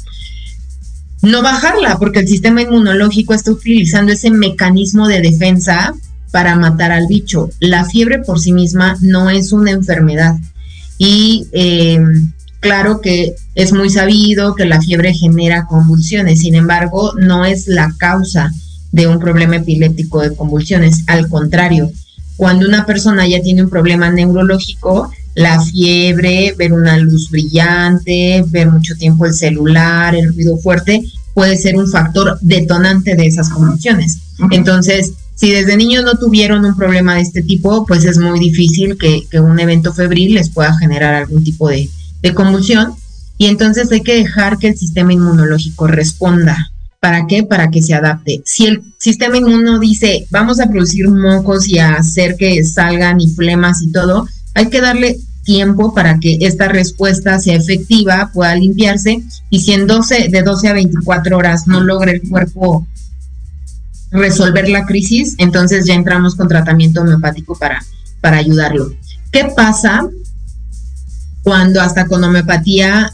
no 1.22 1.44
bajarla, 1.44 2.00
porque 2.00 2.22
el 2.22 2.28
sistema 2.28 2.64
inmunológico 2.64 3.34
está 3.34 3.52
utilizando 3.52 4.12
ese 4.12 4.32
mecanismo 4.32 5.08
de 5.08 5.22
defensa 5.22 5.94
para 6.32 6.56
matar 6.56 6.92
al 6.92 7.08
bicho. 7.08 7.50
La 7.60 7.86
fiebre 7.86 8.20
por 8.20 8.40
sí 8.40 8.52
misma 8.52 8.98
no 9.02 9.30
es 9.30 9.52
una 9.52 9.72
enfermedad. 9.72 10.36
Y 10.98 11.48
eh, 11.52 12.00
Claro 12.64 13.02
que 13.02 13.36
es 13.56 13.74
muy 13.74 13.90
sabido 13.90 14.56
que 14.56 14.64
la 14.64 14.82
fiebre 14.82 15.14
genera 15.14 15.66
convulsiones, 15.66 16.40
sin 16.40 16.56
embargo, 16.56 17.12
no 17.20 17.44
es 17.44 17.68
la 17.68 17.94
causa 17.98 18.54
de 18.94 19.06
un 19.06 19.20
problema 19.20 19.58
epiléptico 19.58 20.22
de 20.22 20.34
convulsiones. 20.34 21.04
Al 21.08 21.28
contrario, 21.28 21.92
cuando 22.38 22.66
una 22.66 22.86
persona 22.86 23.28
ya 23.28 23.42
tiene 23.42 23.64
un 23.64 23.70
problema 23.70 24.10
neurológico, 24.12 25.12
la 25.36 25.60
fiebre, 25.62 26.54
ver 26.58 26.74
una 26.74 26.98
luz 26.98 27.30
brillante, 27.30 28.44
ver 28.48 28.70
mucho 28.70 28.96
tiempo 28.96 29.26
el 29.26 29.34
celular, 29.34 30.16
el 30.16 30.34
ruido 30.34 30.58
fuerte, 30.58 31.04
puede 31.34 31.58
ser 31.58 31.76
un 31.76 31.90
factor 31.90 32.38
detonante 32.42 33.16
de 33.16 33.26
esas 33.26 33.50
convulsiones. 33.50 34.18
Entonces, 34.52 35.14
si 35.36 35.52
desde 35.52 35.78
niños 35.78 36.04
no 36.04 36.18
tuvieron 36.18 36.64
un 36.64 36.76
problema 36.76 37.16
de 37.16 37.22
este 37.22 37.42
tipo, 37.42 37.86
pues 37.86 38.06
es 38.06 38.18
muy 38.18 38.40
difícil 38.40 38.98
que, 38.98 39.24
que 39.30 39.40
un 39.40 39.60
evento 39.60 39.94
febril 39.94 40.36
les 40.36 40.50
pueda 40.50 40.78
generar 40.78 41.16
algún 41.16 41.44
tipo 41.44 41.70
de, 41.70 41.90
de 42.22 42.34
convulsión 42.34 42.94
y 43.38 43.48
entonces 43.48 43.92
hay 43.92 44.02
que 44.02 44.16
dejar 44.16 44.58
que 44.58 44.68
el 44.68 44.78
sistema 44.78 45.14
inmunológico 45.14 45.88
responda. 45.88 46.72
¿Para 47.00 47.28
qué? 47.28 47.44
Para 47.44 47.70
que 47.70 47.82
se 47.82 47.94
adapte. 47.94 48.42
Si 48.46 48.66
el 48.66 48.82
sistema 48.98 49.38
inmuno 49.38 49.80
dice, 49.80 50.26
vamos 50.30 50.62
a 50.62 50.70
producir 50.70 51.10
mocos 51.10 51.68
y 51.68 51.80
a 51.80 51.96
hacer 51.96 52.38
que 52.38 52.64
salgan 52.64 53.20
y 53.20 53.28
flemas 53.28 53.82
y 53.82 53.92
todo, 53.92 54.26
hay 54.54 54.70
que 54.70 54.82
darle 54.82 55.18
tiempo 55.44 55.94
para 55.94 56.20
que 56.20 56.38
esta 56.42 56.68
respuesta 56.68 57.40
sea 57.40 57.56
efectiva, 57.56 58.32
pueda 58.34 58.56
limpiarse 58.56 59.24
y 59.50 59.62
si 59.62 59.74
en 59.74 59.88
12, 59.88 60.30
de 60.30 60.42
12 60.42 60.68
a 60.70 60.74
24 60.74 61.38
horas 61.38 61.68
no 61.68 61.82
logra 61.82 62.12
el 62.12 62.22
cuerpo 62.28 62.88
resolver 64.12 64.70
la 64.70 64.86
crisis, 64.86 65.36
entonces 65.38 65.86
ya 65.86 65.96
entramos 65.96 66.36
con 66.36 66.48
tratamiento 66.48 67.02
homeopático 67.02 67.58
para, 67.58 67.84
para 68.22 68.38
ayudarlo. 68.38 68.94
¿Qué 69.32 69.52
pasa 69.56 70.08
cuando 71.44 71.82
hasta 71.82 72.08
con 72.08 72.24
homeopatía 72.24 73.12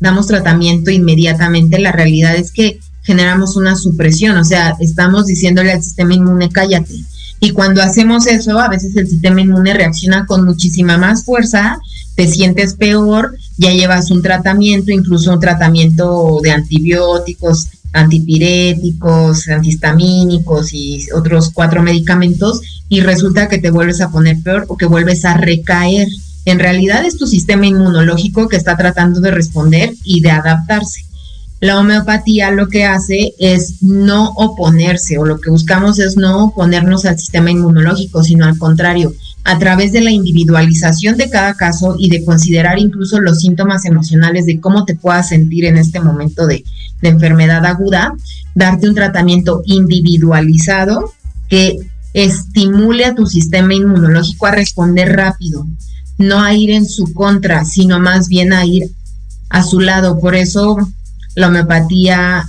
damos 0.00 0.26
tratamiento 0.26 0.90
inmediatamente, 0.90 1.78
la 1.78 1.92
realidad 1.92 2.36
es 2.36 2.52
que 2.52 2.80
generamos 3.02 3.56
una 3.56 3.74
supresión, 3.74 4.36
o 4.36 4.44
sea, 4.44 4.76
estamos 4.80 5.26
diciéndole 5.26 5.72
al 5.72 5.82
sistema 5.82 6.14
inmune 6.14 6.50
cállate. 6.50 6.94
Y 7.40 7.50
cuando 7.50 7.82
hacemos 7.82 8.26
eso, 8.26 8.58
a 8.58 8.68
veces 8.68 8.96
el 8.96 9.06
sistema 9.06 9.40
inmune 9.40 9.74
reacciona 9.74 10.26
con 10.26 10.44
muchísima 10.44 10.98
más 10.98 11.24
fuerza, 11.24 11.78
te 12.16 12.26
sientes 12.26 12.74
peor, 12.74 13.36
ya 13.58 13.72
llevas 13.72 14.10
un 14.10 14.22
tratamiento, 14.22 14.90
incluso 14.90 15.32
un 15.32 15.40
tratamiento 15.40 16.40
de 16.42 16.50
antibióticos, 16.50 17.68
antipiréticos, 17.92 19.48
antihistamínicos 19.48 20.72
y 20.72 21.06
otros 21.14 21.50
cuatro 21.54 21.82
medicamentos, 21.82 22.60
y 22.88 23.00
resulta 23.00 23.48
que 23.48 23.58
te 23.58 23.70
vuelves 23.70 24.00
a 24.00 24.10
poner 24.10 24.42
peor 24.42 24.64
o 24.68 24.76
que 24.76 24.86
vuelves 24.86 25.24
a 25.24 25.34
recaer. 25.34 26.08
En 26.44 26.58
realidad 26.58 27.04
es 27.04 27.18
tu 27.18 27.26
sistema 27.26 27.66
inmunológico 27.66 28.48
que 28.48 28.56
está 28.56 28.76
tratando 28.76 29.20
de 29.20 29.30
responder 29.30 29.94
y 30.02 30.20
de 30.20 30.30
adaptarse. 30.30 31.07
La 31.60 31.78
homeopatía 31.78 32.52
lo 32.52 32.68
que 32.68 32.84
hace 32.84 33.34
es 33.38 33.82
no 33.82 34.30
oponerse 34.36 35.18
o 35.18 35.26
lo 35.26 35.40
que 35.40 35.50
buscamos 35.50 35.98
es 35.98 36.16
no 36.16 36.44
oponernos 36.44 37.04
al 37.04 37.18
sistema 37.18 37.50
inmunológico, 37.50 38.22
sino 38.22 38.44
al 38.44 38.58
contrario, 38.58 39.12
a 39.42 39.58
través 39.58 39.92
de 39.92 40.00
la 40.00 40.12
individualización 40.12 41.16
de 41.16 41.30
cada 41.30 41.54
caso 41.54 41.96
y 41.98 42.10
de 42.10 42.24
considerar 42.24 42.78
incluso 42.78 43.18
los 43.18 43.40
síntomas 43.40 43.86
emocionales 43.86 44.46
de 44.46 44.60
cómo 44.60 44.84
te 44.84 44.94
puedas 44.94 45.30
sentir 45.30 45.64
en 45.64 45.78
este 45.78 46.00
momento 46.00 46.46
de, 46.46 46.64
de 47.02 47.08
enfermedad 47.08 47.64
aguda, 47.66 48.12
darte 48.54 48.88
un 48.88 48.94
tratamiento 48.94 49.62
individualizado 49.64 51.12
que 51.48 51.76
estimule 52.12 53.04
a 53.04 53.14
tu 53.14 53.26
sistema 53.26 53.74
inmunológico 53.74 54.46
a 54.46 54.52
responder 54.52 55.16
rápido, 55.16 55.66
no 56.18 56.40
a 56.40 56.54
ir 56.54 56.70
en 56.70 56.86
su 56.86 57.12
contra, 57.12 57.64
sino 57.64 57.98
más 57.98 58.28
bien 58.28 58.52
a 58.52 58.64
ir 58.64 58.90
a 59.48 59.62
su 59.62 59.80
lado. 59.80 60.20
Por 60.20 60.34
eso 60.34 60.76
la 61.34 61.48
homeopatía 61.48 62.44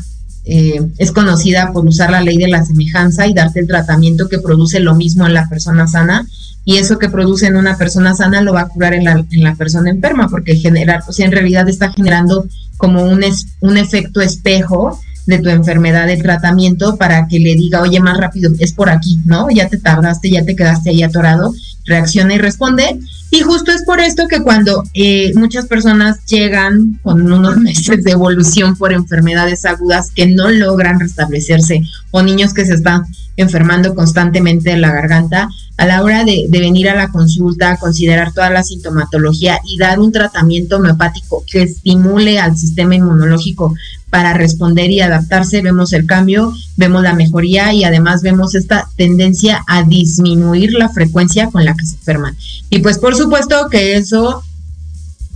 eh, 0.45 0.81
es 0.97 1.11
conocida 1.11 1.71
por 1.71 1.85
usar 1.85 2.11
la 2.11 2.21
ley 2.21 2.37
de 2.37 2.47
la 2.47 2.65
semejanza 2.65 3.27
y 3.27 3.33
darte 3.33 3.59
el 3.59 3.67
tratamiento 3.67 4.29
que 4.29 4.39
produce 4.39 4.79
lo 4.79 4.95
mismo 4.95 5.27
en 5.27 5.33
la 5.33 5.47
persona 5.47 5.87
sana 5.87 6.25
y 6.65 6.77
eso 6.77 6.97
que 6.97 7.09
produce 7.09 7.47
en 7.47 7.55
una 7.55 7.77
persona 7.77 8.15
sana 8.15 8.41
lo 8.41 8.53
va 8.53 8.61
a 8.61 8.67
curar 8.67 8.93
en 8.93 9.05
la, 9.05 9.25
en 9.31 9.43
la 9.43 9.55
persona 9.55 9.89
enferma 9.89 10.27
porque 10.29 10.55
generar, 10.55 11.03
o 11.07 11.11
sea, 11.11 11.25
en 11.25 11.31
realidad 11.31 11.67
está 11.67 11.91
generando 11.91 12.45
como 12.77 13.03
un, 13.03 13.23
es, 13.23 13.47
un 13.59 13.77
efecto 13.77 14.21
espejo 14.21 14.99
de 15.25 15.39
tu 15.39 15.49
enfermedad 15.49 16.07
de 16.07 16.17
tratamiento 16.17 16.97
para 16.97 17.27
que 17.27 17.39
le 17.39 17.53
diga, 17.55 17.81
oye, 17.81 17.99
más 17.99 18.17
rápido, 18.17 18.51
es 18.59 18.73
por 18.73 18.89
aquí, 18.89 19.19
¿no? 19.25 19.49
Ya 19.51 19.67
te 19.69 19.77
tardaste, 19.77 20.29
ya 20.31 20.43
te 20.43 20.55
quedaste 20.55 20.89
ahí 20.89 21.03
atorado, 21.03 21.53
reacciona 21.89 22.35
y 22.35 22.37
responde. 22.37 22.99
Y 23.31 23.41
justo 23.41 23.71
es 23.71 23.83
por 23.83 23.99
esto 23.99 24.27
que 24.27 24.41
cuando 24.41 24.83
eh, 24.93 25.33
muchas 25.35 25.65
personas 25.65 26.25
llegan 26.25 26.99
con 27.03 27.31
unos 27.31 27.57
meses 27.69 28.03
de 28.03 28.11
evolución 28.11 28.75
por 28.77 28.93
enfermedades 28.93 29.65
agudas 29.65 30.11
que 30.11 30.27
no 30.27 30.49
logran 30.49 30.99
restablecerse 30.99 31.81
o 32.11 32.23
niños 32.23 32.53
que 32.53 32.65
se 32.65 32.75
están 32.75 33.03
enfermando 33.39 33.95
constantemente 33.95 34.75
la 34.75 34.91
garganta, 34.91 35.47
a 35.77 35.85
la 35.85 36.03
hora 36.03 36.25
de, 36.25 36.47
venir 36.49 36.89
a 36.89 36.95
la 36.95 37.07
consulta, 37.07 37.77
considerar 37.77 38.33
toda 38.33 38.49
la 38.49 38.63
sintomatología 38.63 39.59
y 39.65 39.77
dar 39.77 39.99
un 39.99 40.11
tratamiento 40.11 40.75
homeopático 40.75 41.45
que 41.49 41.63
estimule 41.63 42.37
al 42.37 42.57
sistema 42.57 42.95
inmunológico 42.95 43.73
para 44.09 44.33
responder 44.33 44.89
y 44.89 45.01
adaptarse, 45.01 45.61
vemos 45.61 45.93
el 45.93 46.05
cambio, 46.05 46.53
vemos 46.77 47.03
la 47.03 47.13
mejoría 47.13 47.73
y 47.73 47.83
además 47.83 48.21
vemos 48.21 48.55
esta 48.55 48.87
tendencia 48.95 49.63
a 49.67 49.83
disminuir 49.83 50.73
la 50.73 50.89
frecuencia 50.89 51.47
con 51.47 51.65
la 51.65 51.75
que 51.75 51.85
se 51.85 51.95
enferman. 51.95 52.35
Y 52.69 52.79
pues 52.79 52.97
por 52.97 53.15
supuesto 53.15 53.69
que 53.69 53.95
eso 53.95 54.43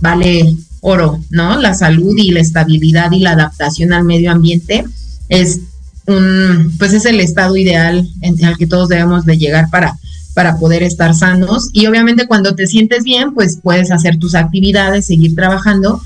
vale 0.00 0.56
oro, 0.80 1.20
¿no? 1.30 1.60
La 1.60 1.74
salud 1.74 2.14
y 2.16 2.30
la 2.30 2.40
estabilidad 2.40 3.12
y 3.12 3.20
la 3.20 3.32
adaptación 3.32 3.92
al 3.92 4.04
medio 4.04 4.32
ambiente 4.32 4.84
es 5.28 5.60
un, 6.06 6.74
pues 6.78 6.92
es 6.92 7.06
el 7.06 7.20
estado 7.20 7.56
ideal 7.56 8.06
en, 8.20 8.44
al 8.44 8.58
que 8.58 8.66
todos 8.66 8.88
debemos 8.88 9.24
de 9.24 9.38
llegar 9.38 9.70
para 9.70 9.96
para 10.34 10.58
poder 10.58 10.82
estar 10.82 11.14
sanos. 11.14 11.70
Y 11.72 11.86
obviamente 11.86 12.26
cuando 12.26 12.54
te 12.54 12.66
sientes 12.66 13.04
bien, 13.04 13.32
pues 13.32 13.58
puedes 13.62 13.90
hacer 13.90 14.18
tus 14.18 14.34
actividades, 14.34 15.06
seguir 15.06 15.34
trabajando, 15.34 16.02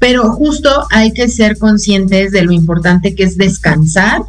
pero 0.00 0.32
justo 0.32 0.86
hay 0.90 1.12
que 1.12 1.28
ser 1.28 1.58
conscientes 1.58 2.32
de 2.32 2.42
lo 2.42 2.50
importante 2.52 3.14
que 3.14 3.22
es 3.22 3.36
descansar, 3.36 4.22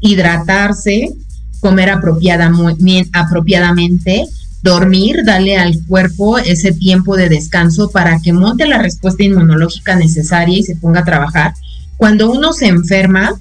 hidratarse, 0.00 1.14
comer 1.60 1.90
apropiadamente, 1.90 4.26
dormir, 4.62 5.22
darle 5.24 5.56
al 5.56 5.78
cuerpo 5.86 6.38
ese 6.38 6.72
tiempo 6.72 7.16
de 7.16 7.28
descanso 7.28 7.90
para 7.90 8.20
que 8.20 8.32
monte 8.32 8.66
la 8.66 8.78
respuesta 8.78 9.22
inmunológica 9.22 9.94
necesaria 9.94 10.58
y 10.58 10.64
se 10.64 10.74
ponga 10.76 11.00
a 11.00 11.04
trabajar. 11.04 11.54
Cuando 11.96 12.30
uno 12.30 12.52
se 12.52 12.66
enferma, 12.66 13.32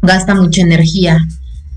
gasta 0.00 0.34
mucha 0.34 0.62
energía 0.62 1.18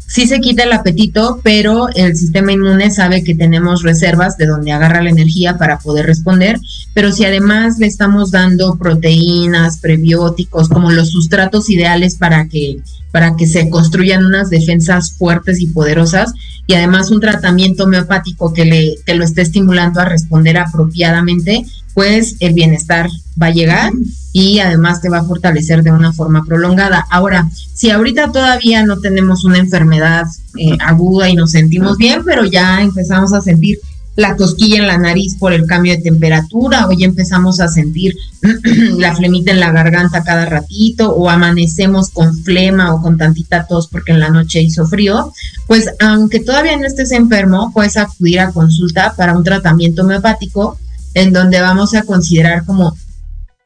sí 0.10 0.28
se 0.28 0.42
quita 0.42 0.64
el 0.64 0.74
apetito, 0.74 1.40
pero 1.44 1.88
el 1.90 2.18
sistema 2.18 2.52
inmune 2.52 2.90
sabe 2.90 3.24
que 3.24 3.36
tenemos 3.36 3.84
reservas 3.84 4.38
de 4.38 4.48
donde 4.48 4.72
agarra 4.72 5.04
la 5.04 5.12
energía 5.12 5.58
para 5.58 5.78
poder 5.78 6.08
responder, 6.08 6.60
pero 6.94 7.12
si 7.12 7.26
además 7.26 7.78
le 7.78 7.88
estamos 7.88 8.32
dando 8.32 8.78
proteínas, 8.78 9.78
prebióticos, 9.78 10.68
como 10.68 10.92
los 10.92 11.12
sustratos 11.12 11.70
ideales 11.70 12.16
para 12.16 12.48
que 12.48 12.80
para 13.12 13.36
que 13.36 13.48
se 13.48 13.70
construyan 13.70 14.26
unas 14.26 14.50
defensas 14.50 15.14
fuertes 15.14 15.60
y 15.62 15.68
poderosas 15.68 16.34
y 16.68 16.74
además 16.74 17.12
un 17.12 17.20
tratamiento 17.20 17.86
homeopático 17.86 18.54
que 18.54 18.66
le 18.66 18.96
que 19.06 19.16
lo 19.16 19.24
esté 19.24 19.42
estimulando 19.42 20.00
a 20.00 20.06
responder 20.06 20.58
apropiadamente, 20.58 21.66
pues 21.94 22.36
el 22.40 22.54
bienestar 22.54 23.10
va 23.42 23.48
a 23.48 23.52
llegar 23.52 23.92
y 24.32 24.60
además 24.60 25.02
te 25.02 25.10
va 25.10 25.20
a 25.20 25.24
fortalecer 25.24 25.82
de 25.82 25.92
una 25.92 26.14
forma 26.14 26.46
prolongada. 26.46 27.06
Ahora, 27.10 27.50
si 27.74 27.90
ahorita 27.90 28.32
todavía 28.32 28.84
no 28.84 29.00
tenemos 29.00 29.44
una 29.46 29.58
enfermedad 29.58 30.28
eh, 30.58 30.78
aguda 30.80 31.30
y 31.30 31.36
nos 31.36 31.52
sentimos 31.52 31.98
bien, 31.98 32.24
pero 32.24 32.46
ya 32.46 32.82
empezamos 32.82 33.34
a 33.34 33.42
sentir 33.42 33.80
la 34.20 34.36
cosquilla 34.36 34.80
en 34.80 34.88
la 34.88 34.98
nariz 34.98 35.38
por 35.38 35.54
el 35.54 35.66
cambio 35.66 35.96
de 35.96 36.02
temperatura, 36.02 36.88
o 36.88 36.92
ya 36.92 37.06
empezamos 37.06 37.62
a 37.62 37.70
sentir 37.70 38.14
la 38.98 39.16
flemita 39.16 39.52
en 39.52 39.62
la 39.62 39.72
garganta 39.72 40.26
cada 40.26 40.46
ratito, 40.46 41.12
o 41.14 41.30
amanecemos 41.30 42.10
con 42.10 42.36
flema 42.44 42.94
o 42.94 43.02
con 43.02 43.18
tantita 43.18 43.66
tos 43.66 43.88
porque 43.88 44.12
en 44.12 44.20
la 44.20 44.30
noche 44.30 44.62
hizo 44.62 44.86
frío, 44.86 45.32
pues 45.68 45.90
aunque 46.02 46.42
todavía 46.42 46.76
no 46.76 46.86
estés 46.86 47.14
enfermo, 47.14 47.72
puedes 47.74 47.96
acudir 47.96 48.42
a 48.42 48.52
consulta 48.52 49.14
para 49.16 49.38
un 49.38 49.46
tratamiento 49.46 50.02
homeopático 50.02 50.78
en 51.14 51.32
donde 51.32 51.62
vamos 51.62 51.94
a 51.96 52.04
considerar 52.04 52.66
como 52.66 52.98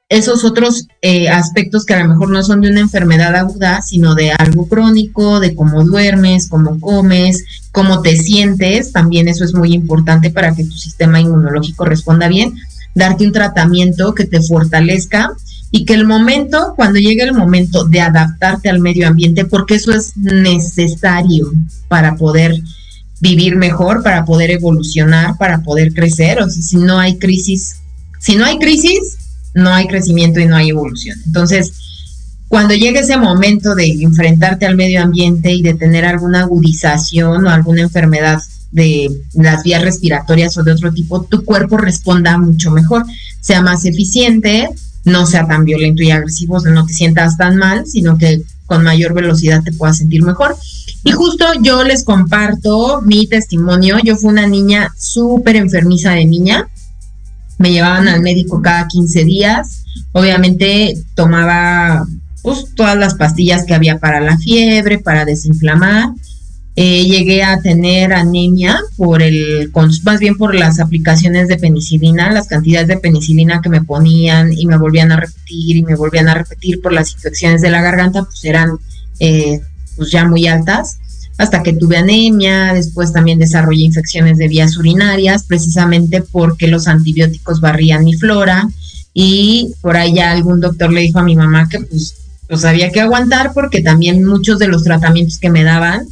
esos 0.10 0.44
otros 0.44 0.88
eh, 1.02 1.30
aspectos 1.30 1.86
que 1.86 1.94
a 1.94 2.04
lo 2.04 2.10
mejor 2.10 2.30
no 2.30 2.44
son 2.44 2.62
de 2.62 2.70
una 2.70 2.82
enfermedad 2.82 3.36
aguda, 3.36 3.82
sino 3.82 4.16
de 4.16 4.32
algo 4.32 4.68
crónico, 4.68 5.40
de 5.40 5.56
cómo 5.56 5.84
duermes, 5.84 6.50
cómo 6.50 6.80
comes, 6.80 7.44
cómo 7.72 8.02
te 8.02 8.16
sientes, 8.16 8.92
también 8.92 9.28
eso 9.28 9.44
es 9.44 9.54
muy 9.54 9.74
importante 9.74 10.30
para 10.30 10.54
que 10.54 10.66
tu 10.66 10.74
sistema 10.74 11.20
inmunológico 11.20 11.86
responda 11.86 12.28
bien, 12.28 12.54
darte 12.94 13.26
un 13.26 13.32
tratamiento 13.32 14.14
que 14.14 14.26
te 14.26 14.42
fortalezca 14.42 15.32
y 15.72 15.86
que 15.86 15.96
el 15.96 16.06
momento, 16.06 16.74
cuando 16.76 17.00
llegue 17.00 17.24
el 17.24 17.34
momento 17.34 17.86
de 17.86 18.02
adaptarte 18.02 18.70
al 18.70 18.80
medio 18.80 19.08
ambiente, 19.08 19.46
porque 19.46 19.76
eso 19.76 19.92
es 19.92 20.16
necesario 20.16 21.52
para 21.88 22.16
poder 22.16 22.54
vivir 23.20 23.56
mejor, 23.56 24.04
para 24.04 24.26
poder 24.26 24.52
evolucionar, 24.52 25.36
para 25.40 25.64
poder 25.64 25.94
crecer, 25.94 26.40
o 26.40 26.50
si 26.50 26.78
no 26.78 27.00
hay 27.00 27.18
crisis, 27.18 27.78
si 28.20 28.36
no 28.36 28.46
hay 28.46 28.60
crisis, 28.60 29.18
no 29.54 29.70
hay 29.70 29.88
crecimiento 29.88 30.40
y 30.40 30.46
no 30.46 30.56
hay 30.56 30.70
evolución. 30.70 31.18
Entonces, 31.26 31.74
cuando 32.48 32.76
llegue 32.76 33.00
ese 33.00 33.18
momento 33.18 33.74
de 33.76 34.04
enfrentarte 34.04 34.66
al 34.66 34.76
medio 34.76 35.02
ambiente 35.02 35.52
y 35.52 35.62
de 35.62 35.74
tener 35.74 36.06
alguna 36.06 36.42
agudización 36.42 37.46
o 37.46 37.50
alguna 37.50 37.82
enfermedad 37.82 38.42
de 38.72 39.10
las 39.34 39.64
vías 39.64 39.84
respiratorias 39.84 40.58
o 40.58 40.64
de 40.64 40.72
otro 40.72 40.92
tipo, 40.92 41.24
tu 41.24 41.46
cuerpo 41.46 41.78
responda 41.78 42.38
mucho 42.38 42.72
mejor, 42.72 43.06
sea 43.42 43.62
más 43.62 43.86
eficiente, 43.86 44.70
no 45.06 45.26
sea 45.26 45.48
tan 45.48 45.66
violento 45.66 46.04
y 46.04 46.12
agresivo, 46.12 46.60
no 46.60 46.86
te 46.86 46.94
sientas 46.94 47.38
tan 47.38 47.58
mal, 47.58 47.86
sino 47.86 48.18
que 48.18 48.44
con 48.66 48.84
mayor 48.84 49.14
velocidad 49.14 49.64
te 49.64 49.74
puedas 49.74 49.98
sentir 49.98 50.24
mejor. 50.24 50.56
Y 51.04 51.12
justo 51.12 51.46
yo 51.62 51.84
les 51.84 52.04
comparto 52.04 53.02
mi 53.02 53.28
testimonio. 53.28 53.98
Yo 54.04 54.16
fui 54.16 54.30
una 54.30 54.48
niña 54.48 54.94
súper 54.98 55.56
enfermiza 55.58 56.12
de 56.12 56.26
niña 56.26 56.70
me 57.58 57.72
llevaban 57.72 58.08
al 58.08 58.22
médico 58.22 58.62
cada 58.62 58.88
15 58.88 59.24
días. 59.24 59.84
Obviamente 60.12 60.96
tomaba 61.16 62.06
pues, 62.42 62.74
todas 62.76 62.98
las 62.98 63.16
pastillas 63.16 63.66
que 63.66 63.74
había 63.74 64.00
para 64.00 64.20
la 64.20 64.38
fiebre, 64.38 65.00
para 65.00 65.26
desinflamar. 65.26 66.10
Eh, 66.76 67.06
llegué 67.06 67.44
a 67.44 67.62
tener 67.62 68.14
anemia 68.14 68.80
por 68.98 69.22
el, 69.22 69.72
más 70.04 70.20
bien 70.20 70.36
por 70.38 70.56
las 70.56 70.80
aplicaciones 70.80 71.48
de 71.48 71.58
penicilina, 71.58 72.32
las 72.32 72.48
cantidades 72.48 72.88
de 72.88 72.98
penicilina 72.98 73.62
que 73.62 73.70
me 73.70 73.84
ponían 73.84 74.52
y 74.52 74.66
me 74.66 74.78
volvían 74.78 75.12
a 75.12 75.18
repetir 75.18 75.78
y 75.78 75.84
me 75.84 75.96
volvían 75.96 76.30
a 76.30 76.34
repetir 76.34 76.82
por 76.82 76.92
las 76.92 77.14
infecciones 77.14 77.62
de 77.62 77.70
la 77.70 77.84
garganta, 77.84 78.24
pues 78.24 78.44
eran 78.44 78.80
eh, 79.20 79.62
pues 79.96 80.10
ya 80.10 80.26
muy 80.26 80.48
altas 80.48 80.98
hasta 81.38 81.64
que 81.64 81.74
tuve 81.74 81.98
anemia, 81.98 82.74
después 82.74 83.12
también 83.12 83.40
desarrollé 83.40 83.84
infecciones 83.84 84.38
de 84.38 84.48
vías 84.48 84.78
urinarias, 84.78 85.44
precisamente 85.44 86.22
porque 86.22 86.68
los 86.68 86.88
antibióticos 86.88 87.60
barrían 87.60 88.04
mi 88.04 88.14
flora 88.14 88.70
y 89.14 89.74
por 89.82 89.98
ahí 89.98 90.14
ya 90.14 90.32
algún 90.32 90.60
doctor 90.60 90.92
le 90.92 91.02
dijo 91.02 91.20
a 91.20 91.24
mi 91.24 91.36
mamá 91.36 91.68
que 91.70 91.80
pues, 91.80 92.16
pues 92.48 92.66
había 92.66 92.92
que 92.92 93.02
aguantar 93.02 93.52
porque 93.54 93.82
también 93.82 94.26
muchos 94.26 94.60
de 94.60 94.68
los 94.68 94.84
tratamientos 94.84 95.40
que 95.40 95.50
me 95.50 95.64
daban 95.64 96.08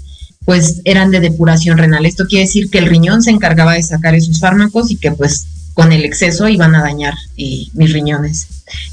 pues 0.45 0.82
eran 0.86 1.11
de 1.11 1.19
depuración 1.19 1.78
renal. 1.78 2.05
Esto 2.05 2.26
quiere 2.26 2.45
decir 2.45 2.69
que 2.69 2.80
el 2.80 2.88
riñón 2.88 3.22
se 3.22 3.30
encargaba 3.30 3.74
de 3.74 3.84
sacar 3.84 4.15
esos 4.15 4.39
fármacos 4.39 4.89
y 4.91 4.95
que 4.95 5.11
pues 5.11 5.45
con 5.74 5.91
el 5.91 6.03
exceso 6.03 6.47
iban 6.47 6.76
a 6.76 6.82
dañar 6.82 7.13
eh, 7.38 7.65
mis 7.74 7.93
riñones. 7.93 8.47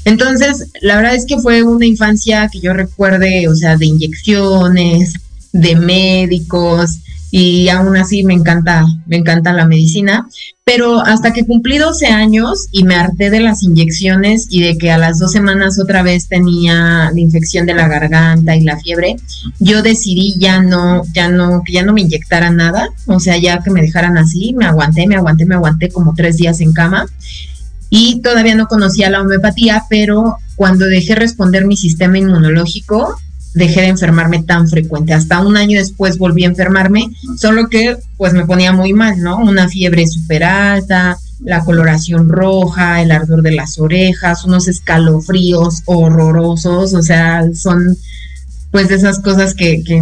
Entonces, 0.05 0.67
la 0.81 0.95
verdad 0.97 1.15
es 1.15 1.25
que 1.25 1.39
fue 1.39 1.63
una 1.63 1.85
infancia 1.85 2.49
que 2.51 2.59
yo 2.59 2.73
recuerde, 2.73 3.47
o 3.47 3.55
sea, 3.55 3.77
de 3.77 3.87
inyecciones, 3.87 5.13
de 5.53 5.75
médicos 5.75 6.99
y 7.31 7.69
aún 7.69 7.95
así 7.95 8.23
me 8.23 8.33
encanta, 8.33 8.85
me 9.05 9.17
encanta 9.17 9.53
la 9.53 9.67
medicina, 9.67 10.27
pero 10.63 10.99
hasta 10.99 11.31
que 11.31 11.45
cumplí 11.45 11.77
12 11.77 12.07
años 12.07 12.67
y 12.71 12.83
me 12.83 12.95
harté 12.95 13.29
de 13.29 13.39
las 13.39 13.61
inyecciones 13.63 14.47
y 14.49 14.61
de 14.61 14.77
que 14.77 14.91
a 14.91 14.97
las 14.97 15.19
dos 15.19 15.31
semanas 15.31 15.79
otra 15.79 16.01
vez 16.01 16.27
tenía 16.27 17.11
la 17.13 17.19
infección 17.19 17.65
de 17.65 17.75
la 17.75 17.87
garganta 17.87 18.55
y 18.55 18.61
la 18.61 18.79
fiebre, 18.79 19.15
yo 19.59 19.83
decidí 19.83 20.35
ya 20.39 20.61
no, 20.61 21.03
ya 21.13 21.29
no, 21.29 21.61
que 21.63 21.73
ya 21.73 21.83
no 21.83 21.93
me 21.93 22.01
inyectara 22.01 22.49
nada, 22.49 22.89
o 23.05 23.19
sea, 23.19 23.37
ya 23.37 23.59
que 23.59 23.69
me 23.69 23.81
dejaran 23.81 24.17
así, 24.17 24.53
me 24.53 24.65
aguanté, 24.65 25.07
me 25.07 25.15
aguanté, 25.15 25.45
me 25.45 25.55
aguanté 25.55 25.89
como 25.89 26.13
tres 26.15 26.37
días 26.37 26.61
en 26.61 26.73
cama. 26.73 27.07
Y 27.91 28.21
todavía 28.21 28.53
no 28.53 28.67
conocía 28.67 29.09
la 29.09 29.21
homeopatía, 29.21 29.85
pero 29.89 30.37
cuando 30.55 30.85
dejé 30.85 31.15
responder 31.15 31.65
mi 31.65 31.75
sistema 31.75 32.19
inmunológico, 32.19 33.19
dejé 33.53 33.81
de 33.81 33.87
enfermarme 33.87 34.43
tan 34.43 34.67
frecuente. 34.67 35.13
Hasta 35.13 35.41
un 35.41 35.57
año 35.57 35.77
después 35.77 36.17
volví 36.17 36.43
a 36.43 36.47
enfermarme, 36.47 37.11
solo 37.37 37.69
que 37.69 37.97
pues 38.17 38.33
me 38.33 38.45
ponía 38.45 38.71
muy 38.73 38.93
mal, 38.93 39.21
¿no? 39.21 39.37
Una 39.37 39.67
fiebre 39.67 40.07
súper 40.07 40.43
alta, 40.43 41.17
la 41.41 41.63
coloración 41.63 42.29
roja, 42.29 43.01
el 43.01 43.11
ardor 43.11 43.41
de 43.41 43.51
las 43.51 43.79
orejas, 43.79 44.45
unos 44.45 44.67
escalofríos 44.67 45.83
horrorosos, 45.85 46.93
o 46.93 47.01
sea, 47.01 47.43
son 47.53 47.97
pues 48.71 48.91
esas 48.91 49.19
cosas 49.19 49.55
que, 49.55 49.83
que, 49.83 50.01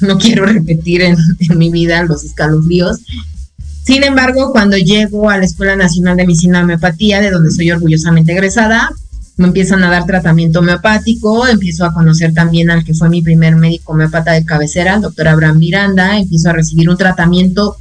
no 0.00 0.18
quiero 0.18 0.46
repetir 0.46 1.02
en, 1.02 1.16
mi 1.56 1.70
vida, 1.70 2.02
los 2.04 2.24
escalofríos. 2.24 3.00
Sin 3.84 4.04
embargo, 4.04 4.52
cuando 4.52 4.76
llego 4.76 5.28
a 5.28 5.38
la 5.38 5.44
Escuela 5.44 5.76
Nacional 5.76 6.16
de 6.16 6.26
Medicina 6.26 6.62
Homeopatía, 6.62 7.20
de 7.20 7.30
donde 7.30 7.50
soy 7.50 7.70
orgullosamente 7.70 8.32
egresada, 8.32 8.90
me 9.36 9.46
empiezan 9.46 9.82
a 9.82 9.90
dar 9.90 10.06
tratamiento 10.06 10.60
homeopático, 10.60 11.46
empiezo 11.46 11.84
a 11.84 11.94
conocer 11.94 12.34
también 12.34 12.70
al 12.70 12.84
que 12.84 12.94
fue 12.94 13.08
mi 13.08 13.22
primer 13.22 13.56
médico 13.56 13.92
homeopata 13.92 14.32
de 14.32 14.44
cabecera, 14.44 14.96
el 14.96 15.02
doctor 15.02 15.28
Abraham 15.28 15.58
Miranda, 15.58 16.18
empiezo 16.18 16.50
a 16.50 16.52
recibir 16.52 16.88
un 16.90 16.96
tratamiento 16.96 17.76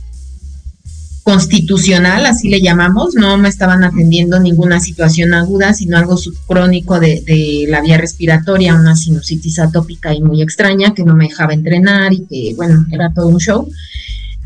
constitucional, 1.24 2.26
así 2.26 2.50
le 2.50 2.62
llamamos, 2.62 3.14
no 3.14 3.38
me 3.38 3.48
estaban 3.48 3.84
atendiendo 3.84 4.40
ninguna 4.40 4.80
situación 4.80 5.34
aguda, 5.34 5.74
sino 5.74 5.98
algo 5.98 6.18
subcrónico 6.18 7.00
de, 7.00 7.22
de 7.26 7.66
la 7.70 7.82
vía 7.82 7.98
respiratoria, 7.98 8.74
una 8.74 8.96
sinusitis 8.96 9.60
atópica 9.60 10.14
y 10.14 10.22
muy 10.22 10.42
extraña 10.42 10.96
que 10.96 11.04
no 11.04 11.16
me 11.16 11.28
dejaba 11.28 11.54
entrenar 11.54 12.12
y 12.14 12.26
que, 12.26 12.54
bueno, 12.56 12.86
era 12.92 13.14
todo 13.14 13.28
un 13.28 13.38
show. 13.38 13.70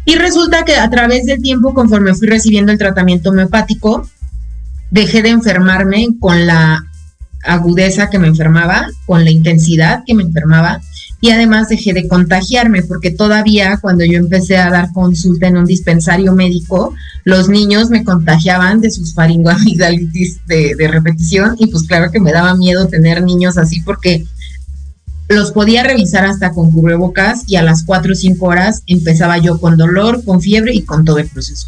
Y 0.04 0.16
resulta 0.16 0.64
que 0.66 0.76
a 0.76 0.90
través 0.90 1.26
del 1.26 1.42
tiempo, 1.42 1.74
conforme 1.74 2.14
fui 2.14 2.28
recibiendo 2.28 2.72
el 2.72 2.78
tratamiento 2.78 3.30
homeopático, 3.30 4.08
dejé 4.92 5.22
de 5.22 5.30
enfermarme 5.30 6.10
con 6.20 6.46
la 6.46 6.86
agudeza 7.46 8.10
que 8.10 8.20
me 8.20 8.28
enfermaba, 8.28 8.88
con 9.06 9.24
la 9.24 9.32
intensidad 9.32 10.04
que 10.06 10.14
me 10.14 10.24
enfermaba 10.24 10.82
y 11.22 11.32
además 11.32 11.70
dejé 11.70 11.94
de 11.94 12.08
contagiarme 12.08 12.84
porque 12.84 13.10
todavía 13.10 13.80
cuando 13.82 14.04
yo 14.04 14.18
empecé 14.18 14.58
a 14.58 14.70
dar 14.70 14.92
consulta 14.94 15.48
en 15.48 15.58
un 15.58 15.66
dispensario 15.66 16.34
médico, 16.34 16.94
los 17.24 17.50
niños 17.50 17.90
me 17.90 18.04
contagiaban 18.04 18.82
de 18.82 18.92
sus 18.92 19.14
faringoamigdalitis 19.14 20.46
de, 20.46 20.76
de 20.78 20.88
repetición 20.88 21.56
y 21.58 21.68
pues 21.68 21.84
claro 21.88 22.12
que 22.12 22.20
me 22.20 22.32
daba 22.32 22.56
miedo 22.56 22.88
tener 22.88 23.24
niños 23.24 23.58
así 23.58 23.82
porque 23.82 24.26
los 25.28 25.52
podía 25.52 25.84
revisar 25.84 26.26
hasta 26.26 26.52
con 26.52 26.72
cubrebocas 26.72 27.44
y 27.48 27.56
a 27.56 27.64
las 27.64 27.84
4 27.84 28.12
o 28.12 28.16
5 28.16 28.46
horas 28.46 28.84
empezaba 28.86 29.40
yo 29.40 29.60
con 29.60 29.78
dolor, 29.78 30.24
con 30.24 30.42
fiebre 30.42 30.74
y 30.74 30.84
con 30.84 31.04
todo 31.04 31.18
el 31.18 31.28
proceso. 31.28 31.68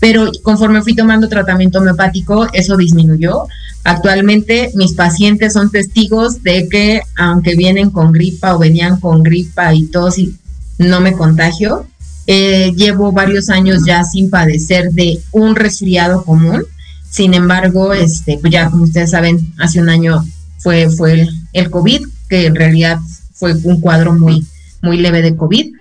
Pero 0.00 0.30
conforme 0.42 0.82
fui 0.82 0.94
tomando 0.94 1.28
tratamiento 1.28 1.78
homeopático, 1.78 2.46
eso 2.52 2.76
disminuyó. 2.76 3.46
Actualmente 3.88 4.70
mis 4.74 4.92
pacientes 4.92 5.54
son 5.54 5.70
testigos 5.70 6.42
de 6.42 6.68
que 6.68 7.00
aunque 7.16 7.56
vienen 7.56 7.88
con 7.90 8.12
gripa 8.12 8.54
o 8.54 8.58
venían 8.58 9.00
con 9.00 9.22
gripa 9.22 9.72
y 9.72 9.86
tos 9.86 10.18
y 10.18 10.36
no 10.76 11.00
me 11.00 11.14
contagio, 11.14 11.86
eh, 12.26 12.74
llevo 12.76 13.12
varios 13.12 13.48
años 13.48 13.86
ya 13.86 14.04
sin 14.04 14.28
padecer 14.28 14.90
de 14.90 15.18
un 15.32 15.56
resfriado 15.56 16.22
común. 16.22 16.64
Sin 17.08 17.32
embargo, 17.32 17.94
este, 17.94 18.36
pues 18.36 18.52
ya 18.52 18.68
como 18.68 18.82
ustedes 18.82 19.12
saben, 19.12 19.54
hace 19.56 19.80
un 19.80 19.88
año 19.88 20.22
fue, 20.58 20.90
fue 20.90 21.22
el, 21.22 21.30
el 21.54 21.70
COVID, 21.70 22.02
que 22.28 22.44
en 22.44 22.56
realidad 22.56 22.98
fue 23.32 23.54
un 23.54 23.80
cuadro 23.80 24.12
muy, 24.12 24.46
muy 24.82 24.98
leve 24.98 25.22
de 25.22 25.34
COVID. 25.34 25.72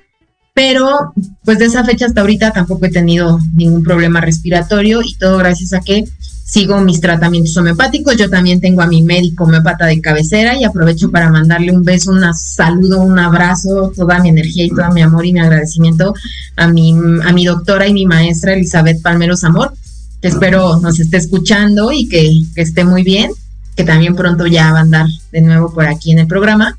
Pero 0.54 1.12
pues 1.44 1.60
de 1.60 1.66
esa 1.66 1.84
fecha 1.84 2.06
hasta 2.06 2.22
ahorita 2.22 2.54
tampoco 2.54 2.86
he 2.86 2.90
tenido 2.90 3.38
ningún 3.54 3.84
problema 3.84 4.22
respiratorio 4.22 5.02
y 5.04 5.14
todo 5.16 5.38
gracias 5.40 5.74
a 5.74 5.82
que 5.82 6.06
sigo 6.48 6.80
mis 6.80 7.02
tratamientos 7.02 7.56
homeopáticos. 7.58 8.16
Yo 8.16 8.30
también 8.30 8.62
tengo 8.62 8.82
a 8.82 8.88
mi 8.88 9.02
médico 9.02 9.44
homeópata 9.44 9.86
de 9.86 10.00
cabecera 10.00 10.56
y 10.56 10.64
aprovecho 10.64 11.12
para 11.12 11.30
mandarle 11.30 11.74
un 11.74 11.84
beso, 11.84 12.12
un 12.12 12.24
saludo, 12.34 13.02
un 13.02 13.20
abrazo, 13.20 13.92
toda 13.96 14.20
mi 14.20 14.30
energía 14.30 14.66
y 14.66 14.70
todo 14.70 14.90
mi 14.92 15.02
amor 15.02 15.26
y 15.26 15.34
mi 15.34 15.42
agradecimiento 15.42 16.14
a 16.56 16.68
mi, 16.68 16.94
a 17.24 17.34
mi 17.34 17.46
doctora 17.46 17.88
y 17.88 17.94
mi 17.94 18.06
maestra 18.06 18.54
Elizabeth 18.54 19.02
Palmeros 19.02 19.44
Amor, 19.44 19.74
que 20.22 20.30
espero 20.30 20.80
nos 20.80 21.00
esté 21.00 21.18
escuchando 21.18 21.92
y 21.92 22.08
que, 22.08 22.32
esté 22.56 22.86
muy 22.86 23.04
bien 23.04 23.32
que 23.76 23.84
también 23.84 24.16
pronto 24.16 24.48
ya 24.48 24.72
va 24.72 24.80
a 24.80 24.82
andar 24.82 25.06
de 25.32 25.42
nuevo 25.42 25.72
por 25.72 25.86
aquí 25.86 26.12
en 26.12 26.18
el 26.18 26.26
programa. 26.26 26.76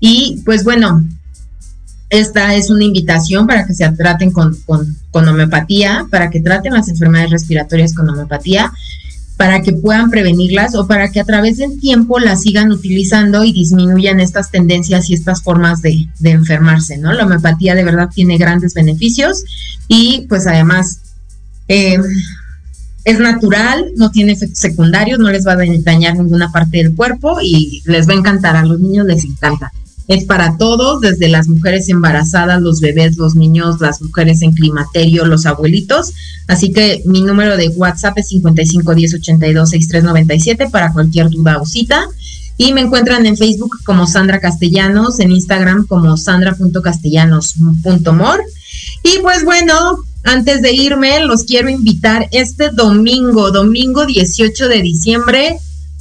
Y 0.00 0.42
pues 0.44 0.64
bueno, 0.64 1.04
esta 2.08 2.56
es 2.56 2.70
una 2.70 2.82
invitación 2.82 3.46
para 3.46 3.64
que 3.64 3.74
se 3.74 3.88
traten 3.92 4.32
con, 4.32 4.56
con, 4.66 5.28
homeopatía, 5.28 6.06
para 6.10 6.28
que 6.28 6.40
traten 6.40 6.72
las 6.72 6.88
enfermedades 6.88 7.30
respiratorias 7.30 7.94
con 7.94 8.08
homeopatía, 8.08 8.72
para 9.40 9.62
que 9.62 9.72
puedan 9.72 10.10
prevenirlas 10.10 10.74
o 10.74 10.86
para 10.86 11.10
que 11.10 11.18
a 11.18 11.24
través 11.24 11.56
del 11.56 11.80
tiempo 11.80 12.18
las 12.18 12.42
sigan 12.42 12.70
utilizando 12.70 13.42
y 13.42 13.54
disminuyan 13.54 14.20
estas 14.20 14.50
tendencias 14.50 15.08
y 15.08 15.14
estas 15.14 15.42
formas 15.42 15.80
de, 15.80 16.10
enfermarse, 16.24 16.98
¿no? 16.98 17.14
La 17.14 17.24
homeopatía 17.24 17.74
de 17.74 17.82
verdad 17.82 18.10
tiene 18.14 18.36
grandes 18.36 18.74
beneficios 18.74 19.42
y 19.88 20.26
pues 20.28 20.46
además 20.46 21.00
eh, 21.68 21.96
es 23.06 23.18
natural, 23.18 23.86
no 23.96 24.10
tiene 24.10 24.32
efectos 24.32 24.58
secundarios, 24.58 25.18
no 25.18 25.30
les 25.30 25.46
va 25.46 25.52
a 25.52 25.56
dañar 25.84 26.16
ninguna 26.16 26.52
parte 26.52 26.76
del 26.76 26.94
cuerpo 26.94 27.38
y 27.42 27.80
les 27.86 28.06
va 28.06 28.12
a 28.12 28.18
encantar, 28.18 28.56
a 28.56 28.66
los 28.66 28.78
niños 28.78 29.06
les 29.06 29.24
encanta. 29.24 29.72
Es 30.10 30.24
para 30.24 30.56
todos, 30.56 31.00
desde 31.00 31.28
las 31.28 31.46
mujeres 31.46 31.88
embarazadas, 31.88 32.60
los 32.60 32.80
bebés, 32.80 33.16
los 33.16 33.36
niños, 33.36 33.80
las 33.80 34.02
mujeres 34.02 34.42
en 34.42 34.52
climaterio, 34.52 35.24
los 35.24 35.46
abuelitos. 35.46 36.12
Así 36.48 36.72
que 36.72 37.00
mi 37.06 37.20
número 37.20 37.56
de 37.56 37.68
WhatsApp 37.68 38.18
es 38.18 38.32
5510826397 38.32 40.68
para 40.68 40.92
cualquier 40.92 41.30
duda 41.30 41.58
o 41.58 41.64
cita. 41.64 42.08
Y 42.56 42.72
me 42.72 42.80
encuentran 42.80 43.24
en 43.24 43.36
Facebook 43.36 43.76
como 43.84 44.08
Sandra 44.08 44.40
Castellanos, 44.40 45.20
en 45.20 45.30
Instagram 45.30 45.86
como 45.86 46.16
sandra.castellanos.mor. 46.16 48.40
Y 49.04 49.18
pues 49.22 49.44
bueno, 49.44 50.00
antes 50.24 50.60
de 50.60 50.72
irme, 50.72 51.24
los 51.24 51.44
quiero 51.44 51.68
invitar 51.68 52.26
este 52.32 52.70
domingo, 52.70 53.52
domingo 53.52 54.06
18 54.06 54.66
de 54.66 54.82
diciembre, 54.82 55.60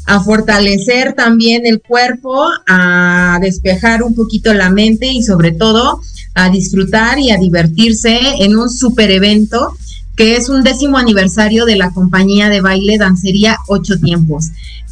a 0.10 0.20
fortalecer 0.22 1.14
también 1.14 1.68
el 1.68 1.82
cuerpo, 1.82 2.48
a 2.68 3.38
despejar 3.42 4.02
un 4.02 4.16
poquito 4.16 4.52
la 4.56 4.72
mente 4.72 5.06
y 5.06 5.22
sobre 5.22 5.52
todo 5.52 6.02
a 6.34 6.50
disfrutar 6.50 7.20
y 7.20 7.30
a 7.30 7.38
divertirse 7.38 8.20
en 8.40 8.58
un 8.58 8.72
super 8.72 9.12
evento 9.12 9.78
que 10.16 10.36
es 10.36 10.50
un 10.50 10.64
décimo 10.64 10.98
aniversario 10.98 11.66
de 11.66 11.76
la 11.76 11.92
compañía 11.92 12.50
de 12.50 12.60
baile 12.60 12.98
Dancería 12.98 13.58
Ocho 13.68 14.00
Tiempos, 14.00 14.48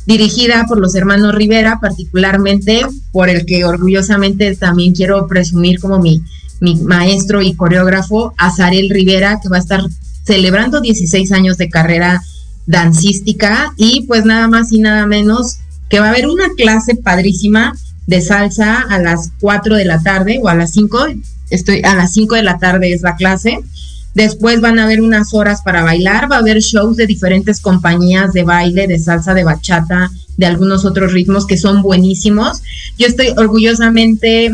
dirigida 0.06 0.66
por 0.68 0.80
los 0.80 0.94
hermanos 0.94 1.34
Rivera, 1.34 1.80
particularmente 1.82 2.86
por 3.12 3.28
el 3.28 3.48
que 3.48 3.66
orgullosamente 3.66 4.56
también 4.56 4.94
quiero 4.94 5.28
presumir 5.28 5.80
como 5.80 5.98
mi 5.98 6.22
mi 6.60 6.76
maestro 6.76 7.42
y 7.42 7.54
coreógrafo, 7.56 8.34
Azarel 8.38 8.90
Rivera, 8.90 9.40
que 9.42 9.50
va 9.50 9.58
a 9.58 9.60
estar 9.60 9.82
celebrando 10.24 10.82
16 10.82 11.32
años 11.32 11.58
de 11.58 11.70
carrera 11.70 12.22
dancística 12.68 13.74
y 13.78 14.04
pues 14.04 14.26
nada 14.26 14.48
más 14.48 14.72
y 14.72 14.80
nada 14.80 15.08
menos 15.08 15.58
que 15.90 16.00
va 16.00 16.08
a 16.08 16.10
haber 16.10 16.28
una 16.28 16.50
clase 16.56 16.96
padrísima 16.96 17.74
de 18.06 18.22
salsa 18.22 18.82
a 18.82 19.00
las 19.00 19.32
4 19.40 19.76
de 19.76 19.86
la 19.86 20.02
tarde 20.02 20.40
o 20.42 20.48
a 20.48 20.56
las 20.56 20.74
5, 20.74 21.08
estoy 21.50 21.82
a 21.84 21.96
las 21.96 22.14
5 22.14 22.36
de 22.36 22.44
la 22.44 22.60
tarde 22.60 22.94
es 22.94 23.02
la 23.02 23.16
clase. 23.16 23.60
Después 24.14 24.62
van 24.62 24.80
a 24.80 24.86
haber 24.86 25.02
unas 25.02 25.34
horas 25.34 25.62
para 25.62 25.84
bailar, 25.84 26.32
va 26.32 26.38
a 26.38 26.40
haber 26.40 26.60
shows 26.60 26.98
de 26.98 27.06
diferentes 27.06 27.62
compañías 27.62 28.34
de 28.34 28.44
baile, 28.44 28.88
de 28.88 28.98
salsa, 28.98 29.34
de 29.34 29.44
bachata, 29.44 30.10
de 30.38 30.46
algunos 30.46 30.86
otros 30.86 31.14
ritmos 31.14 31.46
que 31.46 31.58
son 31.58 31.82
buenísimos. 31.82 32.64
Yo 32.98 33.06
estoy 33.08 33.28
orgullosamente 33.38 34.52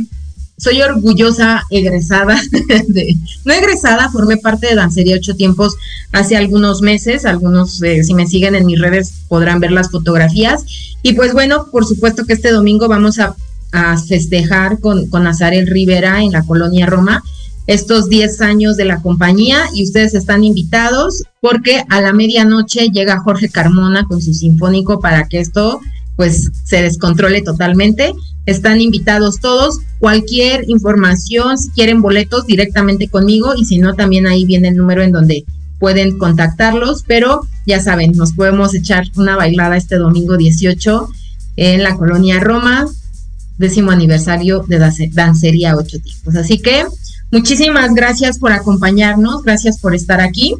soy 0.58 0.82
orgullosa 0.82 1.64
egresada 1.70 2.40
de, 2.88 3.16
no 3.46 3.54
egresada, 3.54 4.10
formé 4.10 4.38
parte 4.38 4.68
de 4.68 4.76
Dancería 4.76 5.18
Ocho 5.18 5.36
Tiempos 5.36 5.76
hace 6.12 6.38
algunos 6.38 6.82
meses, 6.82 7.26
algunos 7.26 7.82
eh, 7.82 8.04
si 8.04 8.14
me 8.14 8.28
siguen 8.28 8.56
en 8.56 8.66
mis 8.66 8.80
redes 8.80 9.14
podrán 9.28 9.60
ver 9.60 9.72
las 9.72 9.92
fotografías 9.92 10.66
y 11.02 11.14
pues 11.14 11.34
bueno, 11.34 11.68
por 11.72 11.86
supuesto 11.86 12.26
que 12.26 12.34
este 12.34 12.52
domingo 12.52 12.88
vamos 12.88 13.20
a, 13.20 13.36
festejar 14.08 14.80
con, 14.80 15.10
con 15.10 15.26
Azarel 15.26 15.66
Rivera 15.66 16.22
en 16.22 16.32
la 16.32 16.44
colonia 16.44 16.86
Roma 16.86 17.24
estos 17.66 18.10
10 18.10 18.42
años 18.42 18.78
de 18.78 18.86
la 18.86 19.02
compañía 19.02 19.66
y 19.74 19.84
ustedes 19.84 20.14
están 20.14 20.44
invitados 20.44 21.24
porque 21.40 21.84
a 21.90 22.02
la 22.02 22.14
medianoche 22.14 22.90
llega 22.90 23.22
Jorge 23.22 23.50
Carmona 23.50 24.06
con 24.06 24.22
su 24.22 24.34
sinfónico 24.34 25.00
para 25.00 25.28
que 25.28 25.40
esto 25.40 25.80
pues 26.16 26.50
se 26.64 26.82
descontrole 26.82 27.42
totalmente. 27.42 28.14
Están 28.46 28.82
invitados 28.82 29.40
todos. 29.40 29.80
Cualquier 30.00 30.66
información, 30.68 31.58
si 31.58 31.70
quieren 31.70 32.02
boletos, 32.02 32.46
directamente 32.46 33.08
conmigo 33.08 33.54
y 33.56 33.66
si 33.66 33.80
no, 33.80 33.96
también 33.96 34.28
ahí 34.28 34.46
viene 34.46 34.70
el 34.70 34.78
número 34.78 35.02
en 35.02 35.12
donde 35.12 35.46
pueden 35.80 36.18
contactarlos. 36.18 37.04
Pero 37.08 37.48
ya 37.66 37.80
saben, 37.80 38.12
nos 38.14 38.34
podemos 38.34 38.74
echar 38.74 39.06
una 39.16 39.36
bailada 39.36 39.78
este 39.78 39.96
domingo 39.96 40.38
18 40.38 41.10
en 41.56 41.84
la 41.84 41.96
colonia 41.96 42.40
Roma, 42.40 42.88
décimo 43.58 43.92
aniversario 43.92 44.66
de 44.68 44.80
Dancería 45.12 45.76
Ocho 45.76 46.00
Tipos. 46.00 46.36
Así 46.36 46.60
que 46.60 46.86
muchísimas 47.32 47.94
gracias 47.94 48.40
por 48.40 48.52
acompañarnos, 48.52 49.44
gracias 49.44 49.80
por 49.80 49.96
estar 49.96 50.20
aquí. 50.20 50.56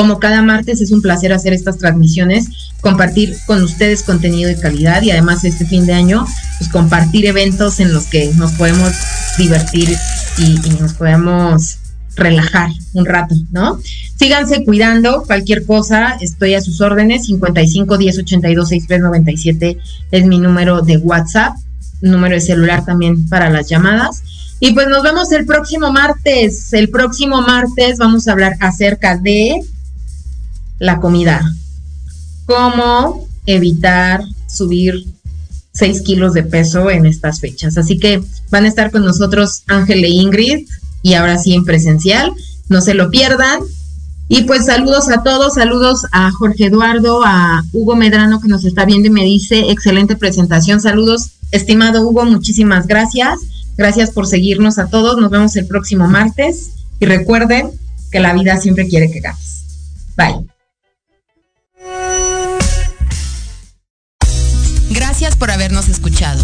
Como 0.00 0.18
cada 0.18 0.40
martes 0.40 0.80
es 0.80 0.92
un 0.92 1.02
placer 1.02 1.30
hacer 1.30 1.52
estas 1.52 1.76
transmisiones, 1.76 2.72
compartir 2.80 3.36
con 3.46 3.62
ustedes 3.62 4.02
contenido 4.02 4.48
de 4.48 4.58
calidad 4.58 5.02
y 5.02 5.10
además 5.10 5.44
este 5.44 5.66
fin 5.66 5.84
de 5.84 5.92
año, 5.92 6.24
pues 6.56 6.70
compartir 6.70 7.26
eventos 7.26 7.80
en 7.80 7.92
los 7.92 8.06
que 8.06 8.32
nos 8.36 8.52
podemos 8.52 8.94
divertir 9.36 9.94
y, 10.38 10.54
nos 10.80 10.94
podemos 10.94 11.76
relajar 12.16 12.70
un 12.94 13.04
rato, 13.04 13.34
¿no? 13.50 13.78
Síganse 14.18 14.64
cuidando, 14.64 15.22
cualquier 15.24 15.66
cosa, 15.66 16.16
estoy 16.22 16.54
a 16.54 16.62
sus 16.62 16.80
órdenes, 16.80 17.26
55 17.26 17.98
10 17.98 18.18
82 18.20 18.68
63 18.70 19.02
97 19.02 19.78
es 20.12 20.24
mi 20.24 20.38
número 20.38 20.80
de 20.80 20.96
WhatsApp, 20.96 21.56
número 22.00 22.36
de 22.36 22.40
celular 22.40 22.86
también 22.86 23.28
para 23.28 23.50
las 23.50 23.68
llamadas. 23.68 24.22
Y 24.60 24.72
pues 24.72 24.88
nos 24.88 25.02
vemos 25.02 25.30
el 25.32 25.44
próximo 25.44 25.92
martes. 25.92 26.72
El 26.72 26.88
próximo 26.88 27.42
martes 27.42 27.98
vamos 27.98 28.28
a 28.28 28.32
hablar 28.32 28.56
acerca 28.60 29.18
de 29.18 29.60
la 30.80 30.98
comida. 30.98 31.54
Cómo 32.46 33.28
evitar 33.46 34.24
subir 34.48 35.06
6 35.72 36.02
kilos 36.02 36.34
de 36.34 36.42
peso 36.42 36.90
en 36.90 37.06
estas 37.06 37.38
fechas. 37.38 37.78
Así 37.78 37.98
que 37.98 38.20
van 38.50 38.64
a 38.64 38.68
estar 38.68 38.90
con 38.90 39.04
nosotros 39.04 39.62
Ángel 39.68 40.04
e 40.04 40.08
Ingrid 40.08 40.66
y 41.02 41.14
ahora 41.14 41.38
sí 41.38 41.54
en 41.54 41.64
presencial. 41.64 42.32
No 42.68 42.80
se 42.80 42.94
lo 42.94 43.10
pierdan. 43.10 43.60
Y 44.28 44.42
pues 44.42 44.66
saludos 44.66 45.08
a 45.10 45.22
todos, 45.24 45.54
saludos 45.54 46.06
a 46.12 46.30
Jorge 46.30 46.66
Eduardo, 46.66 47.24
a 47.24 47.64
Hugo 47.72 47.96
Medrano 47.96 48.40
que 48.40 48.46
nos 48.46 48.64
está 48.64 48.84
viendo 48.84 49.08
y 49.08 49.10
me 49.10 49.24
dice, 49.24 49.70
excelente 49.70 50.14
presentación, 50.14 50.80
saludos, 50.80 51.30
estimado 51.50 52.06
Hugo, 52.06 52.24
muchísimas 52.26 52.86
gracias, 52.86 53.40
gracias 53.76 54.12
por 54.12 54.28
seguirnos 54.28 54.78
a 54.78 54.86
todos, 54.86 55.20
nos 55.20 55.32
vemos 55.32 55.56
el 55.56 55.66
próximo 55.66 56.06
martes 56.06 56.70
y 57.00 57.06
recuerden 57.06 57.72
que 58.12 58.20
la 58.20 58.32
vida 58.32 58.56
siempre 58.58 58.86
quiere 58.86 59.10
que 59.10 59.18
ganes. 59.18 59.64
Bye. 60.16 60.59
Gracias 65.20 65.38
por 65.38 65.50
habernos 65.50 65.88
escuchado. 65.90 66.42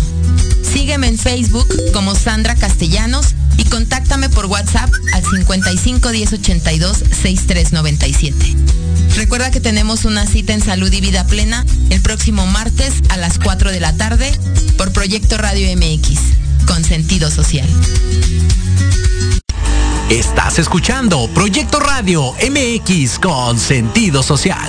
Sígueme 0.63 1.07
en 1.07 1.17
Facebook 1.17 1.67
como 1.95 2.15
Sandra 2.15 2.55
Castellanos 2.55 3.29
y 3.57 3.65
contáctame 3.65 4.29
por 4.29 4.45
WhatsApp 4.45 4.91
al 5.15 5.25
55 5.25 6.11
10 6.11 6.33
82 6.35 6.99
6397. 6.99 8.55
Recuerda 9.17 9.51
que 9.51 9.61
tenemos 9.61 10.05
una 10.05 10.27
cita 10.27 10.53
en 10.53 10.61
Salud 10.61 10.93
y 10.93 11.01
Vida 11.01 11.27
Plena 11.27 11.65
el 11.89 12.03
próximo 12.03 12.47
martes 12.47 12.93
a 13.09 13.17
las 13.17 13.39
4 13.39 13.73
de 13.73 13.81
la 13.81 13.95
tarde 13.95 14.31
por 14.77 14.93
Proyecto 14.93 15.39
Radio 15.39 15.75
MX, 15.75 16.67
con 16.67 16.85
sentido 16.85 17.31
social. 17.31 17.67
Estás 20.11 20.59
escuchando 20.59 21.31
Proyecto 21.33 21.81
Radio 21.81 22.35
MX 22.47 23.21
con 23.21 23.59
sentido 23.59 24.23
social. 24.23 24.69